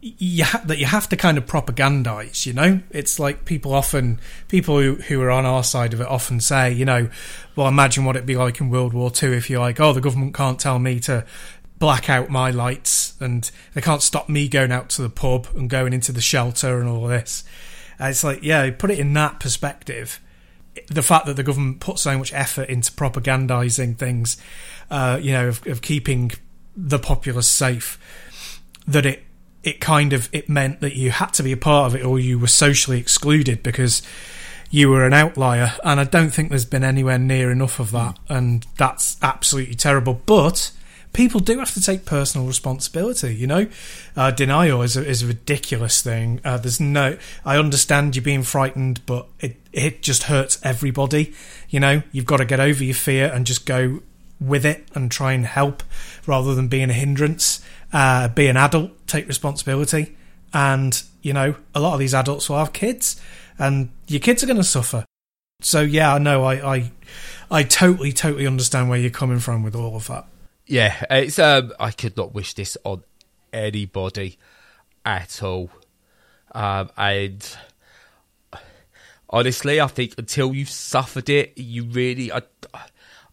you 0.00 0.44
ha- 0.44 0.62
that 0.64 0.78
you 0.78 0.86
have 0.86 1.08
to 1.08 1.16
kind 1.16 1.36
of 1.36 1.46
propagandize 1.46 2.46
you 2.46 2.52
know 2.52 2.80
it's 2.90 3.18
like 3.18 3.44
people 3.44 3.74
often 3.74 4.20
people 4.46 4.78
who, 4.78 4.94
who 4.94 5.20
are 5.20 5.30
on 5.30 5.44
our 5.44 5.64
side 5.64 5.92
of 5.92 6.00
it 6.00 6.06
often 6.06 6.38
say 6.38 6.72
you 6.72 6.84
know 6.84 7.08
well 7.56 7.66
imagine 7.66 8.04
what 8.04 8.14
it'd 8.14 8.26
be 8.26 8.36
like 8.36 8.60
in 8.60 8.70
world 8.70 8.92
war 8.92 9.10
two 9.10 9.32
if 9.32 9.50
you're 9.50 9.58
like 9.58 9.80
oh 9.80 9.92
the 9.92 10.00
government 10.00 10.32
can't 10.34 10.60
tell 10.60 10.78
me 10.78 11.00
to 11.00 11.24
black 11.78 12.08
out 12.08 12.30
my 12.30 12.50
lights 12.50 13.14
and 13.20 13.50
they 13.74 13.80
can't 13.80 14.02
stop 14.02 14.28
me 14.28 14.48
going 14.48 14.72
out 14.72 14.88
to 14.88 15.02
the 15.02 15.10
pub 15.10 15.46
and 15.54 15.68
going 15.68 15.92
into 15.92 16.12
the 16.12 16.20
shelter 16.20 16.80
and 16.80 16.88
all 16.88 17.06
this. 17.06 17.44
And 17.98 18.10
it's 18.10 18.24
like 18.24 18.42
yeah 18.42 18.70
put 18.70 18.90
it 18.90 18.98
in 18.98 19.12
that 19.14 19.40
perspective 19.40 20.20
the 20.88 21.02
fact 21.02 21.26
that 21.26 21.36
the 21.36 21.42
government 21.42 21.80
put 21.80 21.98
so 21.98 22.18
much 22.18 22.32
effort 22.32 22.68
into 22.68 22.92
propagandizing 22.92 23.96
things, 23.96 24.36
uh, 24.90 25.18
you 25.20 25.32
know, 25.32 25.48
of, 25.48 25.66
of 25.66 25.82
keeping 25.82 26.32
the 26.76 26.98
populace 26.98 27.48
safe, 27.48 27.98
that 28.86 29.06
it 29.06 29.22
it 29.62 29.80
kind 29.80 30.12
of 30.12 30.28
it 30.32 30.48
meant 30.48 30.80
that 30.80 30.94
you 30.94 31.10
had 31.10 31.32
to 31.34 31.42
be 31.42 31.50
a 31.50 31.56
part 31.56 31.92
of 31.92 32.00
it 32.00 32.04
or 32.04 32.20
you 32.20 32.38
were 32.38 32.46
socially 32.46 33.00
excluded 33.00 33.62
because 33.64 34.00
you 34.70 34.88
were 34.88 35.04
an 35.04 35.12
outlier. 35.12 35.72
And 35.82 35.98
I 35.98 36.04
don't 36.04 36.30
think 36.30 36.50
there's 36.50 36.64
been 36.64 36.84
anywhere 36.84 37.18
near 37.18 37.50
enough 37.50 37.80
of 37.80 37.90
that. 37.90 38.18
And 38.28 38.64
that's 38.76 39.16
absolutely 39.22 39.74
terrible. 39.74 40.20
But 40.26 40.70
people 41.16 41.40
do 41.40 41.58
have 41.58 41.72
to 41.72 41.80
take 41.80 42.04
personal 42.04 42.46
responsibility 42.46 43.34
you 43.34 43.46
know 43.46 43.66
uh, 44.16 44.30
denial 44.30 44.82
is 44.82 44.96
a, 44.96 45.04
is 45.04 45.22
a 45.22 45.26
ridiculous 45.26 46.02
thing 46.02 46.40
uh, 46.44 46.56
there's 46.56 46.80
no 46.80 47.16
I 47.44 47.58
understand 47.58 48.14
you 48.14 48.22
being 48.22 48.42
frightened 48.42 49.04
but 49.06 49.26
it 49.40 49.56
it 49.72 50.02
just 50.02 50.24
hurts 50.24 50.60
everybody 50.62 51.34
you 51.68 51.80
know 51.80 52.02
you've 52.12 52.26
got 52.26 52.38
to 52.38 52.44
get 52.44 52.60
over 52.60 52.84
your 52.84 52.94
fear 52.94 53.30
and 53.32 53.46
just 53.46 53.66
go 53.66 54.00
with 54.38 54.66
it 54.66 54.86
and 54.94 55.10
try 55.10 55.32
and 55.32 55.46
help 55.46 55.82
rather 56.26 56.54
than 56.54 56.68
being 56.68 56.90
a 56.90 56.92
hindrance 56.92 57.62
uh, 57.92 58.28
be 58.28 58.46
an 58.46 58.56
adult, 58.56 58.90
take 59.06 59.26
responsibility. 59.28 60.16
And, 60.52 61.02
you 61.22 61.32
know, 61.32 61.56
a 61.74 61.80
lot 61.80 61.94
of 61.94 61.98
these 61.98 62.14
adults 62.14 62.48
will 62.48 62.58
have 62.58 62.72
kids, 62.72 63.20
and 63.58 63.90
your 64.06 64.20
kids 64.20 64.42
are 64.42 64.46
going 64.46 64.56
to 64.58 64.64
suffer. 64.64 65.04
So, 65.60 65.80
yeah, 65.80 66.14
I 66.14 66.18
know, 66.18 66.44
I, 66.44 66.76
I, 66.76 66.90
I 67.50 67.62
totally, 67.62 68.12
totally 68.12 68.46
understand 68.46 68.88
where 68.88 68.98
you're 68.98 69.10
coming 69.10 69.38
from 69.38 69.62
with 69.62 69.74
all 69.74 69.96
of 69.96 70.06
that. 70.08 70.26
Yeah, 70.66 71.04
it's 71.10 71.38
um, 71.38 71.72
I 71.78 71.90
could 71.92 72.16
not 72.16 72.34
wish 72.34 72.54
this 72.54 72.76
on 72.84 73.04
anybody 73.52 74.38
at 75.04 75.42
all. 75.42 75.70
Um, 76.52 76.90
and 76.96 77.56
honestly, 79.30 79.80
I 79.80 79.86
think 79.86 80.14
until 80.18 80.54
you've 80.54 80.70
suffered 80.70 81.28
it, 81.28 81.56
you 81.56 81.84
really, 81.84 82.32
I, 82.32 82.42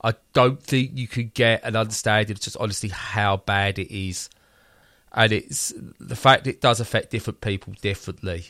I 0.03 0.13
don't 0.33 0.61
think 0.61 0.91
you 0.95 1.07
can 1.07 1.31
get 1.33 1.63
an 1.63 1.75
understanding 1.75 2.33
of 2.33 2.39
just 2.39 2.57
honestly 2.57 2.89
how 2.89 3.37
bad 3.37 3.79
it 3.79 3.91
is 3.91 4.29
and 5.13 5.31
it's 5.31 5.73
the 5.99 6.15
fact 6.15 6.47
it 6.47 6.59
does 6.59 6.79
affect 6.79 7.11
different 7.11 7.41
people 7.41 7.73
differently. 7.81 8.47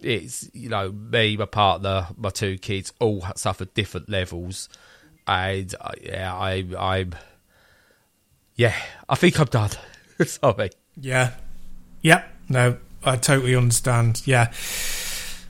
It's 0.00 0.50
you 0.52 0.68
know 0.68 0.92
me, 0.92 1.36
my 1.36 1.46
partner, 1.46 2.08
my 2.16 2.30
two 2.30 2.58
kids 2.58 2.92
all 3.00 3.24
suffered 3.36 3.72
different 3.74 4.08
levels, 4.08 4.68
and 5.26 5.74
uh, 5.80 5.92
yeah, 6.02 6.34
I, 6.34 6.66
I'm 6.78 7.14
yeah, 8.62 8.76
I 9.08 9.16
think 9.16 9.40
I'm 9.40 9.46
done. 9.46 9.70
Sorry. 10.24 10.70
Yeah. 10.96 11.32
Yep. 12.02 12.28
No, 12.48 12.76
I 13.02 13.16
totally 13.16 13.56
understand. 13.56 14.22
Yeah. 14.24 14.52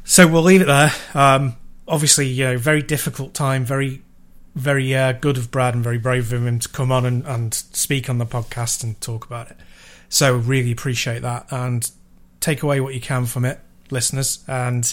So 0.05 0.27
we'll 0.27 0.41
leave 0.41 0.63
it 0.63 0.67
there. 0.67 0.93
Um, 1.13 1.57
obviously, 1.87 2.29
you 2.29 2.45
know, 2.45 2.57
very 2.57 2.81
difficult 2.81 3.35
time. 3.35 3.67
Very, 3.67 4.01
very 4.55 4.95
uh, 4.95 5.13
good 5.13 5.37
of 5.37 5.51
Brad 5.51 5.75
and 5.75 5.85
very 5.85 5.99
brave 5.99 6.33
of 6.33 6.47
him 6.47 6.59
to 6.59 6.69
come 6.71 6.91
on 6.91 7.05
and, 7.05 7.23
and 7.27 7.53
speak 7.53 8.09
on 8.09 8.17
the 8.17 8.25
podcast 8.25 8.83
and 8.83 8.99
talk 9.03 9.27
about 9.27 9.51
it. 9.51 9.59
So 10.09 10.35
really 10.35 10.73
appreciate 10.73 11.21
that 11.21 11.45
and 11.51 11.91
take 12.41 12.63
away 12.63 12.81
what 12.81 12.95
you 12.95 13.01
can 13.03 13.27
from 13.27 13.45
it, 13.45 13.61
listeners. 13.91 14.43
And 14.49 14.91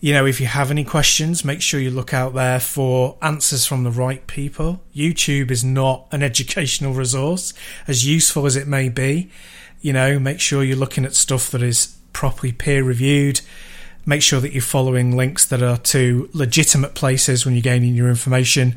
you 0.00 0.12
know, 0.12 0.26
if 0.26 0.40
you 0.40 0.46
have 0.46 0.70
any 0.70 0.84
questions, 0.84 1.44
make 1.44 1.60
sure 1.60 1.80
you 1.80 1.90
look 1.90 2.14
out 2.14 2.34
there 2.34 2.60
for 2.60 3.16
answers 3.20 3.66
from 3.66 3.82
the 3.82 3.90
right 3.90 4.24
people. 4.26 4.80
YouTube 4.94 5.50
is 5.50 5.64
not 5.64 6.06
an 6.12 6.22
educational 6.30 6.92
resource, 6.92 7.52
as 7.86 8.06
useful 8.06 8.46
as 8.46 8.56
it 8.56 8.68
may 8.68 8.88
be. 8.88 9.30
You 9.80 9.92
know, 9.92 10.18
make 10.18 10.40
sure 10.40 10.62
you're 10.62 10.76
looking 10.76 11.04
at 11.04 11.14
stuff 11.14 11.50
that 11.50 11.62
is 11.62 11.96
properly 12.12 12.52
peer 12.52 12.84
reviewed. 12.84 13.40
Make 14.06 14.22
sure 14.22 14.40
that 14.40 14.52
you're 14.52 14.62
following 14.62 15.16
links 15.16 15.44
that 15.46 15.62
are 15.62 15.76
to 15.76 16.30
legitimate 16.32 16.94
places 16.94 17.44
when 17.44 17.54
you're 17.54 17.62
gaining 17.62 17.94
your 17.94 18.08
information. 18.08 18.76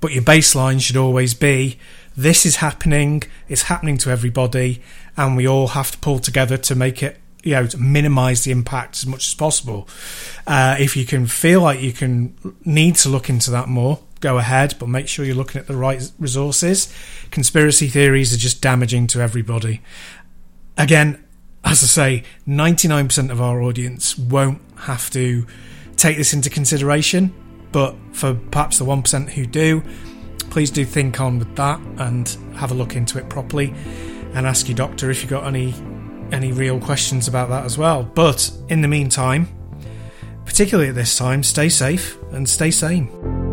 But 0.00 0.12
your 0.12 0.22
baseline 0.22 0.80
should 0.80 0.96
always 0.96 1.32
be 1.34 1.78
this 2.16 2.46
is 2.46 2.56
happening, 2.56 3.22
it's 3.48 3.62
happening 3.62 3.98
to 3.98 4.10
everybody, 4.10 4.82
and 5.16 5.36
we 5.36 5.46
all 5.46 5.68
have 5.68 5.90
to 5.92 5.98
pull 5.98 6.18
together 6.18 6.56
to 6.56 6.74
make 6.74 7.02
it, 7.02 7.18
you 7.46 7.52
know, 7.52 7.64
to 7.64 7.78
minimize 7.78 8.42
the 8.42 8.50
impact 8.50 8.96
as 8.96 9.06
much 9.06 9.28
as 9.28 9.34
possible. 9.34 9.88
Uh, 10.48 10.76
if 10.80 10.96
you 10.96 11.06
can 11.06 11.28
feel 11.28 11.60
like 11.60 11.80
you 11.80 11.92
can 11.92 12.36
need 12.64 12.96
to 12.96 13.08
look 13.08 13.30
into 13.30 13.52
that 13.52 13.68
more, 13.68 14.00
go 14.18 14.36
ahead, 14.36 14.74
but 14.80 14.88
make 14.88 15.06
sure 15.06 15.24
you're 15.24 15.36
looking 15.36 15.60
at 15.60 15.68
the 15.68 15.76
right 15.76 16.10
resources. 16.18 16.92
Conspiracy 17.30 17.86
theories 17.86 18.34
are 18.34 18.36
just 18.36 18.60
damaging 18.60 19.06
to 19.06 19.20
everybody. 19.20 19.80
Again, 20.76 21.24
as 21.62 21.84
I 21.84 21.86
say, 21.86 22.24
99% 22.48 23.30
of 23.30 23.40
our 23.40 23.62
audience 23.62 24.18
won't 24.18 24.60
have 24.78 25.08
to 25.10 25.46
take 25.96 26.16
this 26.16 26.34
into 26.34 26.50
consideration, 26.50 27.32
but 27.70 27.94
for 28.10 28.34
perhaps 28.34 28.80
the 28.80 28.84
1% 28.84 29.30
who 29.30 29.46
do, 29.46 29.84
please 30.50 30.72
do 30.72 30.84
think 30.84 31.20
on 31.20 31.38
with 31.38 31.54
that 31.54 31.78
and 31.98 32.36
have 32.56 32.72
a 32.72 32.74
look 32.74 32.96
into 32.96 33.18
it 33.18 33.28
properly 33.28 33.72
and 34.34 34.48
ask 34.48 34.68
your 34.68 34.76
doctor 34.76 35.12
if 35.12 35.22
you've 35.22 35.30
got 35.30 35.46
any 35.46 35.72
any 36.32 36.52
real 36.52 36.80
questions 36.80 37.28
about 37.28 37.48
that 37.50 37.64
as 37.64 37.78
well. 37.78 38.02
But 38.02 38.50
in 38.68 38.80
the 38.82 38.88
meantime, 38.88 39.48
particularly 40.44 40.88
at 40.88 40.94
this 40.94 41.16
time, 41.16 41.42
stay 41.42 41.68
safe 41.68 42.16
and 42.32 42.48
stay 42.48 42.70
sane. 42.70 43.45